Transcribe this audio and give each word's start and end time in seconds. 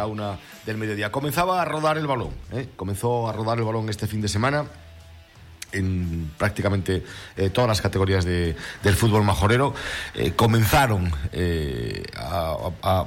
la 0.00 0.06
una 0.06 0.38
del 0.64 0.78
mediodía. 0.78 1.12
Comenzaba 1.12 1.60
a 1.60 1.64
rodar 1.64 1.98
el 1.98 2.06
balón, 2.06 2.30
¿eh? 2.52 2.68
comenzó 2.76 3.28
a 3.28 3.32
rodar 3.32 3.58
el 3.58 3.64
balón 3.64 3.88
este 3.88 4.06
fin 4.06 4.20
de 4.20 4.28
semana 4.28 4.66
en 5.72 6.30
prácticamente 6.36 7.04
eh, 7.36 7.50
todas 7.50 7.68
las 7.68 7.80
categorías 7.80 8.24
de, 8.24 8.56
del 8.82 8.94
fútbol 8.94 9.24
majorero. 9.24 9.74
Eh, 10.14 10.32
comenzaron 10.36 11.12
eh, 11.32 12.02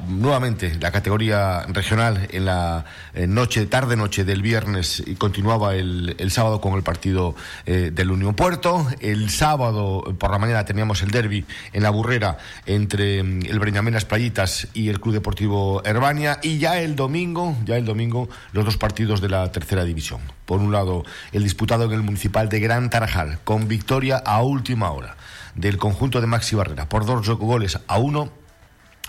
nuevamente 0.08 0.76
la 0.80 0.92
categoría 0.92 1.66
regional 1.68 2.28
en 2.32 2.46
la 2.46 2.86
noche, 3.28 3.66
tarde-noche 3.66 4.24
del 4.24 4.42
viernes 4.42 5.04
y 5.06 5.16
continuaba 5.16 5.76
el, 5.76 6.16
el 6.18 6.32
sábado 6.32 6.62
con 6.62 6.74
el 6.74 6.84
partido 6.84 7.36
del 7.66 8.12
Unión 8.12 8.36
Puerto. 8.36 8.88
El 9.00 9.30
sábado 9.30 10.04
por 10.18 10.32
la 10.32 10.40
mañana 10.40 10.66
teníamos 10.66 11.02
el 11.02 11.12
derby 11.12 11.46
en 11.74 11.84
la 11.84 11.90
burrera 11.90 12.38
entre 12.66 13.24
mm, 13.24 13.46
el 13.46 13.60
Breñamén 13.60 13.94
Las 13.94 14.06
Playitas 14.06 14.68
y 14.74 14.90
el 14.90 15.00
Club 15.00 15.14
Deportivo 15.14 15.82
Herbania 15.86 16.40
y 16.42 16.58
ya 16.58 16.80
el 16.80 16.96
domingo, 16.96 17.56
ya 17.66 17.78
el 17.78 17.86
domingo 17.86 18.30
los 18.52 18.66
dos 18.66 18.78
partidos 18.78 19.22
de 19.22 19.30
la 19.30 19.52
tercera 19.52 19.84
división. 19.84 20.22
Por 20.46 20.60
un 20.60 20.72
lado, 20.72 21.04
el 21.32 21.44
disputado 21.44 21.86
en 21.86 21.92
el 21.92 22.04
municipal 22.04 22.50
de 22.50 22.60
Gran 22.60 22.90
Tarajal, 22.90 23.40
con 23.44 23.68
victoria 23.68 24.18
a 24.18 24.44
última 24.44 24.92
hora 24.92 25.16
del 25.56 25.78
conjunto 25.78 26.20
de 26.22 26.28
Maxi 26.28 26.56
Barrera 26.56 26.90
por 26.90 27.06
dos 27.06 27.30
goles 27.30 27.80
a 27.88 27.98
uno 27.98 28.30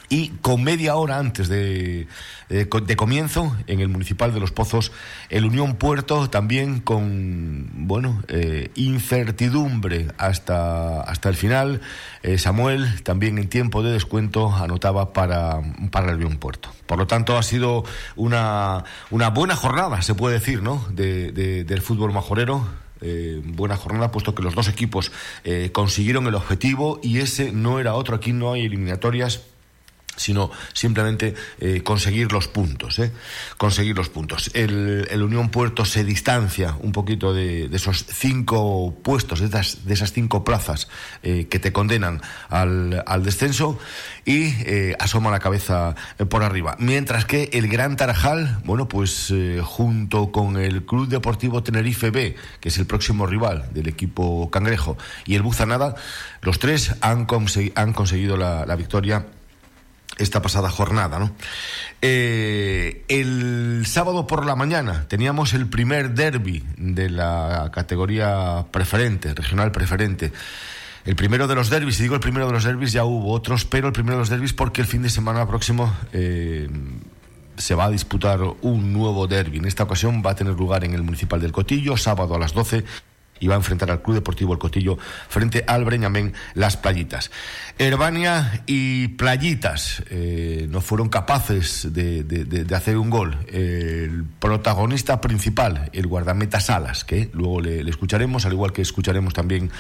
y 0.09 0.29
con 0.41 0.63
media 0.63 0.97
hora 0.97 1.19
antes 1.19 1.49
de, 1.49 2.07
eh, 2.51 2.67
de, 2.69 2.97
comienzo 2.97 3.57
en 3.67 3.81
el 3.81 3.89
municipal 3.89 4.35
de 4.35 4.41
Los 4.41 4.53
Pozos 4.53 4.93
el 5.31 5.45
Unión 5.45 5.77
Puerto 5.77 6.29
también 6.29 6.81
con 6.81 7.71
bueno 7.87 8.23
eh, 8.29 8.71
incertidumbre 8.75 10.09
hasta 10.19 11.01
hasta 11.01 11.29
el 11.29 11.37
final. 11.37 11.81
Eh, 12.23 12.39
Samuel 12.39 13.03
también 13.03 13.39
en 13.39 13.49
tiempo 13.49 13.83
de 13.83 13.93
descuento 13.93 14.55
anotaba 14.55 15.13
para 15.13 15.61
para 15.91 16.11
el 16.11 16.17
Unión 16.17 16.37
Puerto. 16.37 16.69
Por 16.87 16.99
lo 16.99 17.07
tanto 17.07 17.39
ha 17.39 17.43
sido 17.43 17.85
una 18.17 18.85
una 19.11 19.31
buena 19.31 19.57
jornada 19.57 20.03
se 20.03 20.15
puede 20.15 20.35
decir 20.35 20.63
no 20.63 20.85
de, 20.91 21.33
del 21.65 21.83
fútbol 21.83 22.13
majorero. 22.13 22.85
Buena 23.45 23.77
jornada, 23.77 24.11
puesto 24.11 24.35
que 24.35 24.43
los 24.43 24.55
dos 24.55 24.67
equipos 24.67 25.13
consiguieron 25.73 26.27
el 26.27 26.35
objetivo 26.35 27.01
y 27.03 27.19
ese 27.19 27.53
no 27.53 27.79
era 27.79 27.93
otro. 27.93 28.17
Aquí 28.17 28.33
no 28.33 28.55
hay 28.55 28.65
eliminatorias 28.65 29.43
sino 30.17 30.51
simplemente 30.73 31.35
eh, 31.61 31.83
conseguir 31.83 32.33
los 32.33 32.49
puntos, 32.49 32.99
¿eh? 32.99 33.13
conseguir 33.57 33.97
los 33.97 34.09
puntos. 34.09 34.51
El, 34.55 35.23
Unión 35.25 35.49
Puerto 35.49 35.87
se 35.87 36.05
distancia 36.05 36.77
un 36.81 36.93
poquito 36.93 37.33
de, 37.33 37.71
esos 37.73 38.05
cinco 38.07 38.95
puestos, 39.03 39.41
de 39.41 39.47
esas, 39.47 39.87
de 39.87 39.95
esas 39.95 40.13
cinco 40.13 40.45
plazas 40.45 40.89
eh, 41.23 41.47
que 41.49 41.59
te 41.59 41.73
condenan 41.73 42.21
al, 42.51 43.03
al 43.07 43.23
descenso 43.25 43.79
y 44.27 44.53
asoma 44.99 45.31
la 45.31 45.39
cabeza 45.39 45.95
por 46.29 46.43
arriba. 46.43 46.77
Mientras 46.79 47.25
que 47.25 47.49
el 47.53 47.69
Gran 47.69 47.97
Tarajal, 47.97 48.59
bueno, 48.65 48.87
pues 48.87 49.33
junto 49.63 50.31
con 50.31 50.59
el 50.59 50.85
Club 50.85 51.09
Deportivo 51.09 51.63
Tenerife 51.63 52.11
B, 52.11 52.37
que 52.61 52.69
es 52.69 52.79
el 52.79 52.87
próximo 52.87 53.27
rival 53.27 53.69
del 53.73 53.89
equipo 53.89 54.51
cangrejo, 54.51 54.99
y 55.25 55.37
el 55.37 55.43
Buzanada, 55.43 55.95
los 56.43 56.59
tres 56.59 56.95
han, 57.01 57.27
han 57.75 57.93
conseguido 57.93 58.37
la 58.37 58.77
victoria 58.77 59.27
esta 60.19 60.43
pasada 60.43 60.71
jornada. 60.71 61.19
¿no? 61.19 61.33
Eh, 62.03 63.05
el 63.09 63.85
sábado 63.87 64.27
por 64.27 64.45
la 64.47 64.57
mañana 64.57 65.07
teníamos 65.09 65.55
el 65.55 65.69
primer 65.69 66.11
derby 66.11 66.65
de 66.77 67.11
la 67.11 67.71
categoría 67.73 68.67
preferente, 68.71 69.35
regional 69.35 69.73
preferente. 69.73 70.33
El 71.05 71.17
primero 71.17 71.47
de 71.47 71.55
los 71.55 71.69
derbis, 71.69 72.01
y 72.01 72.05
digo 72.05 72.15
el 72.15 72.21
primero 72.21 72.47
de 72.47 72.53
los 72.53 72.65
derbis, 72.65 72.93
ya 72.93 73.05
hubo 73.05 73.33
otros, 73.33 73.67
pero 73.67 73.89
el 73.89 73.93
primero 73.93 74.17
de 74.17 74.21
los 74.21 74.31
derbis 74.31 74.55
porque 74.55 74.81
el 74.81 74.87
fin 74.87 75.03
de 75.03 75.11
semana 75.11 75.47
próximo 75.47 75.95
eh, 76.15 76.67
se 77.59 77.75
va 77.75 77.85
a 77.85 77.91
disputar 77.91 78.41
un 78.63 78.93
nuevo 78.93 79.27
derby. 79.27 79.59
En 79.59 79.67
esta 79.67 79.83
ocasión 79.83 80.23
va 80.25 80.31
a 80.31 80.35
tener 80.35 80.55
lugar 80.55 80.83
en 80.85 80.95
el 80.95 81.03
Municipal 81.03 81.41
del 81.41 81.53
Cotillo, 81.53 81.97
sábado 81.99 82.35
a 82.35 82.39
las 82.39 82.55
12 82.55 82.85
y 83.41 83.47
va 83.47 83.55
a 83.55 83.59
enfrentar 83.59 83.91
al 83.91 84.03
Club 84.03 84.17
Deportivo 84.17 84.53
El 84.53 84.59
Cotillo 84.59 84.99
frente 85.29 85.65
al 85.67 85.85
Breñamén 85.85 86.35
Las 86.55 86.77
Playitas. 86.77 87.31
Herbania 87.79 88.63
y 88.67 89.09
Playitas 89.09 90.03
eh, 90.11 90.67
no 90.71 90.81
fueron 90.81 91.09
capaces 91.09 91.93
de, 91.93 92.67
hacer 92.75 92.97
un 92.97 93.11
gol. 93.11 93.37
el 93.49 94.25
protagonista 94.39 95.21
principal, 95.21 95.91
el 95.93 96.07
guardameta 96.07 96.61
Salas, 96.61 97.05
que 97.05 97.31
luego 97.33 97.61
le, 97.61 97.89
escucharemos, 97.89 98.47
al 98.47 98.53
igual 98.53 98.73
que 98.73 98.83
escucharemos 98.83 99.35
también 99.35 99.71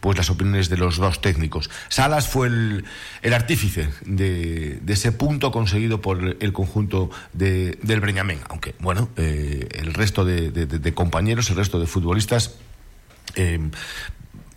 pues 0.00 0.16
las 0.16 0.30
opiniones 0.30 0.68
de 0.68 0.76
los 0.76 0.96
dos 0.96 1.20
técnicos. 1.20 1.70
Salas 1.88 2.28
fue 2.28 2.48
el, 2.48 2.84
artífice 3.32 3.88
de, 4.04 4.80
ese 4.86 5.12
punto 5.12 5.50
conseguido 5.50 6.00
por 6.00 6.36
el 6.40 6.52
conjunto 6.52 7.10
del 7.32 8.00
Breñamén, 8.00 8.40
aunque 8.48 8.74
bueno, 8.80 9.08
eh, 9.16 9.68
el 9.72 9.94
resto 9.94 10.24
de 10.24 10.92
compañeros, 10.94 11.50
el 11.50 11.56
resto 11.56 11.80
de 11.80 11.86
futbolistas 11.86 12.54
eh, 13.36 13.58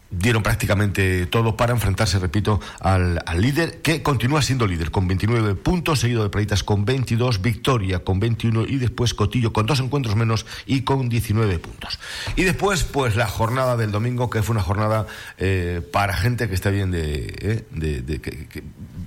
dieron 0.10 0.42
prácticamente 0.42 1.26
todo 1.26 1.58
para 1.58 1.74
enfrentarse, 1.74 2.20
repito, 2.20 2.60
al, 2.80 3.22
líder, 3.36 3.82
que 3.82 4.02
continúa 4.02 4.42
siendo 4.42 4.66
líder 4.68 4.92
con 4.92 5.08
29 5.08 5.56
puntos, 5.56 6.00
seguido 6.00 6.24
de 6.24 6.30
Playitas 6.30 6.64
con 6.64 6.86
22, 6.86 7.42
Victoria 7.42 8.00
con 8.00 8.20
21 8.20 8.66
y 8.68 8.78
después 8.78 9.14
Cotillo 9.14 9.52
con 9.54 9.66
dos 9.66 9.80
encuentros 9.80 10.16
menos 10.16 10.46
y 10.66 10.82
con 10.82 11.10
19 11.10 11.60
puntos. 11.60 12.00
Y 12.36 12.44
después, 12.44 12.84
pues 12.84 13.16
la 13.16 13.28
jornada 13.28 13.76
del 13.76 13.92
domingo, 13.92 14.30
que 14.30 14.42
fue 14.44 14.54
una 14.54 14.64
jornada 14.64 15.08
eh, 15.38 15.82
para 15.92 16.16
gente 16.16 16.48
que 16.48 16.56
está 16.56 16.70
bien, 16.70 16.92
de, 16.92 17.66
eh, 17.72 18.64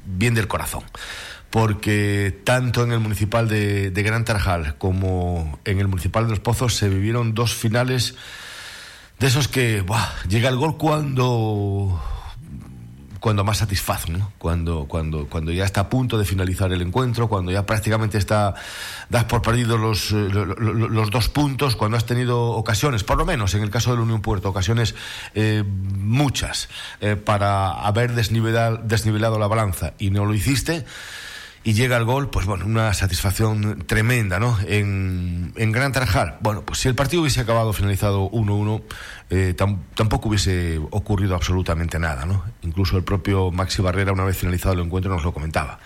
bien 0.06 0.34
del 0.34 0.48
corazón 0.48 0.82
porque 1.50 2.42
tanto 2.44 2.84
en 2.84 2.92
el 2.92 3.00
municipal 3.00 3.48
de, 3.48 3.90
de 3.90 4.02
Gran 4.04 4.24
Tarajal 4.24 4.78
como 4.78 5.58
en 5.64 5.80
el 5.80 5.88
municipal 5.88 6.22
de 6.22 6.30
Los 6.30 6.38
Pozos 6.38 6.76
se 6.76 6.88
vivieron 6.88 7.34
dos 7.34 7.54
finales 7.56 8.14
de 9.20 9.26
esos 9.26 9.48
que 9.48 9.84
llega 10.28 10.48
el 10.48 10.56
gol 10.56 10.78
cuando 10.78 12.00
cuando 13.20 13.44
más 13.44 13.58
satisface, 13.58 14.10
¿no? 14.10 14.32
Cuando, 14.38 14.86
cuando, 14.88 15.26
cuando 15.26 15.52
ya 15.52 15.66
está 15.66 15.82
a 15.82 15.88
punto 15.90 16.16
de 16.16 16.24
finalizar 16.24 16.72
el 16.72 16.80
encuentro, 16.80 17.28
cuando 17.28 17.52
ya 17.52 17.66
prácticamente 17.66 18.16
está, 18.16 18.54
das 19.10 19.24
por 19.24 19.42
perdido 19.42 19.76
los, 19.76 20.10
eh, 20.12 20.30
los, 20.30 21.10
dos 21.10 21.28
puntos, 21.28 21.76
cuando 21.76 21.98
has 21.98 22.06
tenido 22.06 22.40
ocasiones, 22.52 23.04
por 23.04 23.18
lo 23.18 23.26
menos 23.26 23.54
en 23.54 23.62
el 23.62 23.68
caso 23.68 23.90
del 23.90 24.00
Unión 24.00 24.22
Puerto, 24.22 24.48
ocasiones 24.48 24.94
eh, 25.34 25.62
muchas 25.66 26.70
eh, 27.02 27.16
para 27.16 27.72
haber 27.72 28.14
desnivelado 28.14 29.38
la 29.38 29.46
balanza 29.48 29.92
y 29.98 30.08
no 30.08 30.24
lo 30.24 30.32
hiciste 30.32 30.86
y 31.62 31.74
llega 31.74 31.96
el 31.98 32.04
gol, 32.04 32.30
pues 32.30 32.46
bueno, 32.46 32.64
una 32.64 32.94
satisfacción 32.94 33.84
tremenda, 33.86 34.38
¿no? 34.38 34.58
En, 34.66 35.52
en 35.56 35.72
Gran 35.72 35.92
Tarajal. 35.92 36.38
Bueno, 36.40 36.62
pues 36.62 36.78
si 36.78 36.88
el 36.88 36.94
partido 36.94 37.20
hubiese 37.20 37.40
acabado 37.40 37.72
finalizado 37.74 38.30
1-1, 38.30 38.82
eh, 39.32 39.54
tampoco 39.54 40.28
hubiese 40.28 40.80
ocurrido 40.90 41.36
absolutamente 41.36 42.00
nada, 42.00 42.26
¿no? 42.26 42.42
Incluso 42.62 42.96
el 42.96 43.04
propio 43.04 43.52
Maxi 43.52 43.80
Barrera, 43.80 44.12
una 44.12 44.24
vez 44.24 44.36
finalizado 44.36 44.74
el 44.74 44.80
encuentro, 44.80 45.14
nos 45.14 45.22
lo 45.22 45.32
comentaba. 45.32 45.78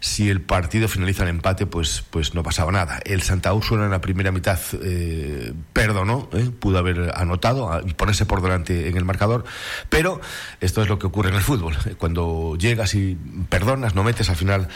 Si 0.00 0.28
el 0.28 0.40
partido 0.40 0.88
finaliza 0.88 1.22
en 1.22 1.28
empate, 1.28 1.66
pues, 1.66 2.04
pues 2.10 2.34
no 2.34 2.42
pasaba 2.42 2.72
nada. 2.72 2.98
El 3.04 3.22
Santa 3.22 3.52
Úrsula 3.52 3.84
en 3.84 3.92
la 3.92 4.00
primera 4.00 4.32
mitad 4.32 4.58
eh, 4.82 5.52
perdonó, 5.72 6.28
¿eh? 6.32 6.50
pudo 6.58 6.78
haber 6.78 7.12
anotado, 7.14 7.70
ponerse 7.96 8.26
por 8.26 8.42
delante 8.42 8.88
en 8.88 8.96
el 8.96 9.04
marcador, 9.04 9.44
pero 9.90 10.20
esto 10.60 10.82
es 10.82 10.88
lo 10.88 10.98
que 10.98 11.06
ocurre 11.06 11.28
en 11.28 11.36
el 11.36 11.42
fútbol. 11.42 11.76
Cuando 11.98 12.56
llegas 12.58 12.94
y 12.94 13.16
perdonas, 13.48 13.94
no 13.94 14.02
metes, 14.02 14.28
al 14.28 14.36
final 14.36 14.68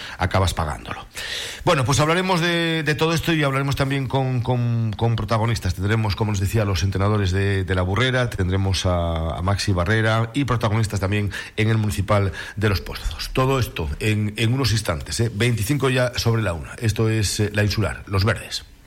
acabas 0.42 0.54
pagándolo. 0.54 1.06
Bueno, 1.64 1.84
pues 1.84 2.00
hablaremos 2.00 2.40
de, 2.40 2.96
todo 2.98 3.12
esto 3.14 3.32
y 3.32 3.42
hablaremos 3.44 3.76
también 3.76 4.08
con, 4.08 4.42
protagonistas. 5.16 5.74
Tendremos, 5.74 6.16
como 6.16 6.32
os 6.32 6.40
decía, 6.40 6.64
los 6.64 6.82
entrenadores 6.82 7.30
de, 7.30 7.72
la 7.74 7.82
Burrera 7.82 8.28
tendremos 8.28 8.84
a, 8.86 9.40
Maxi 9.42 9.72
Barrera 9.72 10.30
y 10.34 10.44
protagonistas 10.44 11.00
también 11.00 11.30
en 11.56 11.68
el 11.68 11.78
municipal 11.78 12.32
de 12.56 12.68
Los 12.68 12.80
Pozos. 12.80 13.30
Todo 13.32 13.58
esto 13.58 13.88
en, 14.00 14.34
unos 14.52 14.72
instantes, 14.72 15.20
¿eh? 15.20 15.30
25 15.32 15.90
ya 15.90 16.12
sobre 16.18 16.42
la 16.42 16.52
una. 16.52 16.74
Esto 16.74 17.08
es 17.08 17.40
eh, 17.40 17.50
la 17.54 17.62
insular, 17.62 18.02
Los 18.06 18.24
Verdes. 18.24 18.71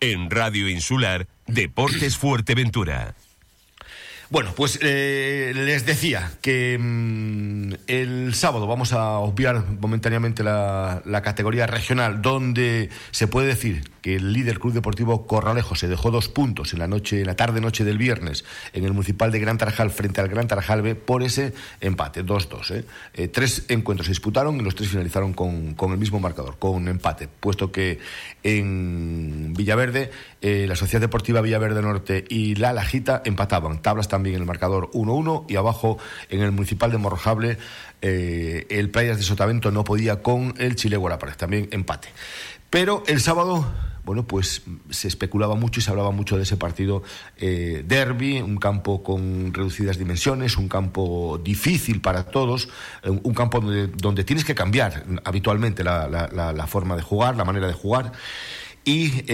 En 0.00 0.30
Radio 0.30 0.66
Insular, 0.66 1.26
Deportes 1.46 2.16
Fuerteventura. 2.16 3.14
Bueno, 4.30 4.52
pues 4.56 4.78
eh, 4.80 5.52
les 5.54 5.84
decía 5.84 6.30
que 6.40 6.78
mm, 6.80 7.72
el 7.88 8.32
sábado 8.34 8.68
vamos 8.68 8.92
a 8.92 9.18
obviar 9.18 9.64
momentáneamente 9.80 10.44
la, 10.44 11.20
categoría 11.24 11.66
regional, 11.66 12.22
donde 12.22 12.88
se 13.10 13.26
puede 13.26 13.48
decir 13.48 13.90
que 14.02 14.16
el 14.16 14.32
líder 14.32 14.60
Club 14.60 14.74
Deportivo 14.74 15.26
Corralejo 15.26 15.74
se 15.74 15.88
dejó 15.88 16.10
dos 16.10 16.28
puntos 16.28 16.72
en 16.72 16.78
la 16.78 16.86
noche, 16.86 17.20
en 17.20 17.26
la 17.26 17.34
tarde 17.34 17.60
noche 17.60 17.84
del 17.84 17.98
viernes, 17.98 18.44
en 18.72 18.84
el 18.84 18.92
municipal 18.92 19.32
de 19.32 19.40
Gran 19.40 19.58
Tarajal 19.58 19.90
frente 19.90 20.20
al 20.20 20.28
Gran 20.28 20.46
Tarajal 20.46 20.96
por 20.96 21.22
ese 21.24 21.52
empate, 21.80 22.24
2-2. 22.24 22.70
¿eh? 22.76 22.84
Eh, 23.14 23.28
tres 23.28 23.64
encuentros 23.68 24.06
se 24.06 24.12
disputaron 24.12 24.60
y 24.60 24.62
los 24.62 24.76
tres 24.76 24.90
finalizaron 24.90 25.32
con, 25.32 25.74
con 25.74 25.90
el 25.90 25.98
mismo 25.98 26.20
marcador, 26.20 26.56
con 26.58 26.86
empate, 26.88 27.28
puesto 27.28 27.72
que 27.72 27.98
en 28.44 29.52
Villaverde 29.54 30.10
la 30.40 30.74
Sociedad 30.74 31.02
Deportiva 31.02 31.42
Villaverde 31.42 31.82
Norte 31.82 32.24
y 32.26 32.54
la 32.54 32.72
Lajita 32.72 33.20
empataban, 33.26 33.82
tablas 33.82 34.08
también 34.08 34.20
también 34.20 34.36
el 34.36 34.44
marcador 34.44 34.90
1-1 34.90 35.46
y 35.48 35.56
abajo 35.56 35.96
en 36.28 36.42
el 36.42 36.52
municipal 36.52 36.92
de 36.92 36.98
Morrojable 36.98 37.56
eh, 38.02 38.66
el 38.68 38.90
Playas 38.90 39.16
de 39.16 39.22
Sotavento 39.22 39.70
no 39.70 39.82
podía 39.82 40.20
con 40.20 40.52
el 40.58 40.76
Chile 40.76 40.98
Guarapare, 40.98 41.32
también 41.32 41.70
empate. 41.72 42.08
Pero 42.68 43.02
el 43.06 43.22
sábado 43.22 43.66
bueno, 44.04 44.26
pues 44.26 44.62
se 44.90 45.08
especulaba 45.08 45.54
mucho 45.54 45.80
y 45.80 45.82
se 45.82 45.90
hablaba 45.90 46.10
mucho 46.10 46.36
de 46.36 46.42
ese 46.42 46.56
partido 46.56 47.02
eh, 47.36 47.84
derby, 47.86 48.40
un 48.40 48.56
campo 48.56 49.02
con 49.02 49.52
reducidas 49.52 49.98
dimensiones, 49.98 50.56
un 50.56 50.68
campo 50.68 51.40
difícil 51.42 52.00
para 52.00 52.24
todos, 52.24 52.68
eh, 53.02 53.10
un 53.10 53.34
campo 53.34 53.60
donde, 53.60 54.24
tienes 54.24 54.44
que 54.44 54.54
cambiar 54.54 55.04
habitualmente 55.24 55.84
la, 55.84 56.66
forma 56.68 56.96
de 56.96 57.02
jugar, 57.02 57.36
la 57.36 57.44
manera 57.44 57.66
de 57.66 57.74
jugar. 57.74 58.12
Y 58.84 59.24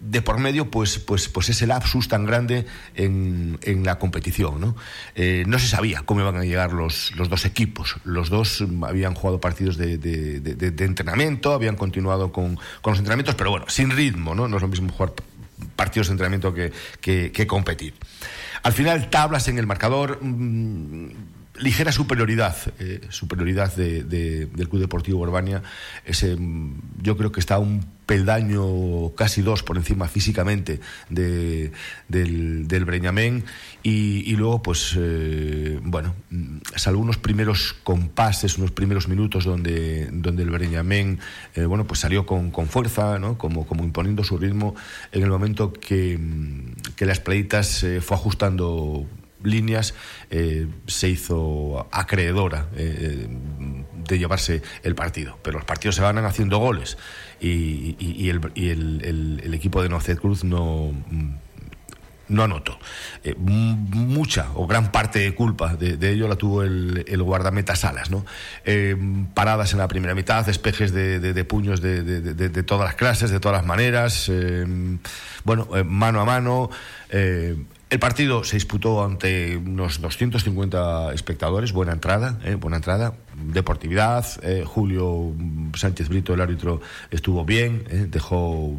de 0.00 0.22
por 0.22 0.38
medio 0.38 0.70
pues, 0.70 0.98
pues, 0.98 1.28
pues 1.28 1.50
ese 1.50 1.66
lapsus 1.66 2.08
tan 2.08 2.24
grande 2.24 2.66
en, 2.94 3.58
en 3.62 3.84
la 3.84 3.98
competición. 3.98 4.60
¿no? 4.60 4.76
Eh, 5.14 5.44
no 5.46 5.58
se 5.58 5.66
sabía 5.66 6.02
cómo 6.04 6.20
iban 6.20 6.36
a 6.36 6.44
llegar 6.44 6.72
los, 6.72 7.12
los 7.16 7.28
dos 7.28 7.44
equipos. 7.44 7.96
Los 8.04 8.30
dos 8.30 8.64
habían 8.82 9.14
jugado 9.14 9.40
partidos 9.40 9.76
de, 9.76 9.98
de, 9.98 10.84
entrenamiento, 10.84 11.52
habían 11.52 11.76
continuado 11.76 12.32
con, 12.32 12.56
con, 12.80 12.92
los 12.92 12.98
entrenamientos, 12.98 13.34
pero 13.34 13.50
bueno, 13.50 13.66
sin 13.68 13.90
ritmo. 13.90 14.34
No, 14.34 14.48
no 14.48 14.56
es 14.56 14.62
lo 14.62 14.68
mismo 14.68 14.90
jugar 14.92 15.12
partidos 15.76 16.08
de 16.08 16.12
entrenamiento 16.12 16.54
que, 16.54 16.72
que, 17.30 17.46
competir. 17.46 17.94
Al 18.62 18.72
final, 18.72 19.10
tablas 19.10 19.48
en 19.48 19.58
el 19.58 19.66
marcador. 19.66 20.18
Mm, 20.22 21.10
ligera 21.60 21.92
superioridad, 21.92 22.56
eh, 22.78 23.00
superioridad 23.10 23.74
de, 23.74 24.02
del 24.02 24.68
Club 24.68 24.80
Deportivo 24.80 25.20
Urbania. 25.20 25.62
Ese, 26.04 26.36
yo 27.00 27.16
creo 27.16 27.32
que 27.32 27.40
está 27.40 27.58
un 27.58 27.84
peldaño 28.06 29.14
casi 29.14 29.40
dos 29.40 29.62
por 29.62 29.76
encima 29.76 30.08
físicamente 30.08 30.80
de, 31.10 31.70
del, 32.08 32.66
del, 32.66 32.84
Breñamén 32.84 33.44
y, 33.84 34.34
luego 34.34 34.62
pues 34.62 34.96
eh, 34.98 35.78
bueno 35.84 36.16
salvo 36.74 37.02
unos 37.02 37.18
primeros 37.18 37.76
compases 37.84 38.58
unos 38.58 38.72
primeros 38.72 39.06
minutos 39.06 39.44
donde, 39.44 40.08
donde 40.10 40.42
el 40.42 40.50
Breñamén 40.50 41.20
eh, 41.54 41.66
bueno 41.66 41.86
pues 41.86 42.00
salió 42.00 42.26
con, 42.26 42.50
con 42.50 42.66
fuerza 42.66 43.20
¿no? 43.20 43.38
como, 43.38 43.64
como 43.64 43.84
imponiendo 43.84 44.24
su 44.24 44.38
ritmo 44.38 44.74
en 45.12 45.22
el 45.22 45.30
momento 45.30 45.72
que, 45.72 46.18
que 46.96 47.06
las 47.06 47.20
playitas 47.20 47.86
fue 48.00 48.16
ajustando 48.16 49.06
líneas 49.42 49.94
eh, 50.30 50.66
se 50.86 51.08
hizo 51.08 51.88
acreedora 51.92 52.68
eh, 52.76 53.28
de 54.08 54.18
llevarse 54.18 54.62
el 54.82 54.94
partido. 54.94 55.38
Pero 55.42 55.58
los 55.58 55.64
partidos 55.64 55.96
se 55.96 56.02
van 56.02 56.18
haciendo 56.18 56.58
goles 56.58 56.98
y, 57.40 58.28
el, 58.28 59.54
equipo 59.54 59.82
de 59.82 59.88
Nocet 59.88 60.18
Cruz 60.18 60.44
no 60.44 60.92
no 62.28 62.44
anotó. 62.44 62.78
Eh, 63.24 63.34
mucha 63.36 64.52
o 64.54 64.68
gran 64.68 64.92
parte 64.92 65.18
de 65.18 65.34
culpa 65.34 65.74
de, 65.74 66.12
ello 66.12 66.28
la 66.28 66.36
tuvo 66.36 66.62
el, 66.62 67.22
guardameta 67.22 67.74
Salas, 67.74 68.08
paradas 69.34 69.72
en 69.72 69.78
la 69.78 69.88
primera 69.88 70.14
mitad, 70.14 70.46
despejes 70.46 70.92
de, 70.92 71.44
puños 71.44 71.80
de, 71.80 72.62
todas 72.62 72.84
las 72.84 72.94
clases, 72.94 73.30
de 73.30 73.40
todas 73.40 73.58
las 73.58 73.66
maneras, 73.66 74.30
bueno, 75.44 75.66
mano 75.84 76.20
a 76.20 76.24
mano. 76.24 76.70
El 77.90 77.98
partido 77.98 78.44
se 78.44 78.54
disputó 78.54 79.04
ante 79.04 79.56
unos 79.56 80.00
250 80.00 81.12
espectadores, 81.12 81.72
buena 81.72 81.90
entrada, 81.90 82.38
eh, 82.44 82.54
buena 82.54 82.76
entrada, 82.76 83.14
deportividad. 83.44 84.26
Eh, 84.42 84.64
Julio 84.66 85.32
Sánchez 85.74 86.08
Brito, 86.08 86.34
el 86.34 86.40
árbitro, 86.40 86.80
estuvo 87.10 87.44
bien, 87.44 87.84
eh, 87.90 88.06
dejó, 88.08 88.76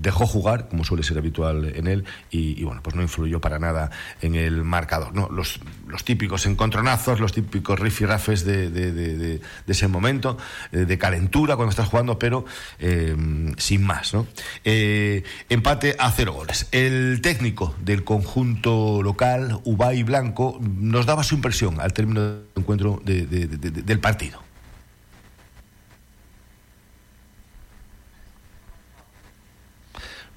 dejó 0.00 0.26
jugar, 0.26 0.68
como 0.68 0.84
suele 0.84 1.02
ser 1.02 1.18
habitual 1.18 1.72
en 1.74 1.86
él, 1.86 2.04
y, 2.30 2.62
bueno, 2.64 2.82
pues 2.82 2.96
no 2.96 3.02
influyó 3.02 3.40
para 3.40 3.58
nada 3.58 3.90
en 4.20 4.34
el 4.34 4.64
marcador. 4.64 5.14
¿no? 5.14 5.28
Los, 5.30 5.60
los 5.86 6.04
típicos 6.04 6.46
encontronazos, 6.46 7.20
los 7.20 7.32
típicos 7.32 7.78
rifirrafes 7.78 8.44
de, 8.44 8.70
de, 8.70 8.92
de, 8.92 9.40
ese 9.66 9.88
momento, 9.88 10.38
de 10.72 10.98
calentura 10.98 11.56
cuando 11.56 11.70
estás 11.70 11.88
jugando, 11.88 12.18
pero 12.18 12.44
sin 13.56 13.84
más. 13.84 14.14
¿no? 14.14 14.26
empate 14.64 15.96
a 15.98 16.10
cero 16.10 16.32
goles. 16.32 16.68
El 16.72 17.20
técnico 17.22 17.74
del 17.84 18.04
conjunto 18.04 19.02
local, 19.02 19.60
Ubay 19.64 20.02
Blanco, 20.02 20.58
nos 20.60 21.06
daba 21.06 21.22
su 21.22 21.34
impresión 21.34 21.80
al 21.80 21.92
término 21.92 22.20
del 22.20 22.42
encuentro 22.56 23.00
del 23.04 23.97
partido. 24.00 24.48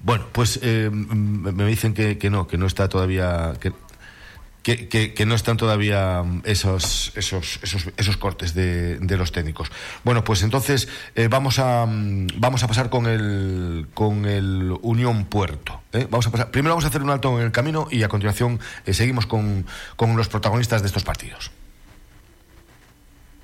Bueno, 0.04 0.26
pues 0.32 0.58
eh, 0.62 0.90
me 0.90 1.64
dicen 1.66 1.94
que, 1.94 2.28
no, 2.28 2.48
que 2.48 2.58
no 2.58 2.66
está 2.66 2.88
todavía, 2.88 3.52
que, 3.60 5.24
no 5.26 5.34
están 5.36 5.56
todavía 5.56 6.24
mm, 6.24 6.42
esos, 6.44 7.12
esos, 7.14 7.60
esos, 7.96 8.16
cortes 8.16 8.52
de, 8.52 8.98
los 9.16 9.30
técnicos. 9.30 9.70
Bueno, 10.02 10.24
pues 10.24 10.42
entonces 10.42 10.88
eh, 11.14 11.28
vamos, 11.28 11.60
a, 11.60 11.86
mm, 11.86 12.26
vamos 12.38 12.64
a 12.64 12.68
pasar 12.68 12.90
con 12.90 13.06
el, 13.06 13.86
con 13.94 14.26
el 14.26 14.76
Unión 14.82 15.26
Puerto. 15.26 15.82
¿eh? 15.92 16.08
Vamos 16.10 16.26
a 16.26 16.32
pasar, 16.32 16.50
primero 16.50 16.74
vamos 16.74 16.84
a 16.84 16.88
hacer 16.88 17.02
un 17.02 17.10
alto 17.10 17.38
en 17.38 17.46
el 17.46 17.52
camino 17.52 17.86
y 17.88 18.02
a 18.02 18.08
continuación 18.08 18.58
seguimos 18.90 19.26
con, 19.26 19.66
con 19.94 20.16
los 20.16 20.26
protagonistas 20.26 20.82
de 20.82 20.88
estos 20.88 21.04
partidos. 21.04 21.52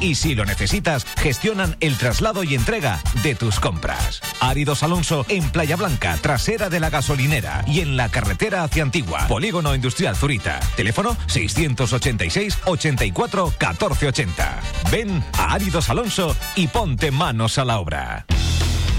Y 0.00 0.14
si 0.14 0.34
lo 0.34 0.44
necesitas, 0.44 1.04
gestionan 1.16 1.76
el 1.80 1.96
traslado 1.96 2.44
y 2.44 2.54
entrega 2.54 3.00
de 3.22 3.34
tus 3.34 3.60
compras. 3.60 4.20
Áridos 4.40 4.82
Alonso 4.82 5.24
en 5.28 5.48
Playa 5.50 5.76
Blanca, 5.76 6.16
trasera 6.20 6.68
de 6.68 6.80
la 6.80 6.90
gasolinera 6.90 7.64
y 7.66 7.80
en 7.80 7.96
la 7.96 8.08
carretera 8.08 8.64
hacia 8.64 8.82
Antigua. 8.82 9.26
Polígono 9.28 9.74
Industrial 9.74 10.16
Zurita. 10.16 10.60
Teléfono 10.76 11.16
686 11.26 12.58
84 12.64 13.46
1480. 13.46 14.60
Ven 14.90 15.24
a 15.38 15.54
Áridos 15.54 15.90
Alonso 15.90 16.36
y 16.56 16.68
ponte 16.68 17.10
manos 17.10 17.58
a 17.58 17.64
la 17.64 17.78
obra. 17.78 18.26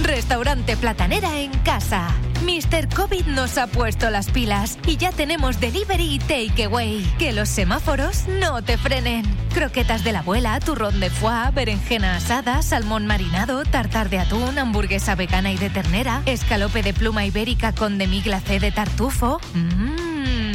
Restaurante 0.01 0.75
Platanera 0.77 1.39
en 1.39 1.51
casa. 1.59 2.09
Mr. 2.43 2.93
COVID 2.93 3.25
nos 3.27 3.57
ha 3.57 3.67
puesto 3.67 4.09
las 4.09 4.29
pilas 4.29 4.77
y 4.85 4.97
ya 4.97 5.11
tenemos 5.11 5.59
delivery 5.59 6.15
y 6.15 6.19
takeaway. 6.19 7.03
Que 7.17 7.31
los 7.31 7.47
semáforos 7.49 8.27
no 8.27 8.61
te 8.61 8.77
frenen. 8.77 9.23
Croquetas 9.53 10.03
de 10.03 10.11
la 10.11 10.19
abuela, 10.19 10.59
turrón 10.59 10.99
de 10.99 11.09
foie, 11.09 11.51
berenjena 11.53 12.17
asada, 12.17 12.61
salmón 12.61 13.05
marinado, 13.05 13.63
tartar 13.63 14.09
de 14.09 14.19
atún, 14.19 14.57
hamburguesa 14.57 15.15
vegana 15.15 15.51
y 15.51 15.57
de 15.57 15.69
ternera, 15.69 16.21
escalope 16.25 16.83
de 16.83 16.93
pluma 16.93 17.25
ibérica 17.25 17.71
con 17.73 17.97
demi 17.97 18.21
glacé 18.21 18.59
de 18.59 18.71
tartufo. 18.71 19.39
Mmm 19.53 20.52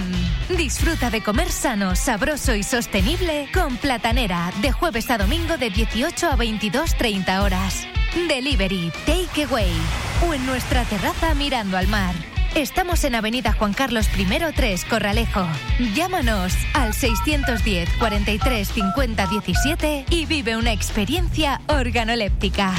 Disfruta 0.56 1.10
de 1.10 1.20
comer 1.20 1.50
sano, 1.50 1.94
sabroso 1.94 2.54
y 2.54 2.62
sostenible 2.62 3.48
con 3.52 3.76
Platanera, 3.76 4.50
de 4.62 4.72
jueves 4.72 5.10
a 5.10 5.18
domingo 5.18 5.58
de 5.58 5.68
18 5.68 6.26
a 6.26 6.36
22.30 6.36 7.42
horas. 7.42 7.86
Delivery, 8.28 8.90
take 9.04 9.44
away 9.44 9.70
o 10.26 10.32
en 10.32 10.44
nuestra 10.46 10.84
terraza 10.84 11.34
mirando 11.34 11.76
al 11.76 11.86
mar. 11.88 12.14
Estamos 12.54 13.04
en 13.04 13.14
Avenida 13.14 13.52
Juan 13.52 13.74
Carlos 13.74 14.08
I 14.18 14.26
3, 14.56 14.84
Corralejo. 14.86 15.46
Llámanos 15.94 16.54
al 16.72 16.94
610 16.94 17.90
43 17.98 18.68
50 18.68 19.26
17 19.26 20.06
y 20.10 20.24
vive 20.24 20.56
una 20.56 20.72
experiencia 20.72 21.60
organoléptica. 21.68 22.72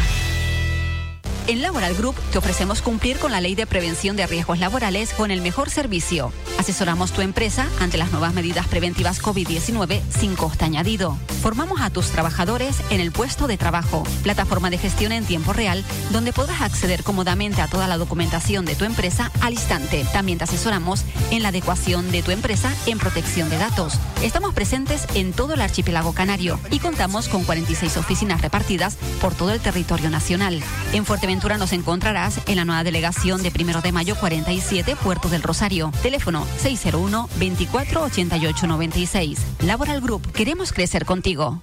En 1.50 1.64
Laboral 1.64 1.96
Group 1.96 2.14
te 2.32 2.38
ofrecemos 2.38 2.84
cumplir 2.84 3.18
con 3.18 3.32
la 3.32 3.42
ley 3.42 3.56
de 3.56 3.66
prevención 3.66 4.16
de 4.16 4.28
riesgos 4.28 4.60
laborales 4.60 5.16
con 5.16 5.32
el 5.32 5.42
mejor 5.42 5.72
servicio. 5.72 6.32
Asesoramos 6.60 7.12
tu 7.12 7.22
empresa 7.22 7.68
ante 7.80 7.98
las 7.98 8.12
nuevas 8.12 8.36
medidas 8.36 8.68
preventivas 8.68 9.20
COVID-19 9.20 10.00
sin 10.16 10.36
coste 10.36 10.66
añadido. 10.66 11.18
Formamos 11.42 11.82
a 11.82 11.90
tus 11.90 12.12
trabajadores 12.12 12.76
en 12.92 13.02
el 13.02 13.12
puesto 13.12 13.48
de 13.48 13.58
trabajo, 13.58 14.04
plataforma 14.22 14.70
de 14.70 14.78
gestión 14.78 15.12
en 15.12 15.26
tiempo 15.26 15.52
real, 15.52 15.84
donde 16.12 16.34
podrás 16.34 16.62
acceder 16.62 17.02
cómodamente 17.02 17.64
a 17.64 17.68
toda 17.68 17.88
la 17.88 17.98
documentación 17.98 18.64
de 18.66 18.76
tu 18.76 18.86
empresa 18.86 19.32
al 19.42 19.54
instante. 19.54 20.06
También 20.14 20.38
te 20.38 20.44
asesoramos 20.44 21.04
en 21.32 21.42
la 21.42 21.50
adecuación 21.50 22.12
de 22.12 22.22
tu 22.22 22.30
empresa 22.30 22.72
en 22.86 23.00
protección 23.00 23.50
de 23.50 23.58
datos. 23.58 23.96
Estamos 24.22 24.54
presentes 24.54 25.08
en 25.16 25.34
todo 25.34 25.56
el 25.56 25.62
archipiélago 25.62 26.14
canario 26.14 26.60
y 26.70 26.78
contamos 26.78 27.28
con 27.28 27.44
46 27.44 27.98
oficinas 27.98 28.42
repartidas 28.42 28.98
por 29.20 29.34
todo 29.34 29.50
el 29.50 29.62
territorio 29.62 30.12
nacional. 30.12 30.62
En 30.94 31.06
Fuerteventura 31.06 31.39
nos 31.40 31.74
encontrarás 31.74 32.40
en 32.48 32.58
la 32.58 32.66
nueva 32.66 32.84
delegación 32.84 33.42
de 33.42 33.50
Primero 33.50 33.82
de 33.82 33.92
Mayo 33.92 34.16
47, 34.20 34.96
Puerto 34.98 35.30
del 35.30 35.42
Rosario. 35.42 35.92
Teléfono 36.04 36.46
601 36.58 37.30
24 37.38 38.04
88 38.04 38.68
96. 38.68 39.40
Laboral 39.62 40.02
Group, 40.02 40.32
queremos 40.34 40.74
crecer 40.74 41.06
contigo. 41.06 41.62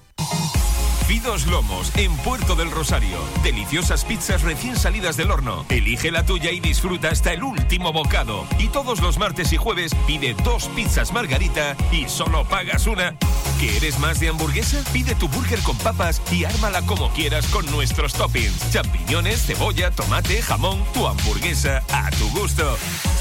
Fidos 1.07 1.47
Lomos, 1.47 1.93
en 1.97 2.17
Puerto 2.17 2.57
del 2.57 2.69
Rosario. 2.69 3.17
Deliciosas 3.45 4.05
pizzas 4.05 4.43
recién 4.43 4.75
salidas 4.75 5.17
del 5.17 5.31
horno. 5.31 5.65
Elige 5.69 6.11
la 6.11 6.27
tuya 6.27 6.51
y 6.51 6.59
disfruta 6.59 7.11
hasta 7.11 7.33
el 7.33 7.45
último 7.45 7.93
bocado. 7.93 8.45
Y 8.59 8.67
todos 8.69 9.01
los 9.01 9.17
martes 9.17 9.53
y 9.53 9.57
jueves 9.57 9.95
pide 10.09 10.35
dos 10.43 10.69
pizzas 10.75 11.13
margarita 11.13 11.77
y 11.93 12.09
solo 12.09 12.45
pagas 12.45 12.89
una. 12.89 13.15
¿Que 13.61 13.77
eres 13.77 14.01
más 14.01 14.19
de 14.19 14.31
hamburguesa? 14.31 14.83
Pide 14.93 15.15
tu 15.15 15.29
burger 15.29 15.61
con 15.61 15.79
papas 15.79 16.21
y 16.33 16.43
ármala 16.43 16.83
como 16.83 17.09
quieras 17.13 17.47
con 17.47 17.65
nuestros 17.67 18.13
toppings. 18.13 18.73
Champiñones, 18.73 19.47
cebolla, 19.47 19.93
tomate, 19.93 20.43
jamón, 20.43 20.83
tu 20.93 21.07
hamburguesa 21.07 21.85
a 21.93 22.11
tu 22.11 22.29
gusto. 22.31 22.77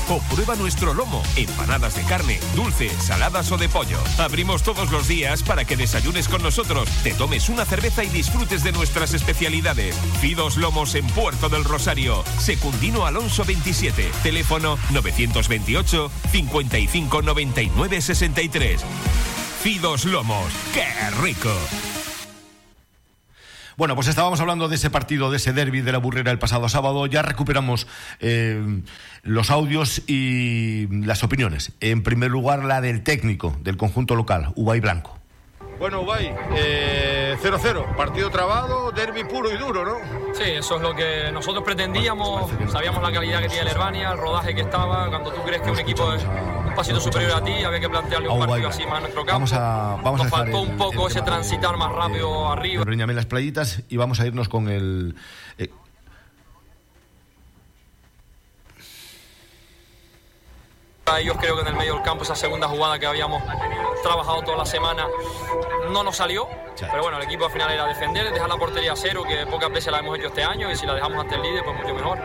O 0.08 0.20
prueba 0.34 0.56
nuestro 0.56 0.94
lomo, 0.94 1.24
empanadas 1.36 1.96
de 1.96 2.04
carne, 2.04 2.40
dulce, 2.56 2.90
saladas 3.02 3.52
o 3.52 3.58
de 3.58 3.68
pollo. 3.68 3.98
Abrimos 4.20 4.62
todos 4.62 4.92
los 4.92 5.08
días 5.08 5.42
para 5.42 5.66
que 5.66 5.76
desayunes 5.76 6.28
con 6.28 6.44
nosotros, 6.44 6.88
te 7.04 7.14
tomes 7.14 7.50
una 7.50 7.66
cerveza 7.66 8.04
y 8.04 8.10
disfrutes 8.10 8.64
de 8.64 8.72
nuestras 8.72 9.14
especialidades. 9.14 9.96
Fidos 10.22 10.58
Lomos 10.58 10.94
en 10.94 11.08
Puerto 11.08 11.50
del 11.50 11.64
Rosario. 11.64 12.24
Secundino 12.38 13.06
Alonso 13.06 13.46
27. 13.46 14.12
Teléfono 14.22 14.78
928 14.92 16.12
55 16.32 17.22
99 17.24 18.02
63. 18.02 18.82
Fidos 19.64 20.06
Lomos. 20.06 20.54
¡Qué 20.74 20.86
rico! 21.22 21.50
Bueno, 23.78 23.96
pues 23.96 24.08
estábamos 24.08 24.40
hablando 24.40 24.70
de 24.70 24.76
ese 24.76 24.90
partido, 24.90 25.32
de 25.32 25.38
ese 25.38 25.52
derby 25.52 25.82
de 25.82 25.92
la 25.92 25.98
burrera 25.98 26.32
el 26.32 26.40
pasado 26.40 26.70
sábado. 26.70 27.08
Ya 27.08 27.22
recuperamos 27.22 27.88
eh, 28.22 28.82
los 29.24 29.52
audios 29.52 30.02
y 30.08 30.88
las 31.06 31.24
opiniones. 31.24 31.74
En 31.82 32.02
primer 32.02 32.32
lugar, 32.32 32.64
la 32.64 32.80
del 32.80 33.04
técnico 33.04 33.58
del 33.64 33.76
conjunto 33.76 34.16
local, 34.16 34.54
Ubay 34.56 34.80
Blanco. 34.80 35.20
Bueno, 35.80 36.02
Ubay, 36.02 36.34
0-0, 36.34 36.56
eh, 36.56 37.86
partido 37.98 38.30
trabado, 38.30 38.92
derby 38.92 39.26
puro 39.26 39.52
y 39.52 39.58
duro, 39.58 39.84
¿no? 39.84 40.34
Sí, 40.34 40.44
eso 40.44 40.78
es 40.78 40.82
lo 40.82 40.96
que 40.96 41.30
nosotros 41.34 41.64
pretendíamos, 41.66 42.50
sabíamos 42.72 43.02
la 43.04 43.12
calidad 43.12 43.42
que 43.42 43.48
tenía 43.50 43.64
el 43.64 43.68
Herbania, 43.70 44.12
el 44.12 44.18
rodaje 44.18 44.56
que 44.56 44.62
estaba, 44.62 45.10
cuando 45.10 45.32
tú 45.32 45.42
crees 45.44 45.62
que 45.62 45.72
un 45.72 45.80
equipo 45.80 46.14
es 46.14 46.24
un 46.24 46.74
pasito 46.76 47.00
superior 47.00 47.34
a 47.34 47.44
ti, 47.44 47.64
había 47.64 47.80
que 47.80 47.90
plantearle 47.90 48.30
un 48.30 48.40
partido 48.40 48.70
así 48.70 48.86
más 48.86 48.96
en 48.96 49.02
nuestro 49.02 49.26
campo. 49.26 49.34
Vamos 49.34 49.54
a, 49.54 49.98
vamos 50.02 50.22
Nos 50.22 50.30
faltó 50.30 50.62
un 50.62 50.78
poco 50.78 51.08
ese 51.08 51.22
transitar 51.22 51.76
más 51.78 51.92
rápido 51.92 52.50
arriba. 52.50 52.86
las 52.86 53.26
playitas 53.26 53.84
y 53.90 53.98
vamos 53.98 54.20
a 54.20 54.28
irnos 54.28 54.48
con 54.48 54.70
el... 54.70 55.16
Eh, 55.58 55.70
ellos 61.20 61.38
creo 61.40 61.56
que 61.56 61.62
en 61.62 61.68
el 61.68 61.76
medio 61.76 61.94
del 61.94 62.04
campo 62.04 62.24
esa 62.24 62.36
segunda 62.36 62.68
jugada 62.68 62.98
que 62.98 63.06
habíamos 63.06 63.44
trabajado 64.02 64.42
toda 64.42 64.58
la 64.58 64.66
semana 64.66 65.08
no 65.90 66.04
nos 66.04 66.18
salió. 66.18 66.48
Pero 66.78 67.04
bueno, 67.04 67.18
el 67.18 67.24
equipo 67.24 67.46
al 67.46 67.52
final 67.52 67.72
era 67.72 67.86
defender, 67.86 68.34
dejar 68.34 68.50
la 68.50 68.58
portería 68.58 68.94
a 68.94 68.96
cero, 68.98 69.24
que 69.24 69.46
pocas 69.46 69.72
veces 69.72 69.94
la 69.94 70.00
hemos 70.00 70.18
hecho 70.18 70.28
este 70.28 70.44
año, 70.44 70.70
y 70.70 70.76
si 70.76 70.86
la 70.86 70.96
dejamos 70.96 71.20
ante 71.20 71.36
el 71.36 71.44
líder, 71.44 71.64
pues 71.64 71.78
mucho 71.78 71.94
mejor. 71.94 72.18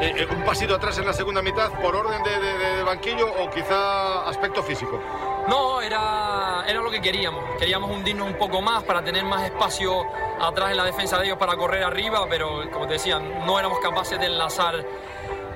Eh, 0.00 0.14
eh, 0.18 0.28
¿Un 0.30 0.44
pasito 0.44 0.76
atrás 0.76 0.96
en 0.98 1.06
la 1.06 1.12
segunda 1.12 1.42
mitad 1.42 1.72
por 1.80 1.96
orden 1.96 2.22
de, 2.22 2.84
banquillo 2.84 3.26
o 3.26 3.50
quizá 3.50 4.28
aspecto 4.28 4.62
físico? 4.62 5.00
No, 5.48 5.80
era, 5.80 6.64
era 6.68 6.80
lo 6.80 6.90
que 6.90 7.00
queríamos. 7.00 7.42
Queríamos 7.58 7.90
hundirnos 7.90 8.28
un 8.28 8.34
poco 8.34 8.60
más 8.60 8.84
para 8.84 9.02
tener 9.02 9.24
más 9.24 9.42
espacio 9.44 10.06
atrás 10.40 10.70
en 10.70 10.76
la 10.76 10.84
defensa 10.84 11.18
de 11.18 11.24
ellos 11.24 11.38
para 11.38 11.56
correr 11.56 11.82
arriba, 11.82 12.26
pero 12.28 12.70
como 12.70 12.86
te 12.86 12.92
decía, 12.92 13.18
no 13.18 13.58
éramos 13.58 13.80
capaces 13.80 14.20
de 14.20 14.26
enlazar 14.26 14.84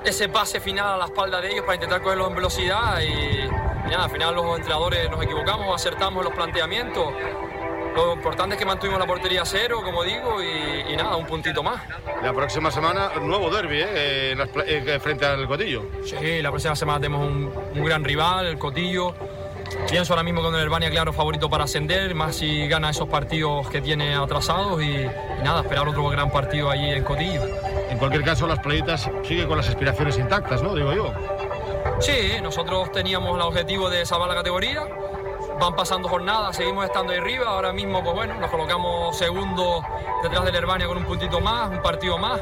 ese 0.03 0.29
pase 0.29 0.59
final 0.59 0.93
a 0.93 0.97
la 0.97 1.05
espalda 1.05 1.41
de 1.41 1.51
ellos 1.51 1.61
para 1.61 1.75
intentar 1.75 2.01
cogerlos 2.01 2.29
en 2.29 2.35
velocidad 2.35 3.01
y, 3.01 3.47
nada, 3.89 4.05
al 4.05 4.09
final 4.09 4.35
los 4.35 4.57
entrenadores 4.57 5.09
nos 5.09 5.23
equivocamos, 5.23 5.75
acertamos 5.75 6.23
los 6.23 6.33
planteamientos. 6.33 7.13
Lo 7.95 8.13
importante 8.13 8.55
es 8.55 8.59
que 8.59 8.65
mantuvimos 8.65 8.99
la 8.99 9.05
portería 9.05 9.43
cero, 9.43 9.81
como 9.83 10.03
digo, 10.03 10.41
y, 10.41 10.95
nada, 10.95 11.17
un 11.17 11.25
puntito 11.25 11.61
más. 11.61 11.81
La 12.23 12.31
próxima 12.31 12.71
semana, 12.71 13.11
nuevo 13.21 13.49
derby, 13.49 13.81
¿eh? 13.81 14.33
eh 14.65 14.99
frente 15.01 15.25
al 15.25 15.45
Cotillo. 15.45 15.83
Sí, 16.05 16.41
la 16.41 16.49
próxima 16.51 16.75
semana 16.75 17.01
tenemos 17.01 17.27
un, 17.27 17.51
un 17.75 17.83
gran 17.83 18.03
rival, 18.03 18.47
el 18.47 18.57
Cotillo. 18.57 19.13
Pienso 19.89 20.13
ahora 20.13 20.23
mismo 20.23 20.41
con 20.41 20.55
el 20.55 20.61
Herbania 20.61 20.89
claro 20.89 21.11
favorito 21.11 21.49
para 21.49 21.65
ascender, 21.65 22.15
más 22.15 22.35
si 22.37 22.67
gana 22.67 22.89
esos 22.89 23.09
partidos 23.09 23.69
que 23.69 23.81
tiene 23.81 24.15
atrasados 24.15 24.81
y, 24.81 25.05
nada, 25.43 25.61
esperar 25.61 25.87
otro 25.87 26.07
gran 26.09 26.31
partido 26.31 26.69
allí 26.69 26.89
en 26.89 27.03
Cotillo. 27.03 27.41
En 27.89 27.97
cualquier 27.97 28.23
caso, 28.23 28.47
las 28.47 28.59
playitas 28.59 29.09
siguen 29.23 29.47
con 29.47 29.57
las 29.57 29.67
aspiraciones 29.67 30.17
intactas, 30.17 30.63
¿no? 30.63 30.73
Digo 30.73 30.93
yo. 30.93 31.13
Sí, 31.99 32.37
nosotros 32.41 32.91
teníamos 32.91 33.35
el 33.35 33.41
objetivo 33.41 33.89
de 33.89 34.05
salvar 34.05 34.29
la 34.29 34.35
categoría. 34.35 34.87
Van 35.59 35.75
pasando 35.75 36.07
jornadas, 36.07 36.55
seguimos 36.55 36.85
estando 36.85 37.11
ahí 37.11 37.19
arriba. 37.19 37.47
Ahora 37.47 37.73
mismo, 37.73 38.01
pues 38.01 38.15
bueno, 38.15 38.35
nos 38.35 38.49
colocamos 38.49 39.17
segundo 39.17 39.83
detrás 40.23 40.45
del 40.45 40.55
Herbania 40.55 40.87
con 40.87 40.97
un 40.97 41.05
puntito 41.05 41.41
más, 41.41 41.69
un 41.69 41.81
partido 41.81 42.17
más 42.17 42.41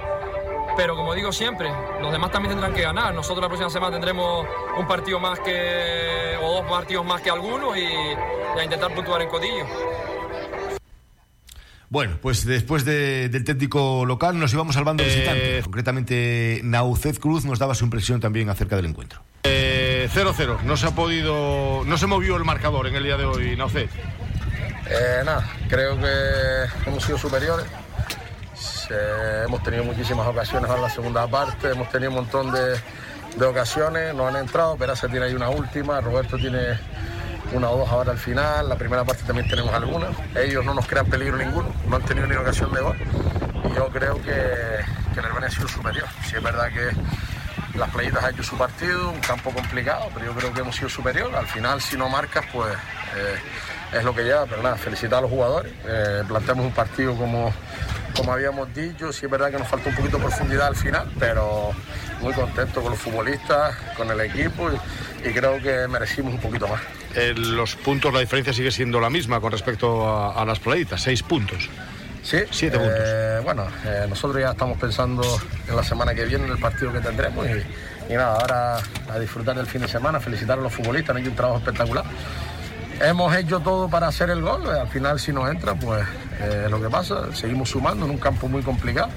pero 0.75 0.95
como 0.95 1.13
digo 1.13 1.31
siempre, 1.31 1.69
los 2.01 2.11
demás 2.11 2.31
también 2.31 2.51
tendrán 2.53 2.73
que 2.73 2.81
ganar. 2.81 3.13
Nosotros 3.13 3.41
la 3.41 3.47
próxima 3.47 3.69
semana 3.69 3.91
tendremos 3.91 4.47
un 4.77 4.87
partido 4.87 5.19
más 5.19 5.39
que, 5.39 6.37
o 6.41 6.53
dos 6.53 6.65
partidos 6.69 7.05
más 7.05 7.21
que 7.21 7.29
algunos 7.29 7.77
y, 7.77 7.85
a 7.85 8.63
intentar 8.63 8.93
puntuar 8.93 9.21
en 9.21 9.29
Cotillo. 9.29 9.65
Bueno, 11.89 12.17
pues 12.21 12.45
después 12.45 12.85
del 12.85 13.43
técnico 13.43 14.05
local 14.05 14.37
nos 14.37 14.53
íbamos 14.53 14.77
al 14.77 14.83
bando 14.83 15.03
visitante. 15.03 15.57
Eh, 15.57 15.61
Concretamente, 15.63 16.61
Nauced 16.63 17.17
Cruz 17.17 17.45
nos 17.45 17.57
daba 17.57 17.73
su 17.73 17.83
impresión 17.83 18.19
también 18.19 18.49
acerca 18.49 18.75
del 18.75 18.85
encuentro. 18.85 19.21
0-0, 19.43 19.49
eh, 19.49 20.57
no 20.65 20.77
se 20.77 20.87
ha 20.87 20.91
podido, 20.91 21.83
no 21.85 21.97
se 21.97 22.05
movió 22.05 22.35
el 22.35 22.43
marcador 22.43 22.87
en 22.87 22.95
el 22.95 23.03
día 23.03 23.17
de 23.17 23.25
hoy, 23.25 23.55
Nauced. 23.55 23.89
Eh, 24.89 25.21
nada, 25.25 25.49
creo 25.67 25.99
que 25.99 26.89
hemos 26.89 27.03
sido 27.03 27.17
superiores 27.17 27.65
hemos 29.45 29.63
tenido 29.63 29.83
muchísimas 29.83 30.27
ocasiones 30.27 30.69
en 30.69 30.81
la 30.81 30.89
segunda 30.89 31.27
parte, 31.27 31.71
hemos 31.71 31.89
tenido 31.89 32.11
un 32.11 32.17
montón 32.17 32.51
de, 32.51 33.45
ocasiones, 33.45 34.13
no 34.13 34.27
han 34.27 34.35
entrado, 34.35 34.77
se 34.95 35.07
tiene 35.07 35.27
ahí 35.27 35.33
una 35.33 35.49
última, 35.49 36.01
Roberto 36.01 36.37
tiene 36.37 36.79
una 37.53 37.69
o 37.69 37.77
dos 37.77 37.89
ahora 37.89 38.11
al 38.11 38.17
final, 38.17 38.69
la 38.69 38.75
primera 38.75 39.03
parte 39.03 39.23
también 39.23 39.47
tenemos 39.47 39.73
algunas, 39.73 40.11
ellos 40.35 40.63
no 40.65 40.73
nos 40.73 40.87
crean 40.87 41.05
peligro 41.05 41.37
ninguno, 41.37 41.73
no 41.87 41.95
han 41.95 42.01
tenido 42.03 42.27
ni 42.27 42.35
ocasión 42.35 42.73
de 42.73 42.81
gol 42.81 42.97
y 43.63 43.75
yo 43.75 43.87
creo 43.89 44.15
que, 44.15 44.83
que 45.13 45.19
el 45.19 45.43
ha 45.43 45.49
sido 45.49 45.67
superior, 45.67 46.07
si 46.27 46.35
es 46.35 46.43
verdad 46.43 46.69
que 46.69 47.77
las 47.77 47.89
playitas 47.91 48.23
han 48.23 48.33
hecho 48.33 48.43
su 48.43 48.57
partido, 48.57 49.09
un 49.09 49.19
campo 49.19 49.51
complicado, 49.51 50.09
pero 50.13 50.25
yo 50.27 50.33
creo 50.33 50.53
que 50.53 50.59
hemos 50.61 50.75
sido 50.75 50.89
superior, 50.89 51.33
al 51.35 51.47
final 51.47 51.81
si 51.81 51.97
no 51.97 52.09
marcas 52.09 52.45
pues 52.51 52.73
eh, 53.15 53.97
es 53.97 54.03
lo 54.03 54.13
que 54.13 54.23
lleva, 54.23 54.45
pero 54.45 54.61
nada, 54.61 54.75
felicitar 54.75 55.19
a 55.19 55.21
los 55.21 55.31
jugadores, 55.31 55.71
eh, 55.85 56.23
planteamos 56.27 56.65
un 56.65 56.71
partido 56.71 57.15
como 57.15 57.53
como 58.15 58.33
habíamos 58.33 58.73
dicho, 58.73 59.11
sí 59.13 59.25
es 59.25 59.31
verdad 59.31 59.51
que 59.51 59.57
nos 59.57 59.67
falta 59.67 59.89
un 59.89 59.95
poquito 59.95 60.17
de 60.17 60.23
profundidad 60.23 60.67
al 60.67 60.75
final, 60.75 61.11
pero 61.19 61.71
muy 62.21 62.33
contento 62.33 62.81
con 62.81 62.91
los 62.91 62.99
futbolistas, 62.99 63.75
con 63.95 64.09
el 64.09 64.19
equipo 64.21 64.69
y, 65.23 65.31
creo 65.31 65.61
que 65.61 65.87
merecimos 65.87 66.33
un 66.33 66.39
poquito 66.39 66.67
más. 66.67 66.81
los 67.35 67.75
puntos, 67.75 68.13
la 68.13 68.19
diferencia 68.19 68.53
sigue 68.53 68.71
siendo 68.71 68.99
la 68.99 69.09
misma 69.09 69.39
con 69.39 69.51
respecto 69.51 70.33
a, 70.37 70.45
las 70.45 70.59
playitas, 70.59 71.01
seis 71.01 71.23
puntos. 71.23 71.69
Sí, 72.23 72.39
siete 72.51 72.77
puntos. 72.77 72.99
Eh, 72.99 73.41
bueno, 73.43 73.67
eh, 73.85 74.05
nosotros 74.09 74.41
ya 74.41 74.51
estamos 74.51 74.77
pensando 74.77 75.23
en 75.67 75.75
la 75.75 75.83
semana 75.83 76.13
que 76.13 76.25
viene 76.25 76.45
en 76.45 76.51
el 76.51 76.59
partido 76.59 76.91
que 76.91 76.99
tendremos 76.99 77.47
y, 77.47 78.13
y 78.13 78.15
nada, 78.15 78.35
ahora 78.35 78.77
a 79.09 79.19
disfrutar 79.19 79.55
del 79.55 79.67
fin 79.67 79.81
de 79.81 79.87
semana, 79.87 80.19
felicitar 80.19 80.59
a 80.59 80.61
los 80.61 80.73
futbolistas, 80.73 81.15
han 81.15 81.21
hecho 81.21 81.31
un 81.31 81.35
trabajo 81.35 81.59
espectacular. 81.59 82.03
Hemos 83.01 83.33
hecho 83.35 83.61
todo 83.61 83.87
para 83.87 84.07
hacer 84.07 84.29
el 84.29 84.41
gol, 84.41 84.69
al 84.69 84.89
final 84.89 85.19
si 85.19 85.31
nos 85.31 85.49
entra, 85.49 85.73
pues 85.75 86.05
eh, 86.39 86.67
lo 86.69 86.81
que 86.81 86.89
pasa, 86.89 87.33
seguimos 87.35 87.69
sumando 87.69 88.05
en 88.05 88.11
un 88.11 88.17
campo 88.17 88.47
muy 88.47 88.61
complicado. 88.61 89.09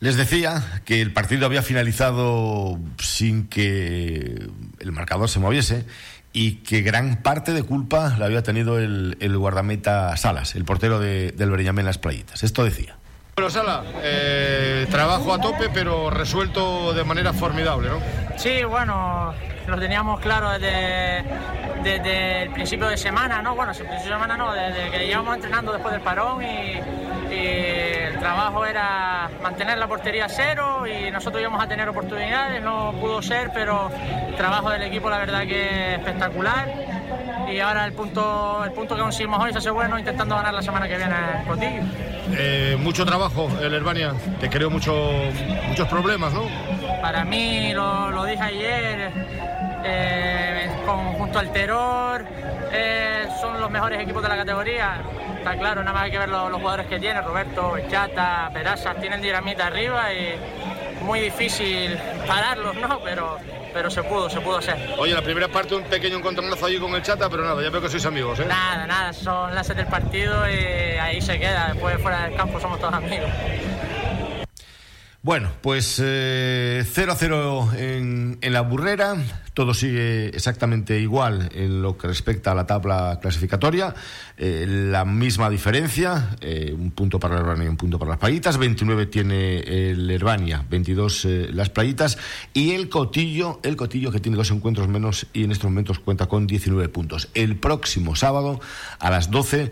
Les 0.00 0.16
decía 0.16 0.80
que 0.86 1.02
el 1.02 1.12
partido 1.12 1.44
había 1.44 1.60
finalizado 1.60 2.78
sin 2.98 3.48
que 3.48 4.48
el 4.78 4.92
marcador 4.92 5.28
se 5.28 5.40
moviese 5.40 5.84
y 6.32 6.56
que 6.62 6.80
gran 6.80 7.22
parte 7.22 7.52
de 7.52 7.62
culpa 7.64 8.16
la 8.18 8.24
había 8.24 8.42
tenido 8.42 8.78
el, 8.78 9.36
guardameta 9.36 10.16
Salas, 10.16 10.54
el 10.54 10.64
portero 10.64 11.00
de, 11.00 11.32
del 11.32 11.50
Bereñamén 11.50 11.82
en 11.82 11.86
las 11.86 11.98
playitas. 11.98 12.42
Esto 12.44 12.64
decía. 12.64 12.99
Bueno, 13.36 13.50
Sala, 13.50 13.84
eh, 14.02 14.86
trabajo 14.90 15.32
a 15.32 15.40
tope, 15.40 15.70
pero 15.72 16.10
resuelto 16.10 16.92
de 16.92 17.04
manera 17.04 17.32
formidable, 17.32 17.88
¿no? 17.88 17.98
Sí, 18.36 18.64
bueno, 18.64 19.32
lo 19.66 19.78
teníamos 19.78 20.20
claro 20.20 20.50
desde, 20.50 21.24
desde 21.82 22.42
el 22.42 22.50
principio 22.50 22.88
de 22.88 22.96
semana, 22.96 23.40
¿no? 23.40 23.54
Bueno, 23.54 23.72
el 23.72 23.78
principio 23.78 24.04
de 24.04 24.12
semana 24.12 24.36
no, 24.36 24.52
desde 24.52 24.90
que 24.90 25.06
íbamos 25.06 25.34
entrenando 25.34 25.72
después 25.72 25.92
del 25.92 26.02
parón 26.02 26.42
y, 26.42 26.80
el 27.32 28.18
trabajo 28.18 28.66
era 28.66 29.30
mantener 29.40 29.78
la 29.78 29.86
portería 29.86 30.28
cero 30.28 30.84
y 30.86 31.10
nosotros 31.12 31.40
íbamos 31.40 31.62
a 31.62 31.68
tener 31.68 31.88
oportunidades, 31.88 32.60
no 32.60 32.92
pudo 33.00 33.22
ser, 33.22 33.50
pero 33.54 33.88
el 34.28 34.34
trabajo 34.34 34.68
del 34.70 34.82
equipo 34.82 35.08
la 35.08 35.18
verdad 35.18 35.46
que 35.46 35.92
es 35.94 35.98
espectacular 35.98 36.68
y 37.50 37.60
ahora 37.60 37.86
el 37.86 37.92
punto, 37.92 38.62
el 38.64 38.72
punto 38.72 38.96
que 38.96 39.02
conseguimos 39.02 39.42
hoy 39.42 39.52
se 39.52 39.58
hace 39.58 39.70
bueno 39.70 39.98
intentando 39.98 40.34
ganar 40.34 40.54
la 40.54 40.62
semana 40.62 40.88
que 40.88 40.96
viene 40.96 41.14
en 41.14 41.46
Cotillo. 41.46 41.82
Eh, 42.32 42.76
mucho 42.78 43.04
trabajo 43.04 43.19
el 43.60 43.74
Herbania, 43.74 44.14
te 44.40 44.48
creo 44.48 44.70
mucho, 44.70 44.94
muchos 45.68 45.86
problemas, 45.88 46.32
¿no? 46.32 46.44
Para 47.02 47.22
mí, 47.22 47.74
lo, 47.74 48.24
dije 48.24 48.42
ayer, 48.42 49.12
eh, 49.84 50.70
junto 51.18 51.38
al 51.38 51.52
Terror, 51.52 52.24
eh, 52.72 53.28
son 53.38 53.60
los 53.60 53.70
mejores 53.70 54.00
equipos 54.00 54.22
de 54.22 54.28
la 54.30 54.36
categoría. 54.36 55.02
Está 55.36 55.54
claro, 55.58 55.82
nada 55.82 55.92
más 55.92 56.04
hay 56.04 56.10
que 56.12 56.18
ver 56.18 56.30
los, 56.30 56.50
jugadores 56.50 56.86
que 56.86 56.98
tiene, 56.98 57.20
Roberto, 57.20 57.74
Chata, 57.90 58.48
Peraza, 58.54 58.94
tienen 58.94 59.20
dinamita 59.20 59.66
arriba 59.66 60.14
y 60.14 60.38
muy 61.02 61.20
difícil 61.20 61.96
pararlos, 62.26 62.76
¿no? 62.76 63.00
Pero 63.02 63.38
pero 63.72 63.90
se 63.90 64.02
pudo, 64.02 64.28
se 64.28 64.40
pudo 64.40 64.58
hacer. 64.58 64.76
Oye, 64.98 65.14
la 65.14 65.22
primera 65.22 65.48
parte 65.48 65.74
un 65.74 65.84
pequeño 65.84 66.16
encontronazo 66.18 66.66
allí 66.66 66.78
con 66.78 66.94
el 66.94 67.02
Chata, 67.02 67.28
pero 67.30 67.44
nada, 67.44 67.62
ya 67.62 67.70
veo 67.70 67.80
que 67.80 67.88
sois 67.88 68.04
amigos, 68.04 68.40
¿eh? 68.40 68.44
Nada, 68.46 68.86
nada, 68.86 69.12
son 69.12 69.54
las 69.54 69.68
del 69.68 69.86
partido 69.86 70.48
y 70.48 70.98
ahí 70.98 71.20
se 71.20 71.38
queda. 71.38 71.68
Después 71.68 72.00
fuera 72.00 72.24
del 72.24 72.34
campo 72.36 72.60
somos 72.60 72.78
todos 72.80 72.94
amigos. 72.94 73.30
Bueno, 75.22 75.50
pues 75.60 75.96
0 75.96 76.06
eh, 76.06 76.82
a 77.10 77.14
0 77.14 77.72
en, 77.76 78.38
la 78.40 78.62
burrera, 78.62 79.16
todo 79.52 79.74
sigue 79.74 80.28
exactamente 80.28 80.98
igual 80.98 81.50
en 81.52 81.82
lo 81.82 81.98
que 81.98 82.06
respecta 82.06 82.52
a 82.52 82.54
la 82.54 82.66
tabla 82.66 83.18
clasificatoria, 83.20 83.94
eh, 84.38 84.64
la 84.66 85.04
misma 85.04 85.50
diferencia, 85.50 86.30
eh, 86.40 86.74
un 86.74 86.92
punto 86.92 87.20
para 87.20 87.34
el 87.34 87.42
Herbania 87.42 87.66
y 87.66 87.68
un 87.68 87.76
punto 87.76 87.98
para 87.98 88.12
las 88.12 88.18
playitas, 88.18 88.56
29 88.56 89.04
tiene 89.06 89.58
el 89.58 90.10
Herbania, 90.10 90.64
22 90.70 91.26
las 91.52 91.68
playitas. 91.68 92.16
Y 92.54 92.70
el 92.70 92.88
Cotillo, 92.88 93.60
el 93.62 93.76
Cotillo 93.76 94.10
que 94.10 94.20
tiene 94.20 94.38
dos 94.38 94.50
encuentros 94.50 94.88
menos 94.88 95.26
y 95.34 95.44
en 95.44 95.52
estos 95.52 95.68
momentos 95.68 95.98
cuenta 95.98 96.28
con 96.28 96.46
19 96.46 96.88
puntos. 96.88 97.28
El 97.34 97.56
próximo 97.56 98.16
sábado 98.16 98.58
a 98.98 99.10
las 99.10 99.30
12 99.30 99.70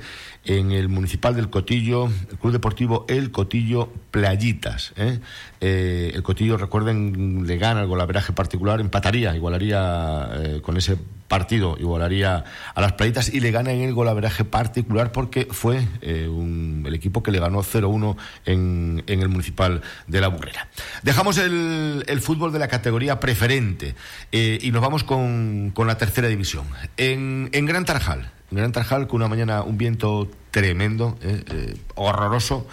en 0.48 0.72
el 0.72 0.88
Municipal 0.88 1.36
del 1.36 1.50
Cotillo, 1.50 2.06
el 2.06 2.38
Club 2.38 2.52
Deportivo 2.52 3.04
El 3.08 3.30
Cotillo 3.30 3.92
Playitas. 4.10 4.94
¿eh? 4.96 5.20
Eh, 5.60 6.12
el 6.14 6.22
Cotillo, 6.22 6.56
recuerden, 6.56 7.46
le 7.46 7.58
gana 7.58 7.82
el 7.82 7.86
golaveraje 7.86 8.32
particular, 8.32 8.80
empataría, 8.80 9.36
igualaría 9.36 10.28
eh, 10.32 10.60
con 10.62 10.78
ese 10.78 10.96
partido, 11.28 11.76
igualaría 11.78 12.44
a 12.74 12.80
las 12.80 12.94
Playitas 12.94 13.28
y 13.28 13.40
le 13.40 13.50
gana 13.50 13.72
en 13.72 13.82
el 13.82 13.92
golaveraje 13.92 14.46
particular 14.46 15.12
porque 15.12 15.46
fue 15.50 15.86
el 16.00 16.94
equipo 16.94 17.22
que 17.22 17.30
le 17.30 17.38
ganó 17.38 17.62
0-1 17.62 18.16
en, 18.46 19.04
el 19.06 19.28
Municipal 19.28 19.82
de 20.06 20.20
la 20.22 20.28
Burrera. 20.28 20.68
Dejamos 21.02 21.36
el, 21.36 22.20
fútbol 22.22 22.50
de 22.50 22.58
la 22.58 22.68
categoría 22.68 23.20
preferente 23.20 23.94
y 24.32 24.70
nos 24.70 24.80
vamos 24.80 25.04
con, 25.04 25.74
la 25.76 25.98
tercera 25.98 26.28
división. 26.28 26.64
En, 26.96 27.50
Gran 27.52 27.84
Tarajal, 27.84 28.30
Gran 28.50 28.72
Tarjal 28.72 29.06
con 29.06 29.16
una 29.16 29.28
mañana 29.28 29.62
un 29.62 29.76
viento 29.76 30.30
tremendo, 30.50 31.18
eh, 31.22 31.44
eh, 31.50 31.76
horroroso, 31.94 32.66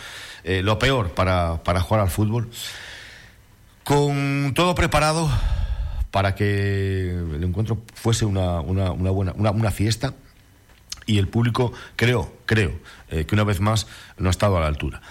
eh, 0.44 0.62
lo 0.62 0.80
peor 0.80 1.12
para, 1.12 1.64
para, 1.64 1.82
jugar 1.82 2.02
al 2.02 2.10
fútbol, 2.10 2.50
con 3.84 4.54
todo 4.56 4.74
preparado 4.74 5.30
para 6.12 6.34
que 6.34 7.10
el 7.12 7.44
encuentro 7.44 7.84
fuese 7.94 8.26
una, 8.26 8.62
una, 8.62 8.92
una 8.92 9.12
buena 9.12 9.34
una, 9.34 9.72
fiesta 9.72 10.14
y 11.06 11.18
el 11.20 11.28
público 11.28 11.74
creo 11.98 12.34
creo 12.46 12.72
que 13.10 13.28
una 13.34 13.44
vez 13.44 13.60
más 13.60 13.86
no 14.18 14.30
ha 14.30 14.32
estado 14.32 14.58
a 14.58 14.62
la 14.62 14.68
altura. 14.68 15.02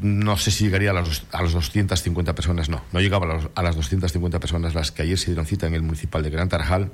no 0.00 0.36
sé 0.38 0.50
si 0.50 0.64
llegaría 0.64 0.90
a 0.90 0.94
las, 0.94 1.24
a 1.32 1.42
las 1.42 1.52
250 1.52 2.34
personas, 2.34 2.70
no, 2.70 2.82
no 2.92 3.00
llegaba 3.00 3.26
a, 3.26 3.60
a 3.60 3.62
las 3.62 3.76
250 3.76 4.40
personas 4.40 4.74
las 4.74 4.90
que 4.90 5.02
ayer 5.02 5.18
se 5.18 5.26
dieron 5.26 5.44
cita 5.44 5.66
en 5.66 5.74
el 5.74 5.82
municipal 5.82 6.22
de 6.22 6.30
Gran 6.30 6.48
Tarajal 6.48 6.90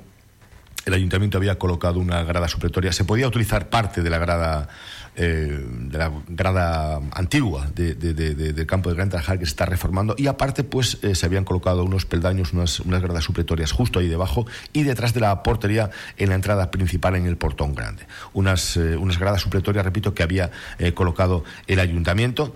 el 0.85 0.93
ayuntamiento 0.93 1.37
había 1.37 1.57
colocado 1.57 1.99
una 1.99 2.23
grada 2.23 2.47
supletoria. 2.47 2.91
Se 2.91 3.03
podía 3.03 3.27
utilizar 3.27 3.69
parte 3.69 4.01
de 4.01 4.09
la 4.09 4.17
grada, 4.17 4.69
eh, 5.15 5.63
de 5.67 5.97
la 5.97 6.11
grada 6.27 6.99
antigua 7.13 7.67
del 7.73 8.65
campo 8.65 8.89
de 8.89 8.95
Gran 8.95 9.09
Tarajal 9.09 9.39
que 9.39 9.45
se 9.45 9.51
está 9.51 9.65
reformando 9.65 10.15
y 10.17 10.27
aparte 10.27 10.63
pues 10.63 10.97
eh, 11.01 11.15
se 11.15 11.25
habían 11.25 11.43
colocado 11.43 11.83
unos 11.83 12.05
peldaños, 12.05 12.53
unas, 12.53 12.79
unas 12.79 13.01
gradas 13.01 13.23
supletorias 13.23 13.71
justo 13.71 13.99
ahí 13.99 14.07
debajo 14.07 14.45
y 14.73 14.83
detrás 14.83 15.13
de 15.13 15.19
la 15.19 15.43
portería 15.43 15.89
en 16.17 16.29
la 16.29 16.35
entrada 16.35 16.71
principal 16.71 17.15
en 17.15 17.25
el 17.25 17.37
portón 17.37 17.75
grande. 17.75 18.05
Unas, 18.33 18.77
eh, 18.77 18.95
unas 18.95 19.19
gradas 19.19 19.41
supletorias, 19.41 19.85
repito, 19.85 20.13
que 20.13 20.23
había 20.23 20.51
colocado 20.93 21.43
el 21.67 21.79
ayuntamiento 21.79 22.55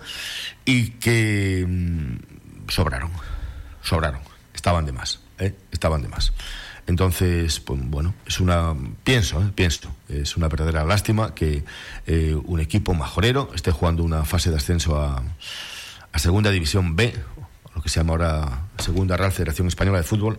y 0.64 0.90
que 0.92 1.64
mm, 1.66 2.70
sobraron, 2.70 3.10
sobraron, 3.82 4.20
estaban 4.54 4.86
de 4.86 4.92
más, 4.92 5.20
estaban 5.70 6.02
de 6.02 6.08
más. 6.08 6.32
Entonces, 6.86 7.60
pues, 7.60 7.80
bueno, 7.82 8.14
es 8.26 8.40
una, 8.40 8.74
pienso, 9.04 9.40
¿eh? 9.40 9.50
pienso, 9.54 9.94
es 10.08 10.36
una 10.36 10.48
verdadera 10.48 10.84
lástima 10.84 11.34
que 11.34 11.64
eh, 12.06 12.34
un 12.44 12.60
equipo 12.60 12.92
majorero 12.92 13.50
esté 13.54 13.70
jugando 13.70 14.02
una 14.02 14.24
fase 14.24 14.50
de 14.50 14.56
ascenso 14.56 15.00
a, 15.00 15.22
Segunda 16.16 16.52
División 16.52 16.94
B, 16.94 17.12
lo 17.74 17.82
que 17.82 17.88
se 17.88 17.98
llama 17.98 18.12
ahora 18.12 18.68
Segunda 18.78 19.16
Real 19.16 19.32
Federación 19.32 19.66
Española 19.66 19.98
de 19.98 20.04
Fútbol, 20.04 20.38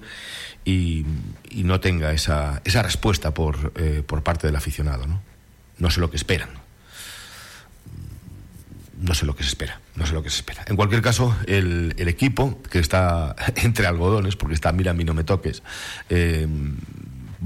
y, 0.64 1.06
no 1.52 1.82
tenga 1.82 2.14
esa, 2.14 2.62
esa 2.64 2.82
respuesta 2.82 3.34
por, 3.34 3.74
eh, 3.76 4.02
por 4.06 4.24
parte 4.24 4.48
del 4.48 4.56
aficionado. 4.56 5.06
No 5.78 5.92
sé 5.92 6.00
lo 6.00 6.10
que 6.10 6.16
esperan 6.16 6.65
no 9.00 9.14
sé 9.14 9.26
lo 9.26 9.36
que 9.36 9.44
se 9.44 9.50
espera, 9.50 9.82
no 9.96 10.06
sé 10.06 10.14
lo 10.14 10.24
que 10.24 10.30
se 10.30 10.38
espera. 10.38 10.64
En 10.68 10.76
cualquier 10.76 11.02
caso, 11.02 11.36
el, 11.48 11.94
equipo, 11.98 12.62
que 12.70 12.80
está 12.80 13.36
entre 13.56 13.88
algodones, 13.88 14.36
porque 14.36 14.56
está 14.56 14.72
mira, 14.72 14.92
a 14.92 14.94
mí 14.94 15.04
no 15.04 15.14
me 15.14 15.24
toques, 15.24 15.64
eh, 16.10 16.48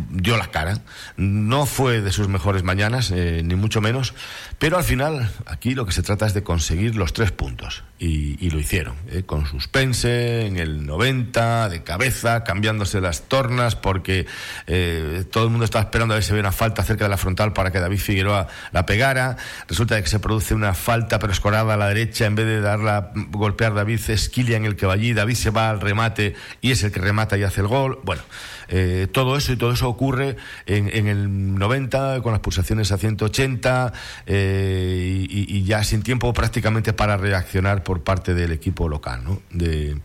dio 0.10 0.38
la 0.38 0.48
cara. 0.48 0.80
No 1.18 1.66
fue 1.66 2.02
de 2.02 2.12
sus 2.12 2.28
mejores 2.28 2.64
mañanas, 2.64 3.12
eh, 3.12 3.42
ni 3.44 3.56
mucho 3.56 3.82
menos, 3.82 4.14
pero 4.58 4.78
al 4.78 4.84
final 4.84 5.32
aquí 5.46 5.76
lo 5.76 5.86
que 5.86 5.92
se 5.92 6.04
trata 6.04 6.26
es 6.26 6.34
de 6.34 6.44
conseguir 6.44 6.96
los 6.96 7.14
tres 7.14 7.32
puntos. 7.32 7.84
Y, 8.02 8.50
lo 8.50 8.60
hicieron, 8.60 8.96
eh, 9.10 9.24
con 9.26 9.46
suspense 9.46 10.46
en 10.46 10.56
el 10.56 10.86
90, 10.86 11.68
de 11.68 11.84
cabeza, 11.84 12.46
cambiándose 12.46 13.02
las 13.02 13.24
tornas, 13.28 13.76
porque 13.76 14.26
eh, 14.68 15.26
todo 15.30 15.44
el 15.44 15.50
mundo 15.50 15.66
estaba 15.66 15.84
esperando 15.84 16.14
a 16.14 16.16
ver 16.16 16.24
si 16.24 16.32
había 16.32 16.40
una 16.40 16.54
falta 16.54 16.82
cerca 16.84 17.04
de 17.04 17.10
la 17.10 17.18
frontal 17.18 17.52
para 17.52 17.72
que 17.72 17.80
David 17.82 18.00
Figueroa 18.00 18.48
la 18.72 18.86
pegara. 18.86 19.36
Resulta 19.68 20.02
que 20.02 20.08
se 20.08 20.20
produce 20.20 20.54
una 20.54 20.74
falta, 20.74 21.20
pero 21.20 21.34
escorada 21.34 21.74
a 21.74 21.78
la 21.78 21.90
derecha, 21.90 22.26
en 22.26 22.36
vez 22.36 22.46
de 22.46 22.62
darla, 22.62 23.12
golpear 23.32 23.74
David, 23.74 24.00
es 24.08 24.32
en 24.38 24.64
el 24.64 24.78
que 24.78 24.86
va 24.86 24.94
allí, 24.94 25.14
David 25.14 25.36
se 25.36 25.50
va 25.50 25.70
al 25.70 25.82
remate 25.82 26.36
y 26.62 26.72
es 26.72 26.82
el 26.84 26.92
que 26.94 27.02
remata 27.02 27.38
y 27.38 27.44
hace 27.44 27.60
el 27.60 27.68
gol. 27.68 28.00
Bueno. 28.04 28.22
Eh, 28.70 29.08
todo 29.12 29.36
eso 29.36 29.52
y 29.52 29.58
todo 29.58 29.72
eso 29.72 29.90
ocurre 29.90 30.38
en, 30.66 31.08
el 31.08 31.56
90 31.56 32.22
con 32.22 32.32
las 32.32 32.42
pulsaciones 32.42 32.92
a 32.92 32.98
180 32.98 33.94
eh, 34.28 35.26
y, 35.28 35.64
ya 35.64 35.84
sin 35.84 36.04
tiempo 36.04 36.34
prácticamente 36.34 36.94
para 36.94 37.18
reaccionar 37.18 37.84
por 37.84 38.04
parte 38.04 38.34
del 38.34 38.52
equipo 38.52 38.88
local, 38.88 39.24
¿no? 39.24 39.42
de, 39.52 39.98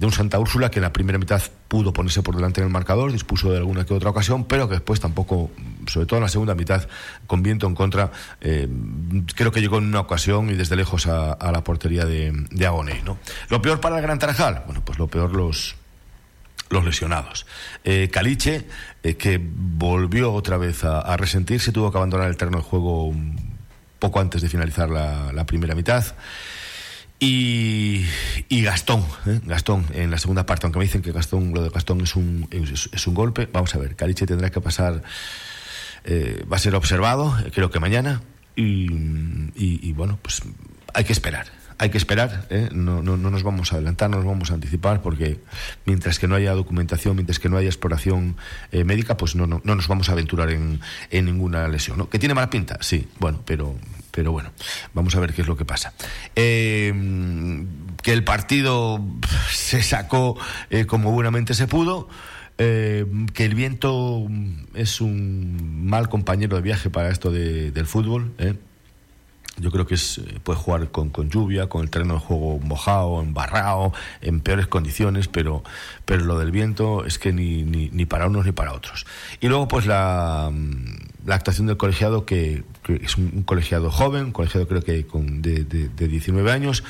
un 0.00 0.12
Santa 0.12 0.38
Úrsula 0.38 0.70
que 0.70 0.78
en 0.78 0.84
la 0.84 0.92
primera 0.92 1.18
mitad 1.18 1.42
pudo 1.68 1.92
ponerse 1.92 2.22
por 2.22 2.34
delante 2.34 2.60
en 2.60 2.66
el 2.66 2.72
marcador, 2.72 3.12
dispuso 3.12 3.52
de 3.52 3.58
alguna 3.58 3.84
que 3.84 3.94
otra 3.94 4.10
ocasión, 4.10 4.44
pero 4.44 4.68
que 4.68 4.74
después 4.74 4.98
tampoco, 4.98 5.50
sobre 5.86 6.06
todo 6.06 6.18
en 6.18 6.24
la 6.24 6.28
segunda 6.28 6.54
mitad, 6.54 6.88
con 7.26 7.42
viento 7.42 7.66
en 7.66 7.74
contra, 7.74 8.10
eh, 8.40 8.68
creo 9.36 9.52
que 9.52 9.60
llegó 9.60 9.78
en 9.78 9.84
una 9.84 10.00
ocasión 10.00 10.50
y 10.50 10.54
desde 10.54 10.74
lejos 10.74 11.06
a, 11.06 11.36
la 11.52 11.62
portería 11.62 12.06
de, 12.06 12.32
de 12.50 12.66
Agoney. 12.66 13.02
¿no? 13.02 13.18
Lo 13.50 13.62
peor 13.62 13.80
para 13.80 13.96
el 13.96 14.02
Gran 14.02 14.18
Tarajal, 14.18 14.64
bueno, 14.66 14.82
pues 14.84 14.98
lo 14.98 15.06
peor 15.06 15.34
los 15.36 15.76
los 16.70 16.84
lesionados. 16.84 17.46
Eh, 17.84 18.08
Caliche, 18.10 18.66
eh, 19.02 19.16
que 19.16 19.40
volvió 19.42 20.32
otra 20.32 20.56
vez 20.56 20.84
a, 20.84 21.16
resentirse, 21.16 21.72
tuvo 21.72 21.90
que 21.90 21.98
abandonar 21.98 22.28
el 22.28 22.36
terreno 22.36 22.58
de 22.58 22.64
juego 22.64 23.12
poco 23.98 24.20
antes 24.20 24.40
de 24.40 24.48
finalizar 24.48 24.88
la, 24.88 25.44
primera 25.46 25.74
mitad. 25.74 26.04
Y, 27.18 28.06
Gastón, 28.48 29.04
¿eh? 29.26 29.40
Gastón 29.44 29.84
en 29.92 30.10
la 30.10 30.16
segunda 30.16 30.46
parte, 30.46 30.66
aunque 30.66 30.78
me 30.78 30.86
dicen 30.86 31.02
que 31.02 31.12
Gastón, 31.12 31.52
lo 31.52 31.62
de 31.62 31.68
Gastón 31.68 32.00
es 32.00 32.16
un, 32.16 32.48
es, 32.50 33.06
un 33.06 33.14
golpe, 33.14 33.46
vamos 33.52 33.74
a 33.74 33.78
ver, 33.78 33.94
Caliche 33.94 34.26
tendrá 34.26 34.50
que 34.50 34.60
pasar, 34.62 35.02
va 36.50 36.56
a 36.56 36.58
ser 36.58 36.74
observado, 36.74 37.36
creo 37.52 37.70
que 37.70 37.78
mañana, 37.78 38.22
y, 38.56 39.50
y 39.54 39.92
bueno, 39.92 40.18
pues 40.22 40.42
hay 40.94 41.04
que 41.04 41.12
esperar 41.12 41.59
hay 41.80 41.88
que 41.88 41.96
esperar, 41.96 42.46
¿eh? 42.50 42.68
no, 42.72 43.02
no, 43.02 43.16
no, 43.16 43.30
nos 43.30 43.42
vamos 43.42 43.72
a 43.72 43.76
adelantar, 43.76 44.10
no 44.10 44.18
nos 44.18 44.26
vamos 44.26 44.50
a 44.50 44.54
anticipar, 44.54 45.00
porque 45.00 45.40
mientras 45.86 46.18
que 46.18 46.28
no 46.28 46.34
haya 46.34 46.52
documentación, 46.52 47.16
mientras 47.16 47.38
que 47.38 47.48
no 47.48 47.56
haya 47.56 47.68
exploración 47.70 48.36
eh, 48.70 48.84
médica, 48.84 49.16
pues 49.16 49.34
no, 49.34 49.46
no, 49.46 49.62
no, 49.64 49.74
nos 49.74 49.88
vamos 49.88 50.10
a 50.10 50.12
aventurar 50.12 50.50
en, 50.50 50.80
en 51.10 51.24
ninguna 51.24 51.66
lesión. 51.68 51.96
¿no? 51.96 52.10
¿Que 52.10 52.18
tiene 52.18 52.34
mala 52.34 52.50
pinta? 52.50 52.76
Sí, 52.82 53.08
bueno, 53.18 53.40
pero, 53.46 53.74
pero 54.10 54.30
bueno, 54.30 54.52
vamos 54.92 55.16
a 55.16 55.20
ver 55.20 55.32
qué 55.32 55.40
es 55.40 55.48
lo 55.48 55.56
que 55.56 55.64
pasa. 55.64 55.94
Eh, 56.36 56.92
que 58.02 58.12
el 58.12 58.24
partido 58.24 59.02
se 59.50 59.82
sacó 59.82 60.38
eh, 60.68 60.84
como 60.84 61.12
buenamente 61.12 61.54
se 61.54 61.66
pudo. 61.66 62.10
Eh, 62.62 63.06
que 63.32 63.46
el 63.46 63.54
viento 63.54 64.28
es 64.74 65.00
un 65.00 65.86
mal 65.86 66.10
compañero 66.10 66.56
de 66.56 66.62
viaje 66.62 66.90
para 66.90 67.08
esto 67.08 67.30
de, 67.30 67.70
del 67.70 67.86
fútbol. 67.86 68.34
¿eh? 68.36 68.54
Yo 69.60 69.70
creo 69.70 69.86
que 69.86 69.94
es, 69.94 70.18
eh, 70.18 70.40
puede 70.42 70.58
jugar 70.58 70.90
con, 70.90 71.10
con, 71.10 71.28
lluvia, 71.28 71.68
con 71.68 71.82
el 71.82 71.90
terreno 71.90 72.14
de 72.14 72.20
juego 72.20 72.58
mojado, 72.60 73.20
embarrado, 73.20 73.92
en 74.20 74.40
peores 74.40 74.66
condiciones, 74.66 75.28
pero, 75.28 75.62
pero 76.04 76.24
lo 76.24 76.38
del 76.38 76.50
viento 76.50 77.04
es 77.04 77.18
que 77.18 77.32
ni, 77.32 77.62
ni, 77.62 78.06
para 78.06 78.26
unos 78.26 78.46
ni 78.46 78.52
para 78.52 78.72
otros. 78.72 79.06
Y 79.40 79.48
luego, 79.48 79.68
pues 79.68 79.86
la, 79.86 80.50
la 81.26 81.34
actuación 81.34 81.66
del 81.66 81.76
colegiado, 81.76 82.24
que, 82.24 82.64
es 82.88 83.16
un, 83.16 83.42
colegiado 83.42 83.90
joven, 83.90 84.26
un 84.26 84.32
colegiado 84.32 84.66
creo 84.66 84.82
que 84.82 85.06
con, 85.06 85.42
de, 85.42 85.64
de, 85.64 85.88
de 85.88 86.08
19 86.08 86.50
años, 86.50 86.82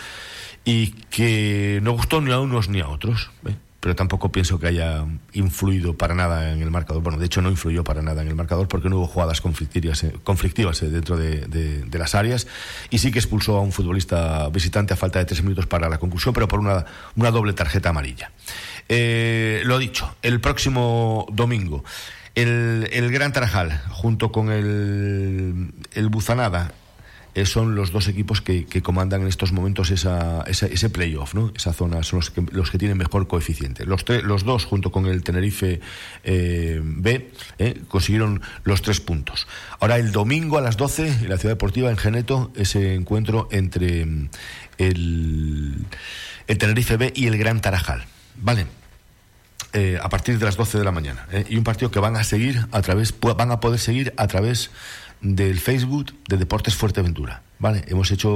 y 0.65 0.89
que 1.11 1.81
no 1.83 1.93
gustó 1.93 2.21
ni 2.21 2.33
a 2.33 2.39
unos 2.39 2.69
ni 2.69 2.81
a 2.81 2.89
otros. 2.89 3.31
¿eh? 3.47 3.55
Pero 3.81 3.97
tampoco 3.97 4.31
pienso 4.31 4.61
que 4.61 4.67
haya 4.67 5.07
influido 5.33 5.97
para 5.97 6.15
nada 6.15 6.53
en 6.53 6.61
el 6.61 6.71
marcador. 6.71 7.03
Bueno, 7.03 7.19
de 7.19 7.27
hecho 7.27 7.41
no 7.41 7.49
influyó 7.49 7.83
para 7.83 8.03
nada 8.03 8.21
en 8.21 8.29
el 8.29 8.35
marcador 8.35 8.69
porque 8.69 8.91
no 8.91 8.99
hubo 8.99 9.07
jugadas 9.07 9.41
conflictivas, 9.41 10.05
conflictivas 10.23 10.81
dentro 10.81 11.17
de, 11.17 11.47
de, 11.47 11.83
de, 11.83 11.99
las 11.99 12.15
áreas 12.15 12.47
y 12.91 12.99
sí 12.99 13.11
que 13.11 13.19
expulsó 13.19 13.57
a 13.57 13.61
un 13.61 13.73
futbolista 13.73 14.49
visitante 14.51 14.93
a 14.93 14.97
falta 14.97 15.19
de 15.19 15.25
tres 15.25 15.43
minutos 15.43 15.67
para 15.67 15.89
la 15.89 15.99
conclusión, 15.99 16.35
pero 16.35 16.47
por 16.47 16.61
una, 16.61 16.85
una 17.17 17.31
doble 17.31 17.55
tarjeta 17.55 17.89
amarilla. 17.89 18.31
Eh, 18.89 19.63
lo 19.65 19.79
dicho, 19.79 20.15
el 20.23 20.41
próximo 20.41 21.27
domingo. 21.33 21.83
El, 22.35 22.89
el 22.93 23.11
Gran 23.11 23.33
Tarajal, 23.33 23.83
junto 23.89 24.31
con 24.31 24.53
el, 24.53 25.73
el 25.95 26.09
Buzanada 26.09 26.75
eh, 27.35 27.47
son 27.47 27.77
los 27.77 27.93
dos 27.93 28.09
equipos 28.09 28.41
que, 28.41 28.67
comandan 28.83 29.23
en 29.23 29.29
estos 29.29 29.53
momentos 29.53 29.91
esa, 29.91 30.43
esa, 30.49 30.67
ese 30.67 30.91
playoff, 30.91 31.35
¿no? 31.35 31.53
Esa 31.55 31.73
zona 31.73 32.03
son 32.03 32.19
los 32.19 32.31
que, 32.31 32.43
los 32.51 32.71
que 32.71 32.79
tienen 32.79 32.99
mejor 32.99 33.29
coeficiente. 33.29 33.85
Los, 33.87 34.05
dos, 34.05 34.65
junto 34.65 34.91
con 34.91 35.07
el 35.07 35.23
Tenerife 35.23 35.81
eh, 36.25 36.81
B, 36.83 37.31
eh, 37.59 37.81
consiguieron 37.89 38.43
los 38.65 38.83
tres 38.83 39.01
puntos. 39.01 39.47
Ahora, 39.79 39.99
el 39.99 40.11
domingo 40.11 40.59
a 40.59 40.61
las 40.61 40.77
12, 40.77 41.07
en 41.07 41.29
la 41.29 41.39
Ciudad 41.39 41.55
Deportiva, 41.55 41.91
en 41.91 41.97
Geneto, 41.97 42.53
ese 42.57 42.95
encuentro 42.95 43.49
entre 43.53 44.03
el, 44.79 45.87
el 46.49 46.59
Tenerife 46.59 46.97
B 46.97 47.13
y 47.15 47.27
el 47.27 47.39
Gran 47.39 47.61
Tarajal. 47.61 48.07
¿Vale? 48.37 48.67
A 50.03 50.09
partir 50.09 50.37
de 50.39 50.45
las 50.45 50.57
12 50.57 50.79
de 50.79 50.85
la 50.85 50.91
mañana. 50.91 51.29
Y 51.49 51.57
un 51.57 51.63
partido 51.63 51.93
que 51.93 52.01
van 52.01 52.17
a 52.17 52.25
seguir 52.25 52.67
a 52.73 52.83
través, 52.83 53.15
van 53.21 53.53
a 53.53 53.61
poder 53.61 53.79
seguir 53.79 54.13
a 54.17 54.27
través 54.27 54.73
del 55.21 55.61
Facebook 55.61 56.15
de 56.29 56.37
Deportes 56.37 56.75
Fuerteventura. 56.75 57.43
Vale, 57.59 57.85
hemos 57.89 58.11
hecho, 58.11 58.29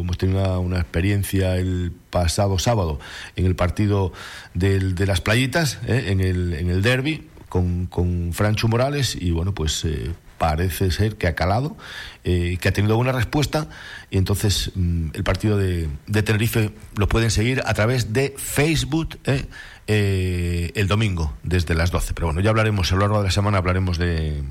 hemos 0.00 0.16
tenido 0.16 0.60
una, 0.60 0.78
experiencia 0.78 1.56
el 1.56 1.92
pasado 2.10 2.58
sábado 2.58 2.98
en 3.36 3.46
el 3.46 3.54
partido 3.54 4.12
del, 4.54 4.94
de 4.94 5.06
las 5.06 5.20
playitas, 5.20 5.78
¿eh? 5.86 6.06
en, 6.08 6.20
el, 6.20 6.54
en 6.54 6.70
el 6.70 6.82
derby, 6.82 7.28
con, 7.48 7.86
con 7.86 8.32
Francho 8.32 8.68
Morales, 8.68 9.14
y 9.20 9.30
bueno, 9.30 9.52
pues 9.54 9.84
eh, 9.84 10.12
parece 10.42 10.90
ser 10.90 11.14
que 11.14 11.28
ha 11.28 11.36
calado, 11.36 11.76
eh, 12.24 12.58
que 12.60 12.68
ha 12.68 12.72
tenido 12.72 12.96
buena 12.96 13.12
respuesta, 13.12 13.68
y 14.10 14.18
entonces 14.18 14.72
mm, 14.74 15.10
el 15.14 15.22
partido 15.22 15.56
de, 15.56 15.88
de, 16.08 16.22
Tenerife 16.24 16.72
lo 16.96 17.06
pueden 17.06 17.30
seguir 17.30 17.62
a 17.64 17.72
través 17.74 18.12
de 18.12 18.34
Facebook 18.36 19.20
eh, 19.24 19.46
eh, 19.86 20.72
el 20.74 20.88
domingo, 20.88 21.32
desde 21.44 21.76
las 21.76 21.92
12. 21.92 22.14
Pero 22.14 22.26
bueno, 22.26 22.40
ya 22.40 22.50
hablaremos, 22.50 22.90
a 22.90 22.96
lo 22.96 23.02
largo 23.02 23.18
de 23.18 23.24
la 23.26 23.30
semana 23.30 23.58
hablaremos 23.58 23.98
de, 23.98 24.42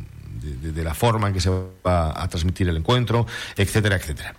de, 0.42 0.84
la 0.84 0.94
forma 0.94 1.28
en 1.28 1.34
que 1.34 1.42
se 1.42 1.50
va 1.50 2.22
a 2.22 2.28
transmitir 2.28 2.68
el 2.68 2.78
encuentro, 2.78 3.28
etcétera, 3.56 3.96
etcétera. 3.96 4.36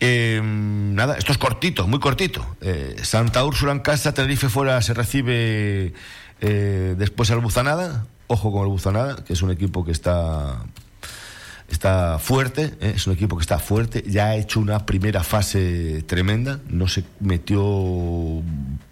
Eh, 0.00 0.40
nada, 0.42 1.16
esto 1.16 1.32
es 1.32 1.38
cortito, 1.38 1.86
muy 1.86 2.00
cortito. 2.00 2.56
Eh, 2.60 2.96
Santa 3.02 3.44
Úrsula 3.44 3.72
en 3.72 3.80
casa, 3.80 4.12
Tenerife 4.12 4.48
fuera, 4.48 4.80
se 4.82 4.94
recibe 4.94 5.92
eh, 6.40 6.94
después 6.98 7.30
al 7.30 7.40
Buzanada. 7.40 8.06
Ojo 8.26 8.52
con 8.52 8.62
el 8.62 8.68
Buzanada, 8.68 9.24
que 9.24 9.34
es 9.34 9.42
un 9.42 9.50
equipo 9.50 9.84
que 9.84 9.92
está 9.92 10.64
está 11.68 12.18
fuerte, 12.18 12.74
¿eh? 12.80 12.92
es 12.94 13.06
un 13.06 13.14
equipo 13.14 13.36
que 13.36 13.42
está 13.42 13.58
fuerte, 13.58 14.04
ya 14.06 14.26
ha 14.26 14.36
hecho 14.36 14.60
una 14.60 14.86
primera 14.86 15.22
fase 15.22 16.04
tremenda, 16.06 16.60
no 16.68 16.88
se 16.88 17.04
metió 17.20 17.62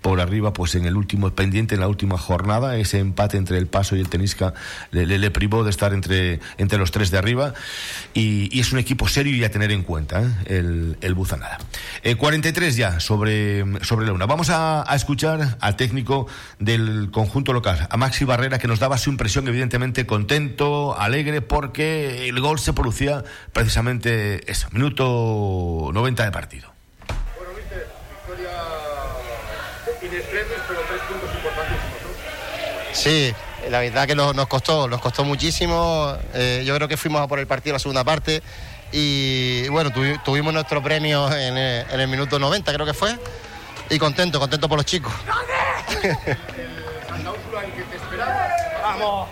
por 0.02 0.20
arriba 0.20 0.52
pues 0.52 0.74
en 0.74 0.84
el 0.84 0.96
último 0.96 1.30
pendiente, 1.30 1.74
en 1.74 1.80
la 1.80 1.88
última 1.88 2.18
jornada, 2.18 2.76
ese 2.76 2.98
empate 2.98 3.36
entre 3.38 3.56
el 3.56 3.66
Paso 3.66 3.96
y 3.96 4.00
el 4.00 4.08
Tenisca 4.08 4.52
le, 4.90 5.30
privó 5.30 5.64
de 5.64 5.70
estar 5.70 5.94
entre, 5.94 6.40
entre 6.58 6.78
los 6.78 6.90
tres 6.90 7.10
de 7.10 7.18
arriba 7.18 7.54
y, 8.12 8.54
y, 8.54 8.60
es 8.60 8.72
un 8.72 8.78
equipo 8.78 9.08
serio 9.08 9.34
y 9.34 9.44
a 9.44 9.50
tener 9.50 9.70
en 9.70 9.82
cuenta 9.82 10.22
¿eh? 10.22 10.28
el, 10.46 10.98
el 11.00 11.14
Buzanada. 11.14 11.58
Eh, 12.02 12.16
43 12.16 12.76
ya 12.76 13.00
sobre, 13.00 13.64
sobre 13.84 14.06
la 14.06 14.12
una. 14.12 14.26
Vamos 14.26 14.50
a, 14.50 14.90
a 14.90 14.94
escuchar 14.96 15.56
al 15.60 15.76
técnico 15.76 16.26
del 16.58 17.10
conjunto 17.10 17.52
local, 17.52 17.86
a 17.88 17.96
Maxi 17.96 18.24
Barrera, 18.24 18.58
que 18.58 18.68
nos 18.68 18.80
daba 18.80 18.98
su 18.98 19.10
impresión 19.10 19.46
evidentemente 19.48 20.04
contento, 20.06 20.98
alegre, 20.98 21.40
porque 21.40 22.28
el 22.28 22.40
gol 22.40 22.58
se 22.58 22.72
producía 22.72 23.24
precisamente 23.52 24.50
eso, 24.50 24.68
minuto 24.72 25.90
90 25.92 26.24
de 26.24 26.30
partido. 26.30 26.72
Bueno, 27.36 27.52
viste, 27.56 27.86
victoria 28.26 28.71
inexprentes, 30.12 30.58
pero 30.68 30.80
tres 30.88 31.00
puntos 31.08 31.30
importantísimos, 31.34 32.02
¿no? 32.02 32.12
Sí, 32.92 33.34
la 33.70 33.80
verdad 33.80 34.06
que 34.06 34.14
nos, 34.14 34.34
nos 34.34 34.46
costó, 34.46 34.86
nos 34.88 35.00
costó 35.00 35.24
muchísimo. 35.24 36.14
Eh, 36.34 36.62
yo 36.66 36.74
creo 36.76 36.88
que 36.88 36.96
fuimos 36.96 37.22
a 37.22 37.26
por 37.26 37.38
el 37.38 37.46
partido 37.46 37.72
la 37.72 37.78
segunda 37.78 38.04
parte 38.04 38.42
y 38.92 39.66
bueno, 39.68 39.90
tuvi, 39.90 40.18
tuvimos 40.18 40.52
nuestro 40.52 40.82
premio 40.82 41.32
en 41.32 41.56
el, 41.56 41.86
en 41.90 42.00
el, 42.00 42.08
minuto 42.08 42.38
90, 42.38 42.72
creo 42.72 42.86
que 42.86 42.94
fue. 42.94 43.18
Y 43.88 43.98
contento, 43.98 44.38
contento 44.38 44.68
por 44.68 44.76
los 44.76 44.86
chicos. 44.86 45.12
Vamos. 48.82 49.28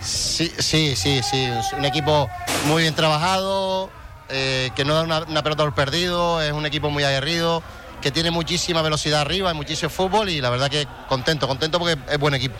Sí, 0.00 0.52
sí, 0.58 0.96
sí, 0.96 1.20
sí. 1.22 1.48
Un 1.76 1.84
equipo 1.84 2.28
muy 2.66 2.82
bien 2.82 2.94
trabajado, 2.94 3.90
eh, 4.28 4.70
que 4.74 4.84
no 4.84 4.94
da 4.94 5.02
una, 5.02 5.20
una, 5.22 5.42
pelota 5.42 5.62
por 5.62 5.74
perdido, 5.74 6.42
es 6.42 6.52
un 6.52 6.66
equipo 6.66 6.90
muy 6.90 7.04
aguerrido, 7.04 7.62
que 8.04 8.12
tiene 8.12 8.30
muchísima 8.30 8.82
velocidad 8.82 9.22
arriba, 9.22 9.48
hay 9.48 9.56
muchísimo 9.56 9.88
fútbol 9.88 10.28
y 10.28 10.38
la 10.38 10.50
verdad 10.50 10.70
que 10.70 10.86
contento, 11.08 11.48
contento 11.48 11.78
porque 11.78 11.96
es 12.10 12.18
buen 12.18 12.34
equipo. 12.34 12.54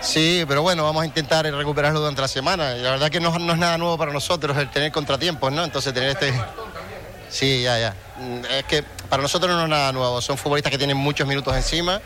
Sí, 0.00 0.46
pero 0.48 0.62
bueno, 0.62 0.84
vamos 0.84 1.02
a 1.02 1.04
intentar 1.04 1.44
recuperarlo 1.44 2.00
durante 2.00 2.22
la 2.22 2.28
semana. 2.28 2.70
La 2.76 2.92
verdad 2.92 3.10
que 3.10 3.20
no, 3.20 3.38
no, 3.38 3.52
es 3.52 3.58
nada 3.58 3.76
nuevo 3.76 3.98
para 3.98 4.14
nosotros 4.14 4.56
el 4.56 4.70
tener 4.70 4.90
contratiempos, 4.90 5.52
¿no? 5.52 5.62
Entonces 5.62 5.92
tener 5.92 6.08
este... 6.08 6.32
Sí, 7.28 7.60
ya, 7.60 7.78
ya. 7.78 7.94
Es 8.56 8.64
que 8.64 8.82
para 9.10 9.20
nosotros 9.20 9.54
no 9.54 9.64
es 9.64 9.68
nada 9.68 9.92
nuevo. 9.92 10.22
Son 10.22 10.38
futbolistas 10.38 10.70
que 10.70 10.78
tienen 10.78 10.96
muchos 10.96 11.28
minutos 11.28 11.54
encima 11.54 12.00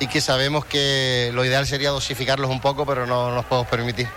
y 0.00 0.06
que 0.06 0.22
sabemos 0.22 0.64
que 0.64 1.30
lo 1.34 1.44
ideal 1.44 1.66
sería 1.66 1.90
dosificarlos 1.90 2.50
un 2.50 2.62
poco, 2.62 2.86
pero 2.86 3.06
no 3.06 3.34
nos 3.34 3.44
podemos 3.44 3.68
permitir. 3.68 4.08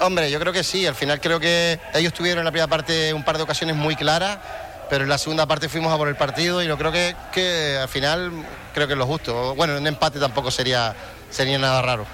Hombre, 0.00 0.30
yo 0.30 0.38
creo 0.38 0.52
que 0.52 0.62
sí, 0.62 0.86
al 0.86 0.94
final 0.94 1.20
creo 1.20 1.40
que 1.40 1.80
ellos 1.94 2.12
tuvieron 2.12 2.40
en 2.40 2.44
la 2.44 2.50
primera 2.50 2.68
parte 2.68 3.12
un 3.12 3.24
par 3.24 3.36
de 3.36 3.42
ocasiones 3.42 3.74
muy 3.74 3.96
claras, 3.96 4.38
pero 4.88 5.04
en 5.04 5.10
la 5.10 5.18
segunda 5.18 5.46
parte 5.46 5.68
fuimos 5.68 5.92
a 5.92 5.96
por 5.96 6.08
el 6.08 6.16
partido 6.16 6.62
y 6.62 6.66
yo 6.66 6.78
creo 6.78 6.92
que, 6.92 7.14
que 7.32 7.78
al 7.80 7.88
final 7.88 8.30
creo 8.74 8.86
que 8.86 8.92
es 8.92 8.98
lo 8.98 9.06
justo. 9.06 9.54
Bueno, 9.54 9.76
un 9.76 9.86
empate 9.86 10.18
tampoco 10.18 10.50
sería, 10.50 10.94
sería 11.30 11.58
nada 11.58 11.82
raro. 11.82 12.06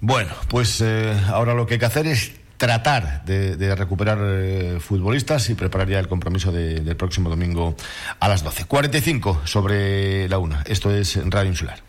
Bueno, 0.00 0.32
pues 0.48 0.80
eh, 0.80 1.14
ahora 1.28 1.54
lo 1.54 1.66
que 1.66 1.74
hay 1.74 1.80
que 1.80 1.86
hacer 1.86 2.06
es 2.06 2.32
tratar 2.56 3.24
de, 3.24 3.56
de 3.56 3.74
recuperar 3.74 4.18
eh, 4.20 4.78
futbolistas 4.80 5.48
y 5.48 5.54
preparar 5.54 5.88
ya 5.88 5.98
el 5.98 6.08
compromiso 6.08 6.52
de, 6.52 6.80
del 6.80 6.96
próximo 6.96 7.30
domingo 7.30 7.74
a 8.18 8.28
las 8.28 8.42
12. 8.44 8.64
45 8.66 9.42
sobre 9.44 10.28
la 10.28 10.38
1. 10.38 10.60
Esto 10.66 10.94
es 10.94 11.18
Radio 11.30 11.50
Insular. 11.50 11.80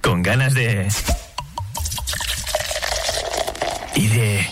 Con 0.00 0.22
ganas 0.22 0.54
de... 0.54 0.88
Y 3.94 4.08
de... 4.08 4.46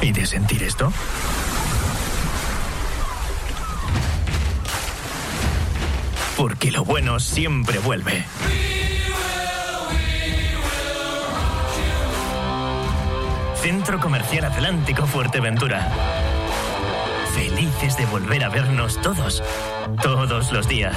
¿Y 0.00 0.12
de 0.12 0.26
sentir 0.26 0.62
esto? 0.62 0.92
Porque 6.36 6.70
lo 6.70 6.84
bueno 6.84 7.18
siempre 7.18 7.78
vuelve. 7.80 8.24
Centro 13.60 14.00
Comercial 14.00 14.44
Atlántico 14.44 15.06
Fuerteventura. 15.06 15.90
Felices 17.34 17.96
de 17.96 18.06
volver 18.06 18.44
a 18.44 18.48
vernos 18.48 19.00
todos, 19.02 19.42
todos 20.02 20.52
los 20.52 20.68
días. 20.68 20.96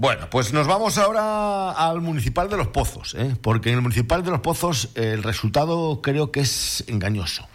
Bueno, 0.00 0.30
pues 0.30 0.52
nos 0.52 0.68
vamos 0.68 0.96
ahora 0.96 1.72
al 1.72 2.00
Municipal 2.00 2.48
de 2.48 2.56
los 2.56 2.68
Pozos, 2.68 3.16
¿eh? 3.18 3.34
porque 3.42 3.70
en 3.70 3.74
el 3.74 3.82
Municipal 3.82 4.22
de 4.22 4.30
los 4.30 4.38
Pozos 4.38 4.90
el 4.94 5.24
resultado 5.24 6.00
creo 6.02 6.30
que 6.30 6.38
es 6.38 6.84
engañoso. 6.86 7.48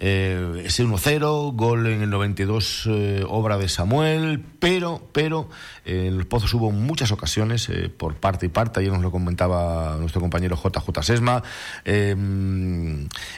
Eh, 0.00 0.62
ese 0.64 0.84
1-0, 0.84 1.56
gol 1.56 1.88
en 1.88 2.02
el 2.02 2.10
92, 2.10 2.84
eh, 2.86 3.24
obra 3.28 3.58
de 3.58 3.68
Samuel, 3.68 4.44
pero, 4.60 5.02
pero 5.12 5.48
eh, 5.84 6.04
en 6.06 6.18
los 6.18 6.26
Pozos 6.26 6.54
hubo 6.54 6.70
muchas 6.70 7.10
ocasiones 7.10 7.68
eh, 7.68 7.88
por 7.88 8.14
parte 8.14 8.46
y 8.46 8.48
parte, 8.48 8.78
ayer 8.78 8.92
nos 8.92 9.02
lo 9.02 9.10
comentaba 9.10 9.96
nuestro 9.98 10.20
compañero 10.20 10.56
JJ 10.56 11.02
Sesma, 11.02 11.42
eh, 11.84 12.10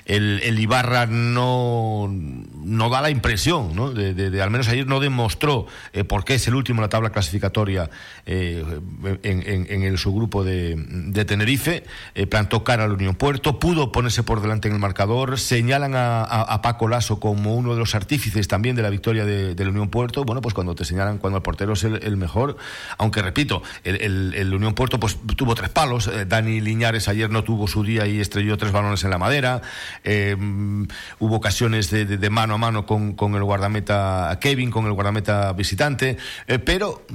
el, 0.05 0.41
el 0.43 0.59
Ibarra 0.59 1.07
no, 1.07 2.09
no 2.11 2.91
da 2.91 3.01
la 3.01 3.09
impresión, 3.11 3.75
¿no? 3.75 3.91
De, 3.91 4.43
al 4.43 4.51
menos 4.51 4.69
ayer 4.69 4.87
no 4.87 5.01
demostró 5.01 5.67
por 6.09 6.25
qué 6.25 6.35
es 6.35 6.47
el 6.47 6.55
último 6.55 6.81
en 6.81 6.83
la 6.83 6.89
tabla 6.91 7.11
clasificatoria 7.11 7.89
en, 8.27 8.83
en- 9.23 9.67
en 9.71 9.83
el 9.83 9.97
subgrupo 9.99 10.45
de, 10.45 10.75
de 10.77 11.25
Tenerife, 11.25 11.85
plantó 12.29 12.65
cara 12.65 12.85
al 12.85 12.93
Unión 12.93 13.15
Puerto, 13.15 13.59
pudo 13.59 13.93
ponerse 13.93 14.23
por 14.23 14.43
delante 14.43 14.69
en 14.69 14.75
el 14.75 14.81
marcador, 14.81 15.39
señalan 15.39 15.95
a- 15.95 16.50
a 16.51 16.63
Paco 16.63 16.89
Lasso 16.89 17.21
como 17.21 17.55
uno 17.55 17.75
de 17.75 17.79
los 17.79 17.95
artífices 17.95 18.49
también 18.49 18.75
de 18.75 18.83
la 18.83 18.91
victoria 18.91 19.25
de, 19.25 19.55
del 19.55 19.69
Unión 19.69 19.89
Puerto, 19.89 20.25
bueno, 20.25 20.41
pues 20.41 20.53
cuando 20.53 20.75
te 20.75 20.85
señalan 20.85 21.19
cuando 21.19 21.37
el 21.37 21.43
portero 21.45 21.75
es 21.75 21.85
el, 21.85 22.17
mejor, 22.17 22.57
aunque 22.99 23.23
repito, 23.23 23.63
el, 23.85 24.53
Unión 24.53 24.75
Puerto 24.75 24.99
pues 24.99 25.17
tuvo 25.37 25.55
tres 25.55 25.71
palos, 25.71 26.09
eh, 26.09 26.25
Dani 26.25 26.61
Liñares 26.61 27.07
ayer 27.07 27.31
no 27.31 27.45
tuvo 27.45 27.69
su 27.69 27.85
día 27.85 28.05
y 28.09 28.19
estrelló 28.19 28.59
tres 28.59 28.73
balones 28.73 29.05
en 29.05 29.11
la 29.11 29.19
madera, 29.19 29.63
eh, 30.03 30.35
mm, 30.37 30.87
hubo 31.21 31.37
ocasiones 31.37 31.89
de, 31.91 32.31
mano 32.31 32.55
a 32.55 32.59
mano 32.59 32.85
con, 32.85 33.13
con 33.13 33.37
el 33.37 33.45
guardameta 33.45 34.37
Kevin, 34.41 34.73
con 34.73 34.87
el 34.87 34.93
guardameta 34.93 35.53
visitante, 35.53 36.17
eh, 36.49 36.59
pero 36.59 37.07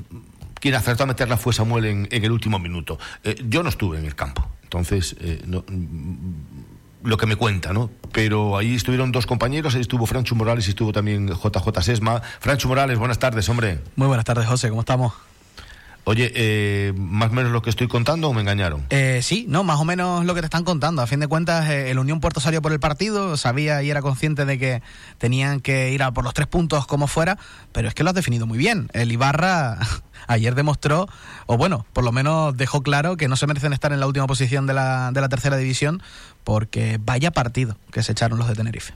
quien 0.61 0.75
acertó 0.75 1.03
a 1.03 1.07
meterla 1.07 1.35
fue 1.35 1.51
Samuel 1.51 1.85
en, 1.85 2.07
en 2.09 2.23
el 2.23 2.31
último 2.31 2.57
minuto. 2.57 2.97
Yo 3.49 3.63
no 3.63 3.69
estuve 3.69 3.99
en 3.99 4.05
el 4.05 4.15
campo, 4.15 4.47
entonces 4.63 5.17
no- 5.45 5.65
mm, 5.67 6.74
lo 7.05 7.17
que 7.17 7.25
me 7.25 7.35
cuenta, 7.35 7.71
¿no? 7.73 7.89
Pero 8.11 8.57
ahí 8.57 8.75
estuvieron 8.75 9.11
dos 9.11 9.25
compañeros, 9.25 9.75
ahí 9.75 9.81
estuvo 9.81 10.05
Francho 10.05 10.35
Morales 10.35 10.67
y 10.67 10.71
estuvo 10.71 10.91
también 10.91 11.27
JJ 11.27 11.81
Sesma. 11.81 12.21
Francho 12.39 12.67
Morales, 12.67 12.97
buenas 12.97 13.19
tardes, 13.19 13.47
hombre. 13.49 13.79
Muy 13.95 14.07
buenas 14.07 14.25
tardes, 14.25 14.47
José, 14.47 14.69
¿cómo 14.69 14.81
estamos? 14.81 15.13
Oye, 16.07 16.31
eh, 16.35 16.93
¿más 16.95 17.31
o 17.31 17.33
menos 17.33 17.51
lo 17.51 17.63
que 17.63 17.71
estoy 17.71 17.87
contando 17.87 18.29
o 18.29 18.33
me 18.33 18.41
engañaron? 18.41 18.85
Eh, 18.91 19.21
sí, 19.23 19.47
no, 19.49 19.63
más 19.63 19.79
o 19.79 19.85
menos 19.85 20.23
lo 20.23 20.35
que 20.35 20.41
te 20.41 20.45
están 20.45 20.63
contando. 20.63 21.01
A 21.01 21.07
fin 21.07 21.19
de 21.19 21.27
cuentas, 21.27 21.67
eh, 21.67 21.89
el 21.89 21.97
Unión 21.97 22.19
Puerto 22.19 22.39
salió 22.39 22.61
por 22.61 22.71
el 22.71 22.79
partido, 22.79 23.37
sabía 23.37 23.81
y 23.81 23.89
era 23.89 24.03
consciente 24.03 24.45
de 24.45 24.59
que 24.59 24.83
tenían 25.17 25.61
que 25.61 25.91
ir 25.91 26.03
a 26.03 26.11
por 26.11 26.23
los 26.23 26.35
tres 26.35 26.45
puntos 26.45 26.85
como 26.85 27.07
fuera, 27.07 27.39
pero 27.71 27.87
es 27.87 27.95
que 27.95 28.03
lo 28.03 28.11
has 28.11 28.15
definido 28.15 28.45
muy 28.45 28.59
bien. 28.59 28.87
El 28.93 29.11
Ibarra 29.11 29.79
ayer 30.27 30.53
demostró, 30.53 31.07
o 31.47 31.57
bueno, 31.57 31.87
por 31.91 32.03
lo 32.03 32.11
menos 32.11 32.55
dejó 32.55 32.83
claro 32.83 33.17
que 33.17 33.27
no 33.27 33.35
se 33.35 33.47
merecen 33.47 33.73
estar 33.73 33.91
en 33.91 33.99
la 33.99 34.05
última 34.05 34.27
posición 34.27 34.67
de 34.67 34.75
la, 34.75 35.09
de 35.11 35.21
la 35.21 35.29
tercera 35.29 35.57
división, 35.57 36.03
porque 36.43 36.99
vaya 37.03 37.31
partido 37.31 37.77
que 37.91 38.03
se 38.03 38.11
echaron 38.11 38.37
los 38.37 38.47
de 38.47 38.53
Tenerife. 38.53 38.93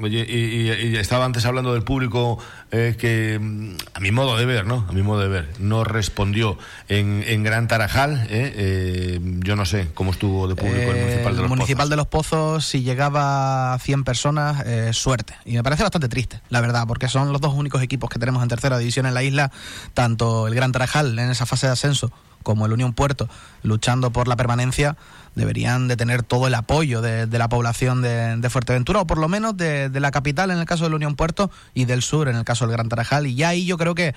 Oye, 0.00 0.24
y, 0.28 0.70
y- 0.70 0.88
y 0.88 0.96
estaba 0.96 1.24
antes 1.24 1.44
hablando 1.46 1.72
del 1.72 1.82
público 1.82 2.38
eh, 2.70 2.96
que, 2.98 3.38
mm, 3.40 3.76
a 3.94 4.00
mi 4.00 4.10
modo 4.10 4.36
de 4.36 4.44
ver, 4.46 4.66
¿no? 4.66 4.84
A 4.88 4.92
mi 4.92 5.02
modo 5.02 5.20
de 5.20 5.28
ver, 5.28 5.48
no 5.58 5.84
respondió 5.84 6.58
en, 6.88 7.24
en 7.26 7.42
Gran 7.42 7.68
Tarajal. 7.68 8.26
¿eh? 8.30 8.52
Eh, 8.56 9.20
yo 9.40 9.56
no 9.56 9.64
sé 9.66 9.88
cómo 9.94 10.10
estuvo 10.12 10.48
de 10.48 10.54
público 10.56 10.90
el 10.90 10.96
Eh, 10.96 11.00
Municipal 11.00 11.34
de 11.36 11.40
los 11.42 11.48
Municipal 11.50 11.88
de 11.90 11.96
los 11.96 12.06
Pozos, 12.06 12.64
si 12.66 12.82
llegaba 12.82 13.74
a 13.74 13.78
100 13.78 14.04
personas, 14.04 14.62
eh, 14.66 14.90
suerte. 14.92 15.34
Y 15.44 15.54
me 15.54 15.62
parece 15.62 15.82
bastante 15.82 16.08
triste, 16.08 16.40
la 16.48 16.60
verdad, 16.60 16.84
porque 16.86 17.08
son 17.08 17.32
los 17.32 17.40
dos 17.40 17.54
únicos 17.54 17.82
equipos 17.82 18.10
que 18.10 18.18
tenemos 18.18 18.42
en 18.42 18.48
tercera 18.48 18.78
división 18.78 19.06
en 19.06 19.14
la 19.14 19.22
isla, 19.22 19.50
tanto 19.92 20.46
el 20.48 20.54
Gran 20.54 20.72
Tarajal 20.72 21.18
en 21.18 21.30
esa 21.30 21.46
fase 21.46 21.66
de 21.66 21.72
ascenso 21.72 22.12
como 22.42 22.66
el 22.66 22.72
Unión 22.74 22.92
Puerto 22.92 23.28
luchando 23.62 24.10
por 24.10 24.28
la 24.28 24.36
permanencia, 24.36 24.96
deberían 25.34 25.88
de 25.88 25.96
tener 25.96 26.22
todo 26.22 26.46
el 26.46 26.54
apoyo 26.54 27.00
de, 27.00 27.26
de 27.26 27.38
la 27.38 27.48
población 27.48 28.02
de, 28.02 28.36
de 28.36 28.50
Fuerteventura, 28.50 29.00
o 29.00 29.06
por 29.06 29.18
lo 29.18 29.28
menos 29.28 29.56
de, 29.56 29.88
de 29.88 30.00
la 30.00 30.10
capital 30.10 30.50
en 30.50 30.58
el 30.58 30.64
caso 30.64 30.84
del 30.84 30.94
Unión 30.94 31.16
Puerto 31.16 31.50
y 31.74 31.84
del 31.84 32.02
sur 32.02 32.28
en 32.28 32.36
el 32.36 32.44
caso 32.44 32.66
del 32.66 32.72
Gran 32.72 32.88
Tarajal. 32.88 33.26
Y 33.26 33.34
ya 33.34 33.48
ahí 33.48 33.66
yo 33.66 33.76
creo 33.78 33.94
que 33.94 34.14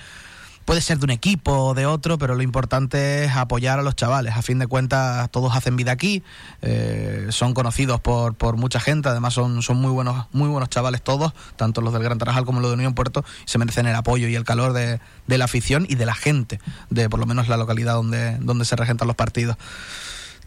puede 0.64 0.82
ser 0.82 0.98
de 0.98 1.04
un 1.04 1.10
equipo 1.10 1.50
o 1.52 1.72
de 1.72 1.86
otro, 1.86 2.18
pero 2.18 2.34
lo 2.34 2.42
importante 2.42 3.24
es 3.24 3.34
apoyar 3.34 3.78
a 3.78 3.82
los 3.82 3.96
chavales. 3.96 4.36
A 4.36 4.42
fin 4.42 4.58
de 4.58 4.66
cuentas, 4.66 5.30
todos 5.30 5.56
hacen 5.56 5.76
vida 5.76 5.92
aquí, 5.92 6.22
eh, 6.60 7.28
son 7.30 7.54
conocidos 7.54 8.00
por, 8.00 8.34
por 8.34 8.58
mucha 8.58 8.78
gente, 8.78 9.08
además 9.08 9.32
son, 9.32 9.62
son 9.62 9.78
muy 9.78 9.90
buenos, 9.90 10.26
muy 10.32 10.46
buenos 10.50 10.68
chavales 10.68 11.00
todos, 11.00 11.32
tanto 11.56 11.80
los 11.80 11.94
del 11.94 12.02
Gran 12.02 12.18
Tarajal 12.18 12.44
como 12.44 12.60
los 12.60 12.70
de 12.70 12.74
Unión 12.74 12.92
Puerto, 12.92 13.24
y 13.46 13.50
se 13.50 13.56
merecen 13.56 13.86
el 13.86 13.94
apoyo 13.94 14.28
y 14.28 14.34
el 14.34 14.44
calor 14.44 14.74
de, 14.74 15.00
de 15.26 15.38
la 15.38 15.46
afición 15.46 15.86
y 15.88 15.94
de 15.94 16.04
la 16.04 16.14
gente, 16.14 16.60
de 16.90 17.08
por 17.08 17.18
lo 17.18 17.24
menos 17.24 17.48
la 17.48 17.56
localidad 17.56 17.94
donde, 17.94 18.36
donde 18.36 18.66
se 18.66 18.76
regentan 18.76 19.08
los 19.08 19.16
partidos. 19.16 19.56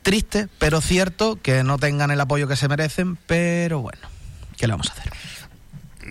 Triste, 0.01 0.47
pero 0.57 0.81
cierto 0.81 1.39
que 1.41 1.63
no 1.63 1.77
tengan 1.77 2.11
el 2.11 2.19
apoyo 2.19 2.47
que 2.47 2.55
se 2.55 2.67
merecen, 2.67 3.17
pero 3.27 3.81
bueno, 3.81 4.01
¿qué 4.57 4.67
le 4.67 4.73
vamos 4.73 4.89
a 4.89 4.93
hacer? 4.93 5.11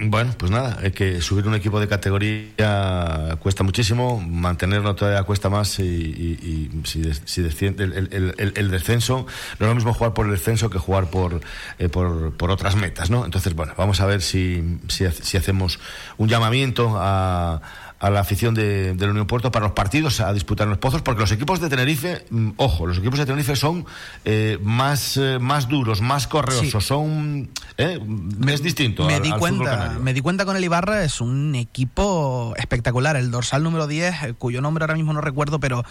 Bueno, 0.03 0.33
pues 0.39 0.51
nada, 0.53 0.79
es 0.83 0.93
que 0.93 1.21
subir 1.21 1.47
un 1.49 1.55
equipo 1.55 1.81
de 1.81 1.89
categoría 1.89 3.37
cuesta 3.41 3.65
muchísimo, 3.65 4.21
mantenerlo 4.21 4.95
todavía 4.95 5.25
cuesta 5.25 5.51
más 5.51 5.79
y, 5.81 6.71
si, 6.85 7.01
des- 7.01 7.23
si 7.25 7.43
desciende 7.43 7.85
el, 7.85 8.71
descenso, 8.71 9.27
no 9.59 9.67
es 9.67 9.69
lo 9.69 9.75
mismo 9.75 9.93
jugar 9.93 10.15
por 10.15 10.27
el 10.27 10.33
descenso 10.33 10.71
que 10.71 10.79
jugar 10.79 11.11
por, 11.11 11.41
eh, 11.79 11.89
por, 11.89 12.51
otras 12.51 12.77
metas, 12.77 13.11
¿no? 13.11 13.25
Entonces, 13.25 13.55
bueno, 13.55 13.75
vamos 13.77 14.01
a 14.01 14.07
ver 14.07 14.23
si, 14.23 14.79
si 14.89 15.37
hacemos 15.37 15.81
un 16.17 16.29
llamamiento 16.29 16.95
a 16.97 17.61
a 18.01 18.09
la 18.11 18.21
afición 18.21 18.55
de, 18.55 18.95
de 18.95 19.05
la 19.05 19.11
Unión 19.13 19.27
Puerto 19.27 19.53
para 19.53 19.67
los 19.67 19.75
partidos 19.75 20.21
a 20.21 20.33
disputar 20.33 20.65
en 20.65 20.71
los 20.71 20.79
pozos, 20.79 21.03
porque 21.03 21.21
los 21.21 21.31
equipos 21.33 21.61
de 21.61 21.69
Tenerife, 21.69 22.25
mm, 22.31 22.51
ojo, 22.57 22.87
los 22.87 22.97
equipos 22.99 23.19
de 23.19 23.27
Tenerife 23.27 23.55
son 23.57 23.85
eh, 24.25 24.59
más, 24.63 25.19
eh, 25.19 25.39
más 25.39 25.69
duros, 25.69 26.01
más 26.01 26.27
correosos, 26.27 26.83
Sí. 26.83 26.89
son... 26.89 27.51
eh, 27.77 28.01
es 28.49 28.63
distinto. 28.63 29.05
me 29.07 29.15
al- 29.17 29.23
di 29.23 29.31
al 29.31 29.39
cuenta 29.39 29.99
me 30.01 30.15
di 30.15 30.21
cuenta 30.23 30.45
con 30.47 30.57
el 30.57 30.65
Ibarra 30.65 31.05
es 31.05 31.21
un 31.21 31.55
equipo 31.55 32.55
espectacular 32.57 33.17
el 33.17 33.31
dorsal 33.31 33.63
número 33.63 33.87
10 33.87 34.23
eh, 34.23 34.35
cuyo 34.37 34.61
nombre 34.61 34.83
ahora 34.83 34.95
mismo 34.95 35.13
no 35.13 35.21
recuerdo 35.21 35.61
pero 35.61 35.85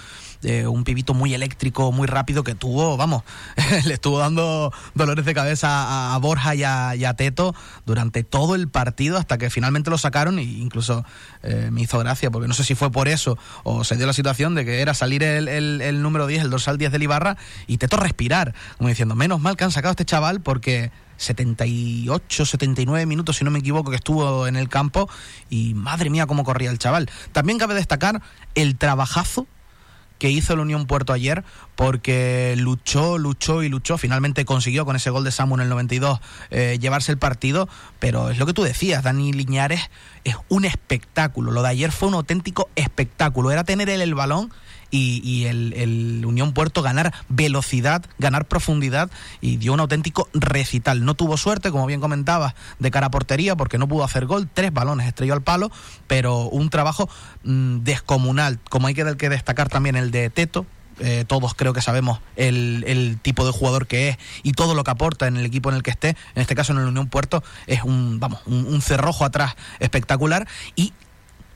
eh, 0.43 0.67
un 0.67 0.83
pibito 0.83 1.13
muy 1.13 1.33
eléctrico 1.33 1.91
muy 1.91 2.07
rápido 2.07 2.43
que 2.43 2.55
tuvo 2.55 2.95
vamos 2.97 3.23
le 3.85 3.93
estuvo 3.93 4.19
dando 4.19 4.71
dolores 4.95 5.25
de 5.25 5.33
cabeza 5.33 6.13
a, 6.15 6.17
Borja 6.19 6.55
y 6.55 6.63
a, 6.63 6.95
y 6.95 7.05
a 7.05 7.13
Teto 7.13 7.53
durante 7.85 8.23
todo 8.23 8.55
el 8.55 8.69
partido 8.69 9.17
hasta 9.17 9.37
que 9.37 9.49
finalmente 9.49 9.89
lo 9.89 9.97
sacaron 9.97 10.39
e 10.39 10.43
incluso 10.43 11.03
eh, 11.43 11.69
me 11.71 11.81
hizo 11.81 11.99
gracia 11.99 12.31
porque 12.31 12.47
no 12.47 12.53
sé 12.53 12.63
si 12.63 12.75
fue 12.75 12.91
por 12.91 13.07
eso 13.07 13.37
o 13.63 13.83
se 13.83 13.97
dio 13.97 14.05
la 14.05 14.13
situación 14.13 14.55
de 14.55 14.63
que 14.65 14.81
era 14.81 14.93
salir 14.93 15.23
el, 15.23 15.47
el- 15.47 15.81
el 15.81 16.01
número 16.01 16.25
10 16.27 16.43
el 16.43 16.49
dorsal 16.49 16.77
10 16.77 16.91
del 16.91 17.03
Ibarra 17.03 17.35
y 17.67 17.77
Teto 17.77 17.97
respirar 17.97 18.53
como 18.77 18.89
diciendo 18.89 19.15
menos 19.15 19.39
mal 19.41 19.57
que 19.57 19.63
han 19.65 19.71
sacado 19.71 19.89
a 19.89 19.93
este 19.93 20.05
chaval 20.05 20.39
porque 20.41 20.91
78, 21.17 22.45
79 22.45 23.05
minutos, 23.05 23.35
si 23.37 23.43
no 23.43 23.51
me 23.51 23.59
equivoco, 23.59 23.89
que 23.91 23.97
estuvo 23.97 24.47
en 24.47 24.55
el 24.55 24.69
campo 24.69 25.09
y 25.49 25.73
madre 25.73 26.09
mía 26.09 26.25
cómo 26.27 26.45
corría 26.45 26.69
el 26.71 26.79
chaval. 26.79 27.09
También 27.33 27.57
cabe 27.59 27.73
destacar 27.75 28.21
el 28.55 28.77
trabajazo 28.77 29.45
que 30.19 30.29
hizo 30.29 30.53
el 30.53 30.59
Unión 30.59 30.85
Puerto 30.85 31.13
ayer 31.13 31.43
porque 31.75 32.53
luchó, 32.57 33.17
luchó 33.17 33.63
y 33.63 33.69
luchó. 33.69 33.97
Finalmente 33.97 34.45
consiguió 34.45 34.85
con 34.85 34.95
ese 34.95 35.09
gol 35.09 35.23
de 35.23 35.31
Samu 35.31 35.55
en 35.55 35.61
el 35.61 35.69
92 35.69 36.19
eh, 36.51 36.77
llevarse 36.79 37.11
el 37.11 37.17
partido, 37.17 37.67
pero 37.99 38.29
es 38.29 38.37
lo 38.37 38.45
que 38.45 38.53
tú 38.53 38.63
decías, 38.63 39.03
Dani 39.03 39.33
Liñares 39.33 39.89
es 40.25 40.35
un 40.49 40.65
espectáculo. 40.65 41.51
Lo 41.51 41.63
de 41.63 41.69
ayer 41.69 41.91
fue 41.91 42.09
un 42.09 42.13
auténtico 42.13 42.69
espectáculo. 42.75 43.51
Era 43.51 43.63
tener 43.63 43.89
él 43.89 44.01
el 44.01 44.13
balón 44.13 44.51
y, 44.91 45.45
el, 45.45 45.73
el 45.73 46.25
Unión 46.25 46.53
Puerto 46.53 46.81
ganar 46.81 47.13
velocidad, 47.29 48.03
ganar 48.17 48.45
profundidad 48.45 49.09
y 49.41 49.57
dio 49.57 49.73
un 49.73 49.79
auténtico 49.79 50.29
recital. 50.33 51.05
No 51.05 51.13
tuvo 51.13 51.37
suerte, 51.37 51.71
como 51.71 51.85
bien 51.85 52.01
comentabas, 52.01 52.55
de 52.79 52.91
cara 52.91 53.07
a 53.07 53.11
portería 53.11 53.55
porque 53.55 53.77
no 53.77 53.87
pudo 53.87 54.03
hacer 54.03 54.25
gol, 54.25 54.49
tres 54.51 54.73
balones 54.73 55.07
estrelló 55.07 55.33
al 55.33 55.41
palo, 55.41 55.71
pero 56.07 56.43
un 56.43 56.69
trabajo 56.69 57.09
mm, 57.43 57.79
descomunal, 57.79 58.59
como 58.69 58.87
hay 58.87 58.93
que, 58.93 59.17
que 59.17 59.29
destacar 59.29 59.69
también 59.69 59.95
el 59.95 60.11
de 60.11 60.29
Teto, 60.29 60.65
eh, 61.01 61.23
todos 61.25 61.53
creo 61.53 61.71
que 61.71 61.81
sabemos 61.81 62.19
el, 62.35 62.83
el, 62.85 63.19
tipo 63.21 63.45
de 63.45 63.53
jugador 63.53 63.87
que 63.87 64.09
es 64.09 64.17
y 64.43 64.51
todo 64.51 64.75
lo 64.75 64.83
que 64.83 64.91
aporta 64.91 65.27
en 65.27 65.37
el 65.37 65.45
equipo 65.45 65.69
en 65.69 65.77
el 65.77 65.83
que 65.83 65.91
esté, 65.91 66.09
en 66.09 66.41
este 66.41 66.55
caso 66.55 66.73
en 66.73 66.79
el 66.79 66.87
Unión 66.87 67.07
Puerto, 67.07 67.41
es 67.67 67.83
un, 67.83 68.19
vamos, 68.19 68.41
un, 68.45 68.65
un 68.65 68.81
cerrojo 68.81 69.23
atrás 69.23 69.55
espectacular. 69.79 70.45
Y 70.75 70.91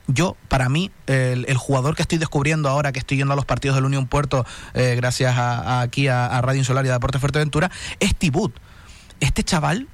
yo, 0.06 0.36
para 0.48 0.68
mí, 0.68 0.90
el, 1.06 1.46
el, 1.48 1.56
jugador 1.56 1.96
que 1.96 2.02
estoy 2.02 2.18
descubriendo 2.18 2.68
ahora 2.68 2.92
que 2.92 2.98
estoy 2.98 3.16
yendo 3.16 3.32
a 3.32 3.36
los 3.36 3.46
partidos 3.46 3.76
del 3.76 3.86
Unión 3.86 4.06
Puerto, 4.06 4.44
eh, 4.74 4.94
gracias 4.96 5.36
a, 5.36 5.80
aquí 5.80 6.08
a, 6.08 6.26
a, 6.26 6.42
Radio 6.42 6.58
Insular 6.58 6.84
y 6.84 6.90
a 6.90 6.92
Deportes 6.92 7.20
Fuerteventura, 7.20 7.70
es 8.00 8.14
Tibut. 8.14 8.54
Este 9.20 9.42
chaval 9.42 9.88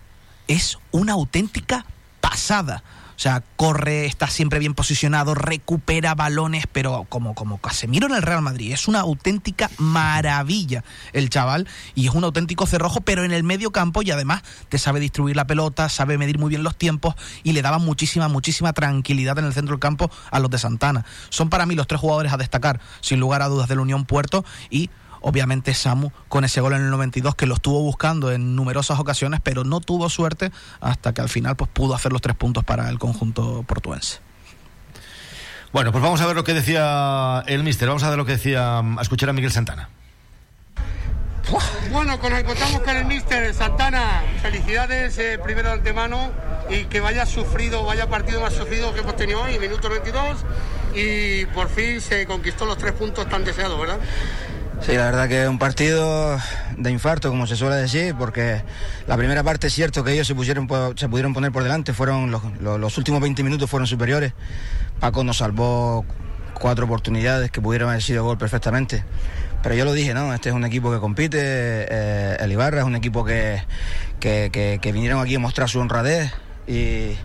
es 0.48 0.78
una 0.90 1.12
auténtica 1.12 1.84
pasada. 2.20 2.82
O 3.20 3.22
sea, 3.22 3.44
corre, 3.56 4.06
está 4.06 4.28
siempre 4.28 4.58
bien 4.58 4.72
posicionado, 4.72 5.34
recupera 5.34 6.14
balones, 6.14 6.64
pero 6.72 7.04
como, 7.10 7.34
como 7.34 7.58
Casemiro 7.58 8.06
en 8.06 8.14
el 8.14 8.22
Real 8.22 8.40
Madrid. 8.40 8.72
Es 8.72 8.88
una 8.88 9.00
auténtica 9.00 9.70
maravilla 9.76 10.84
el 11.12 11.28
chaval 11.28 11.68
y 11.94 12.08
es 12.08 12.14
un 12.14 12.24
auténtico 12.24 12.64
cerrojo, 12.64 13.02
pero 13.02 13.22
en 13.22 13.32
el 13.32 13.44
medio 13.44 13.72
campo 13.72 14.00
y 14.00 14.10
además 14.10 14.42
te 14.70 14.78
sabe 14.78 15.00
distribuir 15.00 15.36
la 15.36 15.46
pelota, 15.46 15.90
sabe 15.90 16.16
medir 16.16 16.38
muy 16.38 16.48
bien 16.48 16.62
los 16.62 16.76
tiempos 16.76 17.14
y 17.42 17.52
le 17.52 17.60
daba 17.60 17.76
muchísima, 17.76 18.28
muchísima 18.28 18.72
tranquilidad 18.72 19.38
en 19.38 19.44
el 19.44 19.52
centro 19.52 19.74
del 19.74 19.80
campo 19.80 20.10
a 20.30 20.40
los 20.40 20.50
de 20.50 20.56
Santana. 20.56 21.04
Son 21.28 21.50
para 21.50 21.66
mí 21.66 21.74
los 21.74 21.88
tres 21.88 22.00
jugadores 22.00 22.32
a 22.32 22.38
destacar, 22.38 22.80
sin 23.02 23.20
lugar 23.20 23.42
a 23.42 23.48
dudas, 23.48 23.68
del 23.68 23.80
Unión 23.80 24.06
Puerto 24.06 24.46
y 24.70 24.88
obviamente 25.20 25.74
Samu 25.74 26.10
con 26.28 26.44
ese 26.44 26.60
gol 26.60 26.74
en 26.74 26.82
el 26.82 26.90
92 26.90 27.34
que 27.34 27.46
lo 27.46 27.54
estuvo 27.54 27.80
buscando 27.82 28.32
en 28.32 28.56
numerosas 28.56 28.98
ocasiones, 28.98 29.40
pero 29.42 29.64
no 29.64 29.80
tuvo 29.80 30.08
suerte 30.08 30.50
hasta 30.80 31.12
que 31.12 31.20
al 31.20 31.28
final 31.28 31.56
pues 31.56 31.70
pudo 31.72 31.94
hacer 31.94 32.12
los 32.12 32.20
tres 32.20 32.36
puntos 32.36 32.64
para 32.64 32.88
el 32.88 32.98
conjunto 32.98 33.64
portuense. 33.66 34.18
Bueno, 35.72 35.92
pues 35.92 36.02
vamos 36.02 36.20
a 36.20 36.26
ver 36.26 36.34
lo 36.34 36.42
que 36.42 36.54
decía 36.54 37.44
el 37.46 37.62
mister, 37.62 37.86
vamos 37.86 38.02
a 38.02 38.08
ver 38.08 38.18
lo 38.18 38.26
que 38.26 38.32
decía, 38.32 38.78
a 38.78 39.02
escuchar 39.02 39.28
a 39.28 39.32
Miguel 39.32 39.52
Santana. 39.52 39.88
Bueno, 41.90 42.20
con 42.20 42.32
el, 42.32 42.44
contamos 42.44 42.80
con 42.82 42.96
el 42.96 43.04
mister 43.04 43.52
Santana. 43.54 44.22
Felicidades 44.42 45.18
eh, 45.18 45.38
primero 45.42 45.68
de 45.68 45.74
antemano 45.74 46.30
y 46.68 46.84
que 46.84 47.00
vaya 47.00 47.26
sufrido, 47.26 47.84
vaya 47.84 48.08
partido 48.08 48.40
más 48.40 48.54
sufrido 48.54 48.94
que 48.94 49.00
hemos 49.00 49.16
tenido 49.16 49.42
hoy, 49.42 49.58
minuto 49.58 49.88
22. 49.88 50.44
Y 50.94 51.46
por 51.46 51.68
fin 51.68 52.00
se 52.00 52.26
conquistó 52.26 52.66
los 52.66 52.78
tres 52.78 52.92
puntos 52.92 53.28
tan 53.28 53.44
deseados, 53.44 53.78
¿verdad? 53.80 53.98
Sí, 54.82 54.92
la 54.92 55.04
verdad 55.04 55.28
que 55.28 55.42
es 55.42 55.48
un 55.48 55.58
partido 55.58 56.38
de 56.78 56.90
infarto, 56.90 57.28
como 57.28 57.46
se 57.46 57.54
suele 57.54 57.76
decir, 57.76 58.14
porque 58.18 58.62
la 59.06 59.16
primera 59.18 59.44
parte 59.44 59.66
es 59.66 59.74
cierto 59.74 60.02
que 60.02 60.12
ellos 60.12 60.26
se, 60.26 60.34
pusieron, 60.34 60.66
se 60.96 61.08
pudieron 61.08 61.34
poner 61.34 61.52
por 61.52 61.62
delante, 61.62 61.92
fueron 61.92 62.30
los, 62.30 62.98
últimos 62.98 63.20
20 63.20 63.42
minutos 63.42 63.68
fueron 63.68 63.86
superiores. 63.86 64.32
Paco 64.98 65.22
nos 65.22 65.36
salvó 65.38 66.06
cuatro 66.54 66.86
oportunidades 66.86 67.50
que 67.50 67.60
pudieron 67.60 67.90
haber 67.90 68.02
sido 68.02 68.24
gol 68.24 68.38
perfectamente. 68.38 69.04
Pero 69.62 69.74
yo 69.74 69.84
lo 69.84 69.92
dije, 69.92 70.14
¿no? 70.14 70.32
Este 70.32 70.48
es 70.48 70.54
un 70.54 70.64
equipo 70.64 70.90
que 70.90 70.98
compite, 70.98 71.38
eh, 71.38 72.36
el 72.40 72.50
Ibarra 72.50 72.78
es 72.78 72.84
un 72.84 72.96
equipo 72.96 73.22
que, 73.22 73.62
que 74.18 74.92
vinieron 74.92 75.20
aquí 75.20 75.34
a 75.34 75.38
mostrar 75.38 75.68
su 75.68 75.78
honradez 75.78 76.32
y 76.66 77.16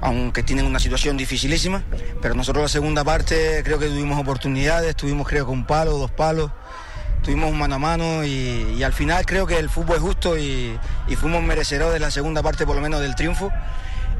aunque 0.00 0.42
tienen 0.42 0.66
una 0.66 0.78
situación 0.78 1.16
dificilísima, 1.16 1.82
pero 2.20 2.34
nosotros 2.34 2.62
la 2.62 2.68
segunda 2.68 3.04
parte 3.04 3.62
creo 3.64 3.78
que 3.78 3.86
tuvimos 3.86 4.20
oportunidades, 4.20 4.94
tuvimos 4.96 5.26
creo 5.26 5.46
que 5.46 5.52
un 5.52 5.64
palo, 5.64 5.96
dos 5.96 6.10
palos, 6.10 6.50
tuvimos 7.24 7.50
un 7.50 7.58
mano 7.58 7.76
a 7.76 7.78
mano 7.78 8.24
y, 8.24 8.74
y 8.76 8.82
al 8.82 8.92
final 8.92 9.24
creo 9.26 9.46
que 9.46 9.58
el 9.58 9.70
fútbol 9.70 9.96
es 9.96 10.02
justo 10.02 10.38
y, 10.38 10.78
y 11.08 11.16
fuimos 11.16 11.42
merecedores 11.42 11.94
de 11.94 12.00
la 12.00 12.10
segunda 12.10 12.42
parte 12.42 12.66
por 12.66 12.76
lo 12.76 12.82
menos 12.82 13.00
del 13.00 13.14
triunfo 13.14 13.50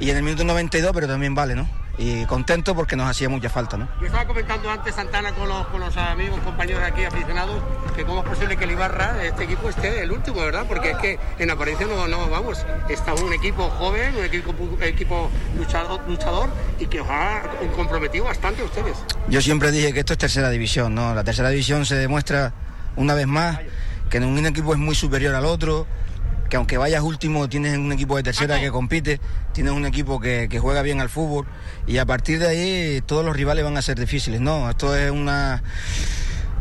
y 0.01 0.11
en 0.11 0.17
el 0.17 0.23
minuto 0.23 0.43
92 0.45 0.91
pero 0.93 1.07
también 1.07 1.35
vale, 1.35 1.55
¿no? 1.55 1.69
Y 1.97 2.25
contento 2.25 2.75
porque 2.75 2.97
nos 2.97 3.09
hacía 3.09 3.29
mucha 3.29 3.49
falta, 3.49 3.77
¿no? 3.77 3.87
Yo 4.01 4.07
estaba 4.07 4.27
comentando 4.27 4.69
antes 4.69 4.97
Santana 4.97 5.31
con 5.33 5.49
los, 5.49 5.65
con 5.69 5.79
los 5.79 5.97
amigos, 5.97 6.41
compañeros 6.41 6.83
aquí 6.83 7.05
aficionados, 7.05 7.63
que 7.95 8.05
cómo 8.05 8.23
es 8.25 8.29
posible 8.29 8.57
que 8.57 8.65
el 8.65 8.73
Ibarra, 8.73 9.23
este 9.23 9.45
equipo, 9.45 9.69
esté 9.69 10.03
el 10.03 10.11
último, 10.11 10.41
¿verdad? 10.41 10.65
Porque 10.67 10.91
es 10.91 10.97
que 10.97 11.21
en 11.39 11.53
apariencia 11.53 11.87
no, 11.87 12.09
no 12.09 12.29
vamos, 12.29 12.67
está 12.89 13.15
un 13.15 13.33
equipo 13.33 13.71
joven, 13.79 14.17
un 14.17 14.25
equipo, 14.25 14.53
un 14.59 14.83
equipo 14.83 15.31
luchador, 15.57 16.01
luchador 16.09 16.49
y 16.81 16.87
que 16.87 17.01
os 17.01 17.07
ha 17.09 17.43
comprometido 17.77 18.25
bastante 18.25 18.63
a 18.63 18.65
ustedes. 18.65 18.97
Yo 19.29 19.41
siempre 19.41 19.71
dije 19.71 19.93
que 19.93 20.01
esto 20.01 20.15
es 20.15 20.19
tercera 20.19 20.51
división, 20.51 20.97
¿no? 20.97 21.15
La 21.15 21.23
tercera 21.23 21.51
división 21.51 21.87
se 21.87 21.95
demuestra 21.95 22.53
una 22.97 23.15
vez 23.15 23.27
más 23.27 23.61
que 24.11 24.19
un 24.19 24.47
equipo 24.47 24.73
es 24.73 24.79
muy 24.79 24.95
superior 24.95 25.35
al 25.35 25.45
otro, 25.45 25.87
que 26.49 26.57
aunque 26.57 26.79
vayas 26.79 27.03
último 27.03 27.49
tienes 27.49 27.77
un 27.79 27.91
equipo 27.93 28.17
de 28.17 28.23
tercera 28.23 28.61
que 28.61 28.71
compite, 28.71 29.21
tienes 29.53 29.73
un 29.73 29.87
equipo 29.87 30.21
que, 30.21 30.49
que, 30.49 30.61
juega 30.61 30.83
bien 30.83 31.01
al 31.01 31.09
fútbol 31.09 31.47
y 31.87 31.99
a 31.99 32.07
partir 32.07 32.39
de 32.39 32.47
ahí 32.47 33.03
todos 33.07 33.25
los 33.25 33.37
rivales 33.37 33.65
van 33.65 33.77
a 33.77 33.83
ser 33.83 33.99
difíciles. 33.99 34.41
No, 34.41 34.71
esto 34.71 34.95
es 34.97 35.11
una 35.11 35.63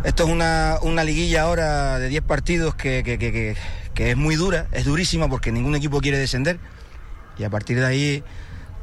esto 0.04 0.24
es 0.24 0.30
una, 0.30 0.78
una 0.82 1.04
liguilla 1.04 1.43
ahora 1.43 2.00
de 2.00 2.10
10 2.10 2.24
partidos 2.24 2.76
que, 2.76 3.04
que, 3.04 3.17
que, 3.17 3.56
que 3.93 4.12
es 4.12 4.17
muy 4.17 4.36
dura, 4.36 4.67
es 4.72 4.86
durísima 4.86 5.30
porque 5.30 5.52
ningún 5.52 5.76
equipo 5.76 6.02
quiere 6.02 6.17
descender 6.17 6.60
y 7.38 7.43
a 7.43 7.50
partir 7.50 7.80
de 7.80 7.86
ahí 7.86 8.24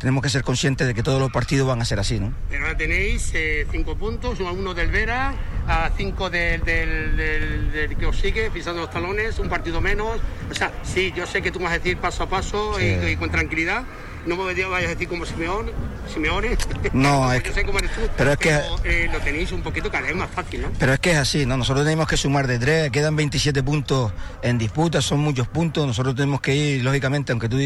tenemos 0.00 0.22
que 0.22 0.30
ser 0.30 0.42
conscientes 0.42 0.86
de 0.86 0.94
que 0.94 1.02
todos 1.02 1.20
los 1.20 1.30
partidos 1.30 1.68
van 1.68 1.80
a 1.82 1.84
ser 1.84 2.00
así, 2.00 2.18
¿no? 2.18 2.32
Ahora 2.50 2.76
tenéis 2.76 3.30
eh, 3.34 3.66
cinco 3.70 3.96
puntos, 3.96 4.40
uno 4.40 4.72
del 4.72 4.90
Vera, 4.90 5.34
a 5.68 5.90
cinco 5.96 6.30
del, 6.30 6.62
del, 6.62 7.16
del, 7.16 7.70
del, 7.70 7.96
que 7.96 8.06
os 8.06 8.16
sigue, 8.16 8.50
pisando 8.50 8.80
los 8.80 8.90
talones, 8.90 9.38
un 9.38 9.50
partido 9.50 9.80
menos. 9.80 10.18
O 10.50 10.54
sea, 10.54 10.72
sí, 10.82 11.12
yo 11.14 11.26
sé 11.26 11.42
que 11.42 11.52
tú 11.52 11.58
vas 11.58 11.72
a 11.72 11.78
decir 11.78 11.98
paso 11.98 12.22
a 12.22 12.28
paso 12.28 12.78
sí. 12.78 12.84
y, 12.84 13.08
y, 13.10 13.16
con 13.16 13.30
tranquilidad. 13.30 13.84
No 14.26 14.36
me 14.36 14.44
vayas 14.44 14.70
a 14.72 14.88
decir 14.88 15.08
como 15.08 15.24
Simeón, 15.24 15.70
Simeone. 16.12 16.56
No, 16.92 17.32
es 17.32 17.42
yo 17.42 17.52
sé 17.52 17.64
cómo 17.64 17.78
eres 17.78 17.90
tú, 17.92 18.00
pero 18.16 18.32
es 18.32 18.38
que 18.38 18.60
eh, 18.84 19.08
lo 19.12 19.18
tenéis 19.20 19.52
un 19.52 19.62
poquito 19.62 19.90
cada 19.90 20.06
vez 20.06 20.16
más 20.16 20.30
fácil, 20.30 20.62
¿no? 20.62 20.68
Pero 20.78 20.92
es 20.92 21.00
que 21.00 21.12
es 21.12 21.16
así, 21.16 21.46
¿no? 21.46 21.56
Nosotros 21.56 21.84
tenemos 21.84 22.06
que 22.06 22.16
sumar 22.16 22.46
de 22.46 22.58
tres, 22.58 22.90
quedan 22.90 23.16
27 23.16 23.62
puntos 23.62 24.12
en 24.42 24.58
disputa, 24.58 25.00
son 25.00 25.20
muchos 25.20 25.48
puntos. 25.48 25.86
Nosotros 25.86 26.14
tenemos 26.14 26.40
que 26.40 26.54
ir, 26.54 26.84
lógicamente, 26.84 27.32
aunque 27.32 27.48
tú 27.48 27.56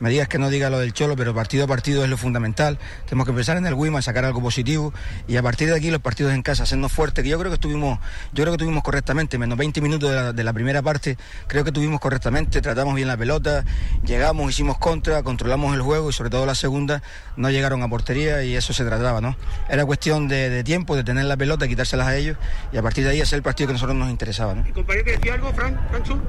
me 0.00 0.10
digas 0.10 0.28
que 0.28 0.38
no 0.38 0.50
diga 0.50 0.70
lo 0.70 0.78
del 0.78 0.92
Cholo, 0.92 1.16
pero 1.16 1.34
partido 1.34 1.64
a 1.64 1.66
partido 1.66 2.04
es 2.04 2.10
lo 2.10 2.16
fundamental. 2.16 2.78
Tenemos 3.04 3.26
que 3.26 3.32
pensar 3.32 3.56
en 3.56 3.66
el 3.66 3.74
Wima, 3.74 4.02
sacar 4.02 4.24
algo 4.24 4.42
positivo 4.42 4.92
y 5.28 5.36
a 5.36 5.42
partir 5.42 5.68
de 5.68 5.76
aquí 5.76 5.90
los 5.90 6.00
partidos 6.00 6.32
en 6.32 6.42
casa, 6.42 6.64
hacernos 6.64 6.92
fuertes, 6.92 7.22
que 7.22 7.30
yo 7.30 7.38
creo 7.38 7.50
que 7.50 7.56
estuvimos, 7.56 7.98
yo 8.32 8.44
creo 8.44 8.52
que 8.52 8.58
tuvimos 8.58 8.82
correctamente, 8.82 9.38
menos 9.38 9.56
20 9.56 9.80
minutos 9.80 10.10
de 10.10 10.16
la, 10.16 10.32
de 10.32 10.44
la 10.44 10.52
primera 10.52 10.82
parte, 10.82 11.16
creo 11.46 11.64
que 11.64 11.72
tuvimos 11.72 12.00
correctamente, 12.00 12.60
tratamos 12.60 12.94
bien 12.94 13.08
la 13.08 13.16
pelota, 13.16 13.64
llegamos, 14.04 14.50
hicimos 14.50 14.78
contra, 14.78 15.22
controlamos 15.22 15.74
el 15.74 15.82
juego 15.86 16.10
y 16.10 16.12
sobre 16.12 16.28
todo 16.30 16.44
la 16.44 16.54
segunda 16.54 17.02
no 17.36 17.50
llegaron 17.50 17.82
a 17.82 17.88
portería 17.88 18.42
y 18.44 18.54
eso 18.56 18.72
se 18.72 18.84
trataba, 18.84 19.20
¿no? 19.20 19.36
Era 19.70 19.86
cuestión 19.86 20.28
de, 20.28 20.50
de 20.50 20.62
tiempo, 20.62 20.96
de 20.96 21.04
tener 21.04 21.24
la 21.24 21.36
pelota, 21.36 21.66
quitárselas 21.66 22.06
a 22.08 22.16
ellos 22.16 22.36
y 22.72 22.76
a 22.76 22.82
partir 22.82 23.04
de 23.04 23.10
ahí 23.10 23.20
hacer 23.20 23.38
el 23.38 23.42
partido 23.42 23.68
que 23.68 23.72
a 23.72 23.74
nosotros 23.74 23.96
nos 23.96 24.10
interesaba, 24.10 24.54
¿no? 24.54 24.66
¿Y 24.68 24.72
compañero 24.72 25.04
te 25.06 25.12
decía 25.12 25.34
algo, 25.34 25.52
Fran, 25.52 25.80
Franchu? 25.90 26.20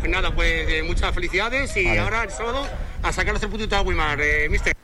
Pues 0.00 0.10
nada, 0.10 0.34
pues 0.34 0.50
eh, 0.68 0.82
muchas 0.84 1.14
felicidades 1.14 1.76
y 1.76 1.84
vale. 1.84 2.00
ahora 2.00 2.22
el 2.24 2.30
sábado 2.30 2.66
a 3.02 3.12
sacar 3.12 3.32
los 3.32 3.40
tres 3.40 3.50
puntitos 3.50 3.78
a 3.78 3.82
Wilmar, 3.82 4.20
eh, 4.20 4.48
mister. 4.48 4.77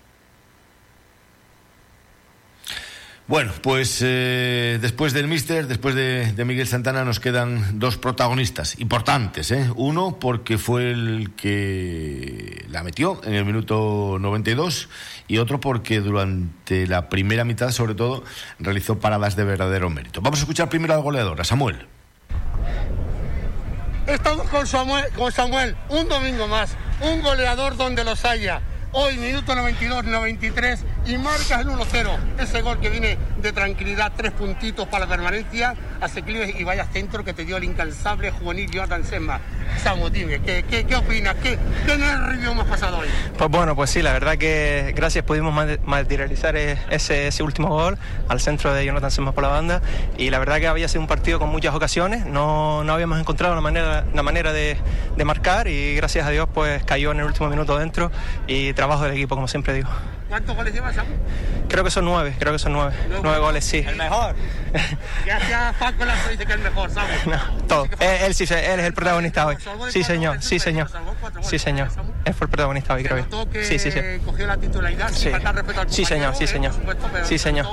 Bueno, 3.27 3.53
pues 3.63 4.01
eh, 4.03 4.79
después 4.83 5.15
del 5.15 5.29
Mister, 5.29 5.67
después 5.67 5.95
de, 5.95 6.31
de, 6.35 6.45
Miguel 6.45 6.69
Santana, 6.69 7.07
nos 7.07 7.21
quedan 7.21 7.79
dos 7.79 7.97
protagonistas 7.97 8.79
importantes. 8.81 9.51
¿eh? 9.51 9.71
Uno, 9.77 10.19
porque 10.21 10.59
fue 10.59 10.91
el 10.91 11.33
que 11.35 12.67
la 12.69 12.83
metió 12.83 13.23
en 13.25 13.33
el 13.33 13.47
minuto 13.47 14.19
92, 14.21 14.91
y 15.27 15.39
otro, 15.39 15.59
porque 15.59 16.01
durante 16.01 16.87
la 16.87 17.09
primera 17.09 17.45
mitad, 17.45 17.71
sobre 17.71 17.95
todo, 17.95 18.25
realizó 18.59 19.01
paradas 19.01 19.37
de 19.37 19.45
verdadero 19.45 19.89
mérito. 19.89 20.21
Vamos 20.21 20.41
a 20.41 20.43
escuchar 20.43 20.69
primero 20.69 20.93
al 20.93 21.01
goleador, 21.01 21.41
a 21.41 21.45
Samuel. 21.45 21.87
Estamos 24.07 24.47
con 24.51 24.67
Samuel, 24.67 25.07
con 25.17 25.33
Samuel, 25.33 25.77
un 25.89 26.11
domingo 26.11 26.47
más, 26.47 26.77
un 27.01 27.23
goleador 27.23 27.79
donde 27.79 28.05
los 28.05 28.23
haya. 28.27 28.61
Hoy, 28.93 29.17
minuto 29.17 29.57
92, 29.57 30.05
93, 30.05 30.85
y 31.07 31.19
marcas 31.19 31.61
el 31.61 31.69
1-0. 31.69 32.19
Ese 32.39 32.63
gol 32.63 32.81
que 32.81 32.91
viene 32.91 33.19
de 33.39 33.53
tranquilidad, 33.53 34.13
tres 34.17 34.33
puntitos 34.33 34.89
para 34.89 35.05
la 35.05 35.11
permanencia, 35.11 35.75
asequible 36.01 36.55
y 36.59 36.65
vaya 36.65 36.87
centro 36.87 37.25
que 37.25 37.33
te 37.33 37.45
dio 37.45 37.57
el 37.57 37.65
incansable 37.65 38.31
juvenil 38.31 38.71
Jordan 38.73 39.05
Semba. 39.05 39.41
Samu, 39.83 40.09
dime, 40.09 40.41
¿qué, 40.41 40.65
qué, 40.69 40.85
qué 40.85 40.97
opinas? 40.97 41.35
¿Qué, 41.43 41.59
¿Qué 41.87 41.97
nervio 41.97 42.53
hemos 42.53 42.67
pasado 42.67 42.99
hoy? 42.99 43.09
Pues 43.37 43.51
bueno, 43.51 43.75
pues 43.75 43.91
sí, 43.91 44.03
la 44.03 44.13
verdad 44.13 44.37
que 44.37 44.93
gracias 44.97 45.25
pudimos 45.25 45.55
materializar 45.85 46.57
ese, 46.57 46.79
ese 47.27 47.43
último 47.43 47.69
gol 47.69 47.99
al 48.29 48.41
centro 48.41 48.73
de 48.73 48.85
Jonathan 48.85 49.11
Semba 49.11 49.33
por 49.33 49.43
la 49.43 49.51
banda 49.51 49.83
y 50.17 50.31
la 50.31 50.39
verdad 50.39 50.59
que 50.59 50.69
había 50.69 50.89
sido 50.89 51.01
un 51.03 51.07
partido 51.07 51.39
con 51.39 51.51
muchas 51.51 51.75
ocasiones, 51.75 52.25
no, 52.27 52.85
no 52.85 52.93
habíamos 52.93 53.19
encontrado 53.19 53.53
una 53.53 53.63
manera, 53.63 54.05
una 54.13 54.23
manera 54.23 54.53
de, 54.53 54.77
de 55.17 55.25
marcar 55.25 55.69
y 55.69 55.95
gracias 55.97 56.27
a 56.27 56.31
Dios 56.31 56.49
pues 56.53 56.85
cayó 56.85 57.13
en 57.13 57.21
el 57.21 57.27
último 57.27 57.49
minuto 57.49 57.79
dentro 57.79 58.11
y 58.47 58.73
trabajo 58.73 59.05
del 59.05 59.13
equipo, 59.13 59.35
como 59.35 59.49
siempre 59.49 59.75
digo. 59.75 59.91
¿Cuántos 60.29 60.57
goles 60.57 60.75
llevas, 60.75 60.94
Creo 61.69 61.83
que 61.83 61.91
son 61.91 62.05
nueve, 62.05 62.35
creo 62.39 62.53
que 62.53 62.59
son 62.59 62.73
nueve. 62.73 62.95
Nueve, 63.09 63.21
nueve 63.23 63.39
goles, 63.41 63.65
sí. 63.65 63.79
El 63.87 63.97
mejor. 63.97 64.37
Gracias, 65.25 65.75
Paco 65.77 66.05
Lazo 66.05 66.29
dice 66.31 66.47
que 66.47 66.53
es 66.53 66.59
el 66.59 66.65
mejor, 66.65 66.91
Samu. 66.91 67.09
No, 67.27 67.67
todo. 67.67 67.85
Él, 68.01 68.11
él, 68.23 68.35
sí, 68.35 68.45
él 68.45 68.81
es 68.81 68.87
el 68.87 68.95
protagonista 68.95 69.47
hoy. 69.47 69.57
Sí, 69.91 70.05
señor, 70.05 70.43
sí, 70.43 70.59
señor. 70.59 70.91
Sí, 71.43 71.59
señor. 71.59 71.89
Él 72.25 72.35
fue 72.35 72.47
el 72.47 72.51
protagonista 72.51 72.95
hoy, 72.95 73.05
creo 73.05 73.19
yo. 73.19 73.47
Sí, 73.63 73.79
sí, 73.79 73.91
sí. 73.91 74.01
cogió 74.25 74.47
la 74.47 74.57
titularidad 74.57 75.11
sí. 75.13 75.31
respeto 75.31 75.81
al 75.81 75.91
Sí, 75.91 76.05
señor, 76.05 76.35
sí, 76.37 76.47
señor. 76.47 76.73
Sí, 77.25 77.39
señor. 77.39 77.67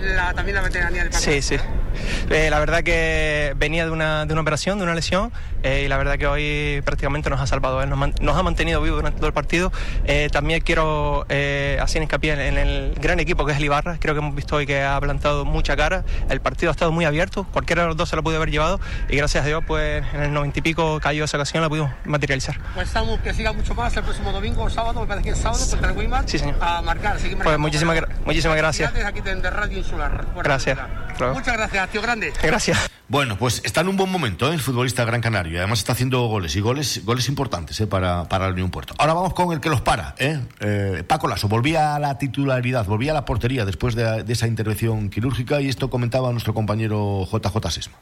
La, 0.00 0.34
también 0.34 0.56
la 0.56 0.62
veteranía 0.62 1.04
del. 1.04 1.12
Sí, 1.12 1.42
sí. 1.42 1.56
Eh, 2.30 2.48
la 2.50 2.58
verdad 2.58 2.82
que 2.82 3.54
venía 3.56 3.84
de 3.84 3.90
una, 3.90 4.26
de 4.26 4.32
una 4.32 4.42
operación, 4.42 4.78
de 4.78 4.84
una 4.84 4.94
lesión, 4.94 5.32
eh, 5.62 5.82
y 5.84 5.88
la 5.88 5.96
verdad 5.96 6.16
que 6.16 6.26
hoy 6.26 6.80
prácticamente 6.84 7.28
nos 7.28 7.40
ha 7.40 7.46
salvado. 7.46 7.82
Él 7.82 7.90
nos, 7.90 8.20
nos, 8.20 8.36
ha 8.36 8.42
mantenido 8.42 8.80
vivo 8.80 8.96
durante 8.96 9.18
todo 9.18 9.26
el 9.26 9.32
partido. 9.32 9.72
Eh, 10.04 10.28
también 10.30 10.60
quiero 10.60 11.26
eh, 11.28 11.78
hacer 11.82 12.02
hincapié 12.02 12.34
en, 12.34 12.40
en, 12.40 12.58
el 12.58 12.94
gran 12.94 13.18
equipo 13.18 13.44
que 13.44 13.52
es 13.52 13.58
el 13.58 13.64
Ibarra. 13.64 13.98
Creo 13.98 14.14
que 14.14 14.20
hemos 14.20 14.34
visto 14.34 14.56
hoy 14.56 14.66
que 14.66 14.84
ha 14.84 15.00
plantado 15.00 15.44
mucha 15.44 15.76
cara. 15.76 16.04
El 16.30 16.40
partido 16.40 16.70
ha 16.70 16.72
estado 16.72 16.92
muy 16.92 17.04
abierto. 17.04 17.46
Cualquiera 17.52 17.82
de 17.82 17.88
los 17.88 17.96
dos 17.96 18.08
se 18.08 18.14
lo 18.14 18.22
pudo 18.22 18.36
haber 18.36 18.50
llevado. 18.50 18.80
Y 19.08 19.16
gracias 19.16 19.44
a 19.44 19.46
Dios, 19.46 19.64
pues 19.66 20.04
en 20.14 20.22
el 20.22 20.32
noventa 20.32 20.58
y 20.60 20.62
pico 20.62 21.00
cayó 21.00 21.24
esa 21.24 21.36
ocasión, 21.36 21.62
la 21.62 21.68
pudimos 21.68 21.90
materializar. 22.04 22.56
Pues 22.74 22.86
estamos 22.86 23.18
que 23.20 23.34
siga 23.34 23.52
mucho 23.52 23.74
más 23.74 23.96
el 23.96 24.04
próximo 24.04 24.30
domingo 24.30 24.62
o 24.62 24.70
sábado, 24.70 25.00
me 25.00 25.06
parece 25.06 25.24
que 25.24 25.30
es 25.32 25.38
sábado, 25.38 25.64
contra 25.68 25.90
el 25.90 25.96
Weimar. 25.96 26.24
Sí, 26.28 26.38
señor. 26.38 26.56
A 26.60 26.80
marcar. 26.82 27.16
Así 27.16 27.28
que 27.28 27.36
pues 27.36 27.58
muchísimas, 27.58 27.96
gra 27.96 28.08
muchísimas 28.24 28.56
gracias. 28.56 28.92
Aquí 29.04 29.20
de 29.20 29.50
Radio 29.50 29.78
Insular. 29.78 30.26
Gracias. 30.36 30.78
Muchas 31.18 31.56
gracias, 31.56 31.85
tío 31.88 32.02
grande. 32.02 32.32
Gracias. 32.42 32.90
Bueno, 33.08 33.38
pues 33.38 33.62
está 33.64 33.82
en 33.82 33.88
un 33.88 33.96
buen 33.96 34.10
momento 34.10 34.50
¿eh? 34.50 34.54
el 34.54 34.60
futbolista 34.60 35.04
Gran 35.04 35.20
Canario. 35.20 35.58
Además 35.58 35.78
está 35.78 35.92
haciendo 35.92 36.26
goles 36.26 36.56
y 36.56 36.60
goles, 36.60 37.04
goles 37.04 37.28
importantes 37.28 37.80
¿eh? 37.80 37.86
para, 37.86 38.24
para 38.24 38.46
el 38.46 38.54
Unión 38.54 38.70
Puerto. 38.70 38.94
Ahora 38.98 39.14
vamos 39.14 39.32
con 39.32 39.52
el 39.52 39.60
que 39.60 39.70
los 39.70 39.80
para. 39.80 40.16
¿eh? 40.18 40.40
Eh, 40.60 41.04
Paco 41.06 41.28
Lasso 41.28 41.46
volvía 41.46 41.94
a 41.94 42.00
la 42.00 42.18
titularidad, 42.18 42.84
volvía 42.86 43.12
a 43.12 43.14
la 43.14 43.24
portería 43.24 43.64
después 43.64 43.94
de, 43.94 44.24
de 44.24 44.32
esa 44.32 44.48
intervención 44.48 45.08
quirúrgica 45.08 45.60
y 45.60 45.68
esto 45.68 45.88
comentaba 45.88 46.32
nuestro 46.32 46.52
compañero 46.52 47.28
JJ 47.30 47.70
Sesma. 47.70 47.96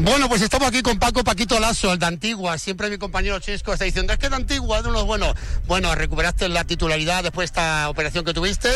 Bueno, 0.00 0.28
pues 0.28 0.42
estamos 0.42 0.68
aquí 0.68 0.80
con 0.80 1.00
Paco 1.00 1.24
Paquito 1.24 1.58
Lasso, 1.58 1.92
el 1.92 1.98
de 1.98 2.06
Antigua. 2.06 2.56
Siempre 2.56 2.88
mi 2.88 2.98
compañero 2.98 3.40
Chesco 3.40 3.72
está 3.72 3.84
diciendo, 3.84 4.12
es 4.12 4.18
que 4.20 4.28
de 4.28 4.36
Antigua 4.36 4.80
de 4.80 4.90
unos 4.90 5.04
buenos. 5.04 5.34
Bueno, 5.66 5.92
recuperaste 5.92 6.48
la 6.48 6.62
titularidad 6.62 7.24
después 7.24 7.50
de 7.50 7.60
esta 7.60 7.88
operación 7.88 8.24
que 8.24 8.32
tuviste 8.32 8.68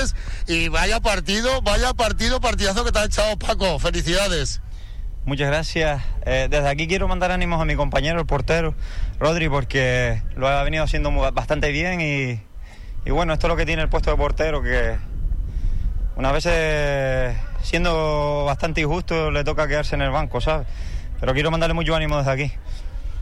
y 0.49 0.67
vaya 0.67 0.99
partido, 0.99 1.63
vaya 1.63 1.95
partido, 1.95 2.41
partidazo 2.41 2.85
que 2.85 2.91
te 2.91 2.99
ha 2.99 3.05
echado 3.05 3.39
Paco. 3.39 3.79
Felicidades. 3.79 4.63
Muchas 5.25 5.47
gracias. 5.47 6.03
Eh, 6.27 6.49
desde 6.51 6.69
aquí 6.69 6.89
quiero 6.89 7.07
mandar 7.07 7.31
ánimos 7.31 7.63
a 7.63 7.65
mi 7.67 7.77
compañero, 7.77 8.19
el 8.19 8.27
portero, 8.27 8.75
Rodri, 9.21 9.49
porque 9.49 10.21
lo 10.35 10.49
ha 10.49 10.65
venido 10.65 10.83
haciendo 10.83 11.13
bastante 11.13 11.71
bien 11.71 12.01
y, 12.01 12.43
y 13.09 13.13
bueno, 13.13 13.33
esto 13.33 13.47
es 13.47 13.49
lo 13.49 13.57
que 13.57 13.65
tiene 13.65 13.83
el 13.83 13.89
puesto 13.89 14.11
de 14.11 14.17
portero, 14.17 14.61
que 14.61 14.97
unas 16.17 16.33
veces 16.33 17.37
siendo 17.63 18.45
bastante 18.45 18.81
injusto 18.81 19.31
le 19.31 19.45
toca 19.45 19.69
quedarse 19.69 19.95
en 19.95 20.03
el 20.03 20.11
banco, 20.11 20.41
¿sabes? 20.41 20.67
Pero 21.23 21.35
quiero 21.35 21.53
mandarle 21.53 21.75
mucho 21.75 21.95
ánimo 21.95 22.19
desde 22.19 22.33
aquí. 22.33 22.53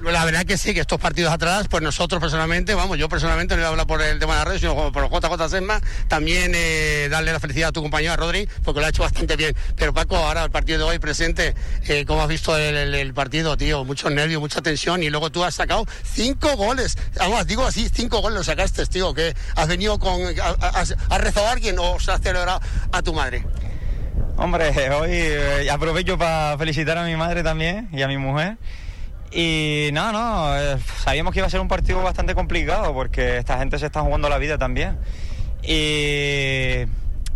La 0.01 0.25
verdad 0.25 0.47
que 0.47 0.57
sí, 0.57 0.73
que 0.73 0.81
estos 0.81 0.99
partidos 0.99 1.31
atrás, 1.31 1.67
pues 1.69 1.83
nosotros 1.83 2.19
personalmente, 2.19 2.73
vamos, 2.73 2.97
yo 2.97 3.11
personalmente 3.11 3.55
no 3.57 3.61
voy 3.61 3.67
a 3.67 3.69
hablar 3.69 3.87
por 3.87 4.01
el 4.01 4.19
tema 4.19 4.33
de 4.33 4.39
la 4.39 4.45
red, 4.47 4.59
sino 4.59 4.91
por 4.91 5.11
JJ 5.11 5.51
Sesma, 5.51 5.83
también 6.09 6.53
eh, 6.55 7.09
darle 7.11 7.31
la 7.31 7.41
felicidad 7.41 7.69
a 7.69 7.73
tu 7.73 7.83
compañero, 7.83 8.15
a 8.15 8.17
Rodri, 8.17 8.49
porque 8.65 8.81
lo 8.81 8.87
ha 8.87 8.89
hecho 8.89 9.03
bastante 9.03 9.37
bien. 9.37 9.55
Pero 9.77 9.93
Paco, 9.93 10.17
ahora 10.17 10.45
el 10.45 10.51
partido 10.51 10.79
de 10.79 10.85
hoy 10.85 10.99
presente, 10.99 11.55
eh, 11.89 12.07
¿cómo 12.07 12.23
has 12.23 12.29
visto 12.29 12.57
el, 12.57 13.13
partido, 13.13 13.59
tío? 13.59 13.85
Muchos 13.85 14.11
nervios, 14.11 14.41
mucha 14.41 14.63
tensión, 14.63 15.03
y 15.03 15.11
luego 15.11 15.29
tú 15.29 15.45
has 15.45 15.57
sacado 15.57 15.85
cinco 16.03 16.57
goles. 16.57 16.97
Vamos, 17.19 17.47
digo 17.47 17.67
así, 17.67 17.91
cinco 17.93 18.23
goles 18.23 18.39
lo 18.39 18.45
sacaste, 18.45 18.87
tío, 18.87 19.13
que 19.13 19.37
has 19.57 19.69
venido 19.69 19.99
con... 19.99 20.23
¿Has, 20.63 20.97
has 21.11 21.21
rezado 21.21 21.49
a 21.49 21.53
alguien 21.53 21.79
o 21.79 22.01
se 22.01 22.13
has 22.13 22.23
celebrado 22.23 22.63
a 22.93 23.03
tu 23.03 23.13
madre? 23.13 23.45
Hombre, 24.43 24.71
hoy 24.95 25.11
eh, 25.13 25.71
aprovecho 25.71 26.17
para 26.17 26.57
felicitar 26.57 26.97
a 26.97 27.05
mi 27.05 27.15
madre 27.15 27.43
también 27.43 27.91
y 27.93 28.01
a 28.01 28.09
mi 28.09 28.17
mujer. 28.17 28.57
Y 29.31 29.91
no, 29.93 30.13
no, 30.13 30.57
eh, 30.57 30.79
sabíamos 31.05 31.35
que 31.35 31.41
iba 31.41 31.47
a 31.47 31.51
ser 31.51 31.61
un 31.61 31.69
partido 31.69 32.03
bastante 32.03 32.35
complicado 32.35 32.95
porque 32.95 33.37
esta 33.37 33.59
gente 33.59 33.79
se 33.79 33.85
está 33.85 34.01
jugando 34.01 34.31
la 34.31 34.39
vida 34.39 34.57
también. 34.57 34.99
Y 35.63 36.87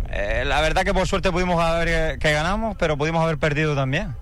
eh, 0.09 0.43
la 0.47 0.61
verdad 0.61 0.83
que 0.83 0.95
por 0.95 1.07
suerte 1.07 1.31
pudimos 1.31 1.63
haber 1.63 2.17
que 2.17 2.31
ganamos, 2.31 2.75
pero 2.79 2.97
pudimos 2.97 3.21
haber 3.21 3.37
perdido 3.37 3.75
también. 3.75 4.15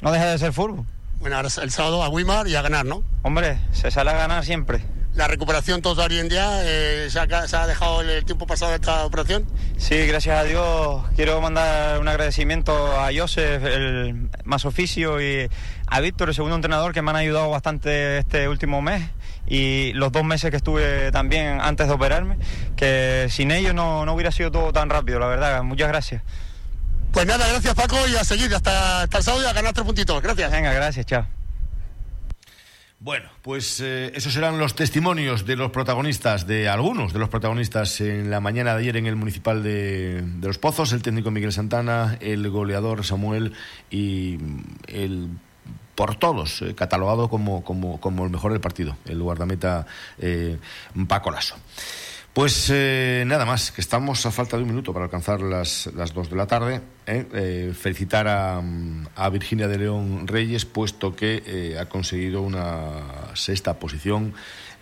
No 0.00 0.10
deja 0.10 0.30
de 0.30 0.38
ser 0.38 0.54
fútbol. 0.54 0.86
Bueno, 1.20 1.36
ahora 1.36 1.50
el 1.62 1.70
sábado 1.70 2.02
a 2.02 2.08
Wimar 2.08 2.48
y 2.48 2.56
a 2.56 2.62
ganar, 2.62 2.86
¿no? 2.86 3.02
Hombre, 3.20 3.58
se 3.72 3.90
sale 3.90 4.12
a 4.12 4.14
ganar 4.14 4.46
siempre. 4.46 4.80
¿La 5.18 5.26
recuperación 5.26 5.82
todo 5.82 6.06
bien 6.06 6.28
ya? 6.28 6.62
Eh, 6.62 7.08
¿se, 7.10 7.18
ha, 7.18 7.48
¿se, 7.48 7.56
ha, 7.56 7.66
dejado 7.66 8.02
el 8.02 8.24
tiempo 8.24 8.46
pasado 8.46 8.70
de 8.70 8.76
esta 8.76 9.04
operación? 9.04 9.44
Sí, 9.76 10.06
gracias 10.06 10.38
a 10.38 10.44
Dios. 10.44 11.02
Quiero 11.16 11.40
mandar 11.40 11.98
un 11.98 12.06
agradecimiento 12.06 12.72
a 13.00 13.08
Joseph, 13.12 13.64
el 13.64 14.30
más 14.44 14.64
oficio, 14.64 15.20
y 15.20 15.50
a 15.88 15.98
Víctor, 15.98 16.28
el 16.28 16.36
segundo 16.36 16.54
entrenador, 16.54 16.94
que 16.94 17.02
me 17.02 17.10
han 17.10 17.16
ayudado 17.16 17.50
bastante 17.50 18.18
este 18.18 18.48
último 18.48 18.80
mes 18.80 19.10
y 19.44 19.92
los 19.94 20.12
dos 20.12 20.22
meses 20.22 20.52
que 20.52 20.56
estuve 20.58 21.10
también 21.10 21.60
antes 21.62 21.88
de 21.88 21.94
operarme, 21.94 22.38
que 22.76 23.26
sin 23.28 23.50
ellos 23.50 23.74
no, 23.74 24.06
no 24.06 24.14
hubiera 24.14 24.30
sido 24.30 24.52
todo 24.52 24.72
tan 24.72 24.88
rápido, 24.88 25.18
la 25.18 25.26
verdad. 25.26 25.64
Muchas 25.64 25.88
gracias. 25.88 26.22
Pues 27.10 27.26
nada, 27.26 27.44
gracias 27.48 27.74
Paco 27.74 27.96
y 28.06 28.14
a 28.14 28.22
seguir 28.22 28.54
hasta, 28.54 29.02
hasta 29.02 29.18
el 29.18 29.24
sábado 29.24 29.42
y 29.42 29.46
a 29.48 29.52
ganar 29.52 29.72
tres 29.72 29.84
puntitos. 29.84 30.22
Gracias. 30.22 30.48
Venga, 30.52 30.72
gracias, 30.72 31.06
chao. 31.06 31.37
Bueno, 33.00 33.28
pues 33.42 33.80
eh, 33.80 34.10
esos 34.16 34.32
serán 34.32 34.58
los 34.58 34.74
testimonios 34.74 35.46
de 35.46 35.54
los 35.54 35.70
protagonistas, 35.70 36.48
de 36.48 36.68
algunos 36.68 37.12
de 37.12 37.20
los 37.20 37.28
protagonistas 37.28 38.00
en 38.00 38.28
la 38.28 38.40
mañana 38.40 38.74
de 38.74 38.80
ayer 38.80 38.96
en 38.96 39.06
el 39.06 39.14
municipal 39.14 39.62
de, 39.62 40.22
de 40.22 40.46
Los 40.46 40.58
Pozos, 40.58 40.92
el 40.92 41.02
técnico 41.02 41.30
Miguel 41.30 41.52
Santana, 41.52 42.18
el 42.20 42.50
goleador 42.50 43.04
Samuel 43.04 43.52
y 43.88 44.38
el 44.88 45.28
por 45.98 46.14
todos 46.14 46.62
eh, 46.62 46.76
catalogado 46.76 47.28
como, 47.28 47.64
como, 47.64 48.00
como, 48.00 48.24
el 48.24 48.30
mejor 48.30 48.52
del 48.52 48.60
partido, 48.60 48.96
el 49.04 49.20
guardameta 49.20 49.84
eh, 50.18 50.56
Paco 51.08 51.32
Lasso. 51.32 51.56
Pues 52.38 52.70
eh, 52.72 53.24
nada 53.26 53.44
más, 53.44 53.72
que 53.72 53.80
estamos 53.80 54.24
a 54.24 54.30
falta 54.30 54.56
de 54.56 54.62
un 54.62 54.68
minuto 54.68 54.92
para 54.92 55.06
alcanzar 55.06 55.40
las, 55.40 55.90
las 55.96 56.14
dos 56.14 56.30
de 56.30 56.36
la 56.36 56.46
tarde. 56.46 56.80
¿eh? 57.04 57.26
Eh, 57.34 57.74
felicitar 57.76 58.28
a, 58.28 58.62
a, 59.16 59.28
Virginia 59.28 59.66
de 59.66 59.76
León 59.76 60.24
Reyes, 60.28 60.64
puesto 60.64 61.16
que 61.16 61.76
ha 61.80 61.86
conseguido 61.86 62.42
una 62.42 63.34
sexta 63.34 63.80
posición 63.80 64.34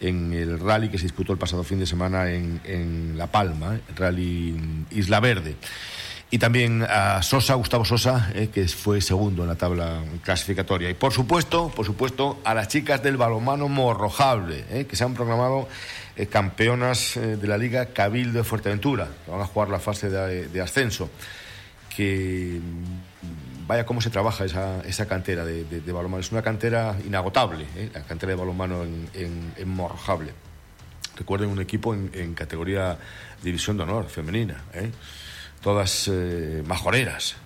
en 0.03 0.35
el 0.35 0.61
rally 0.61 0.91
que 0.91 0.99
se 0.99 1.05
disputó 1.05 1.33
el 1.33 1.39
pasado 1.39 1.65
fin 1.65 1.79
de 1.79 1.87
semana 1.87 2.31
en, 2.31 2.61
en 2.65 3.17
La 3.17 3.29
Palma, 3.29 3.81
el 3.89 3.97
rally 3.97 4.85
Isla 4.91 5.21
Verde. 5.21 5.57
Y 6.31 6.39
también 6.39 6.83
a 6.83 7.23
Sosa, 7.23 7.55
Gustavo 7.55 7.87
Sosa, 7.87 8.33
que 8.53 8.69
fue 8.69 9.01
segundo 9.01 9.45
en 9.45 9.49
la 9.49 9.55
tabla 9.55 10.03
clasificatoria. 10.23 10.91
Y 10.91 10.95
por 10.95 11.13
supuesto, 11.13 11.71
por 11.75 11.87
supuesto, 11.87 12.39
a 12.45 12.53
las 12.53 12.69
chicas 12.69 13.03
del 13.03 13.17
balonmano 13.17 13.69
morrojable, 13.69 14.87
que 14.87 14.97
se 14.97 15.05
han 15.05 15.15
programado 15.15 15.69
eh, 16.17 16.27
campeonas 16.27 17.17
eh, 17.17 17.37
de 17.37 17.47
la 17.47 17.59
Liga 17.59 17.87
Cabildo 17.87 18.39
de 18.39 18.45
Fuerteventura, 18.45 19.09
que 19.25 19.31
van 19.31 19.41
a 19.41 19.47
jugar 19.47 19.69
la 19.69 19.79
fase 19.79 20.09
de, 20.09 20.61
ascenso. 20.61 21.11
Que 21.95 22.61
mm, 22.61 23.67
vaya 23.67 23.85
cómo 23.85 24.01
se 24.01 24.11
trabaja 24.11 24.45
esa, 24.45 25.07
cantera 25.07 25.45
de, 25.45 25.65
de, 25.65 25.93
balonmano. 25.93 26.21
Es 26.21 26.33
una 26.33 26.43
cantera 26.43 26.97
inagotable, 27.07 27.67
¿eh? 27.77 27.91
la 27.93 28.03
cantera 28.03 28.31
de 28.31 28.37
balonmano 28.37 28.83
en, 28.83 29.09
en, 29.15 29.53
en. 29.57 29.77
Recuerden 31.17 31.49
un 31.49 31.61
equipo 31.61 31.95
en, 31.95 32.35
categoría 32.35 32.99
División 33.43 33.77
de 33.77 33.85
Honor, 33.85 34.09
femenina, 34.09 34.65
¿eh? 34.75 34.91
todas 35.63 36.11
majoreras 36.67 37.37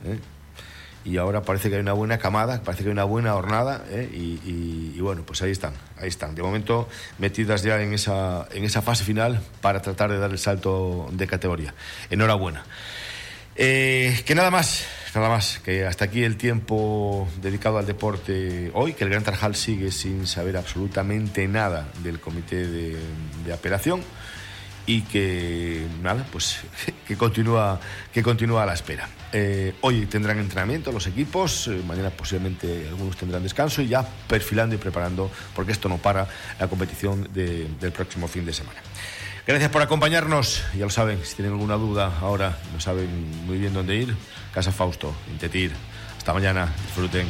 y 1.04 1.16
ahora 1.16 1.42
parece 1.42 1.70
que 1.70 1.76
hay 1.76 1.80
una 1.80 1.92
buena 1.92 2.18
camada, 2.18 2.62
parece 2.62 2.82
que 2.82 2.88
hay 2.90 2.92
una 2.92 3.04
buena 3.04 3.34
hornada 3.34 3.84
¿eh? 3.88 4.08
y, 4.12 4.98
bueno, 5.00 5.22
pues 5.24 5.40
ahí 5.42 5.50
están, 5.50 5.72
ahí 5.98 6.08
están. 6.08 6.34
De 6.34 6.42
momento 6.42 6.88
metidas 7.18 7.62
ya 7.62 7.80
en 7.80 7.94
esa, 7.94 8.46
en 8.52 8.64
esa 8.64 8.82
fase 8.82 9.04
final 9.04 9.40
para 9.60 9.80
tratar 9.80 10.10
de 10.10 10.18
dar 10.18 10.30
el 10.30 10.38
salto 10.38 11.08
de 11.12 11.26
categoría. 11.26 11.74
Enhorabuena. 12.10 12.64
Eh, 13.56 14.22
que 14.24 14.34
nada 14.34 14.50
más, 14.50 14.84
nada 15.14 15.28
más, 15.28 15.58
que 15.64 15.84
hasta 15.84 16.04
aquí 16.04 16.22
el 16.22 16.36
tiempo 16.36 17.28
dedicado 17.40 17.78
al 17.78 17.86
deporte 17.86 18.70
hoy, 18.74 18.92
que 18.92 19.04
el 19.04 19.10
Gran 19.10 19.24
Tarjal 19.24 19.54
sigue 19.54 19.90
sin 19.90 20.26
saber 20.26 20.56
absolutamente 20.56 21.46
nada 21.48 21.88
del 22.02 22.20
comité 22.20 22.66
de 22.66 23.52
apelación 23.52 24.02
y 24.90 25.02
que 25.02 25.86
nada, 26.02 26.26
pues 26.32 26.62
que 27.06 27.16
continúa, 27.16 27.78
que 28.12 28.24
continúa 28.24 28.64
a 28.64 28.66
la 28.66 28.74
espera. 28.74 29.08
Eh, 29.32 29.74
hoy 29.82 30.06
tendrán 30.06 30.40
entrenamiento 30.40 30.90
los 30.90 31.06
equipos, 31.06 31.68
eh, 31.68 31.80
mañana 31.86 32.10
posiblemente 32.10 32.88
algunos 32.88 33.16
tendrán 33.16 33.44
descanso 33.44 33.82
y 33.82 33.86
ya 33.86 34.04
perfilando 34.26 34.74
y 34.74 34.78
preparando, 34.78 35.30
porque 35.54 35.70
esto 35.70 35.88
no 35.88 35.98
para 35.98 36.26
la 36.58 36.66
competición 36.66 37.28
de, 37.32 37.68
del 37.80 37.92
próximo 37.92 38.26
fin 38.26 38.44
de 38.44 38.52
semana. 38.52 38.80
Gracias 39.46 39.70
por 39.70 39.80
acompañarnos, 39.80 40.64
ya 40.74 40.86
lo 40.86 40.90
saben, 40.90 41.24
si 41.24 41.36
tienen 41.36 41.52
alguna 41.52 41.76
duda 41.76 42.18
ahora, 42.20 42.58
no 42.72 42.80
saben 42.80 43.46
muy 43.46 43.58
bien 43.58 43.72
dónde 43.72 43.94
ir, 43.94 44.16
Casa 44.52 44.72
Fausto, 44.72 45.14
Intetir. 45.30 45.70
Hasta 46.18 46.34
mañana, 46.34 46.68
disfruten. 46.86 47.28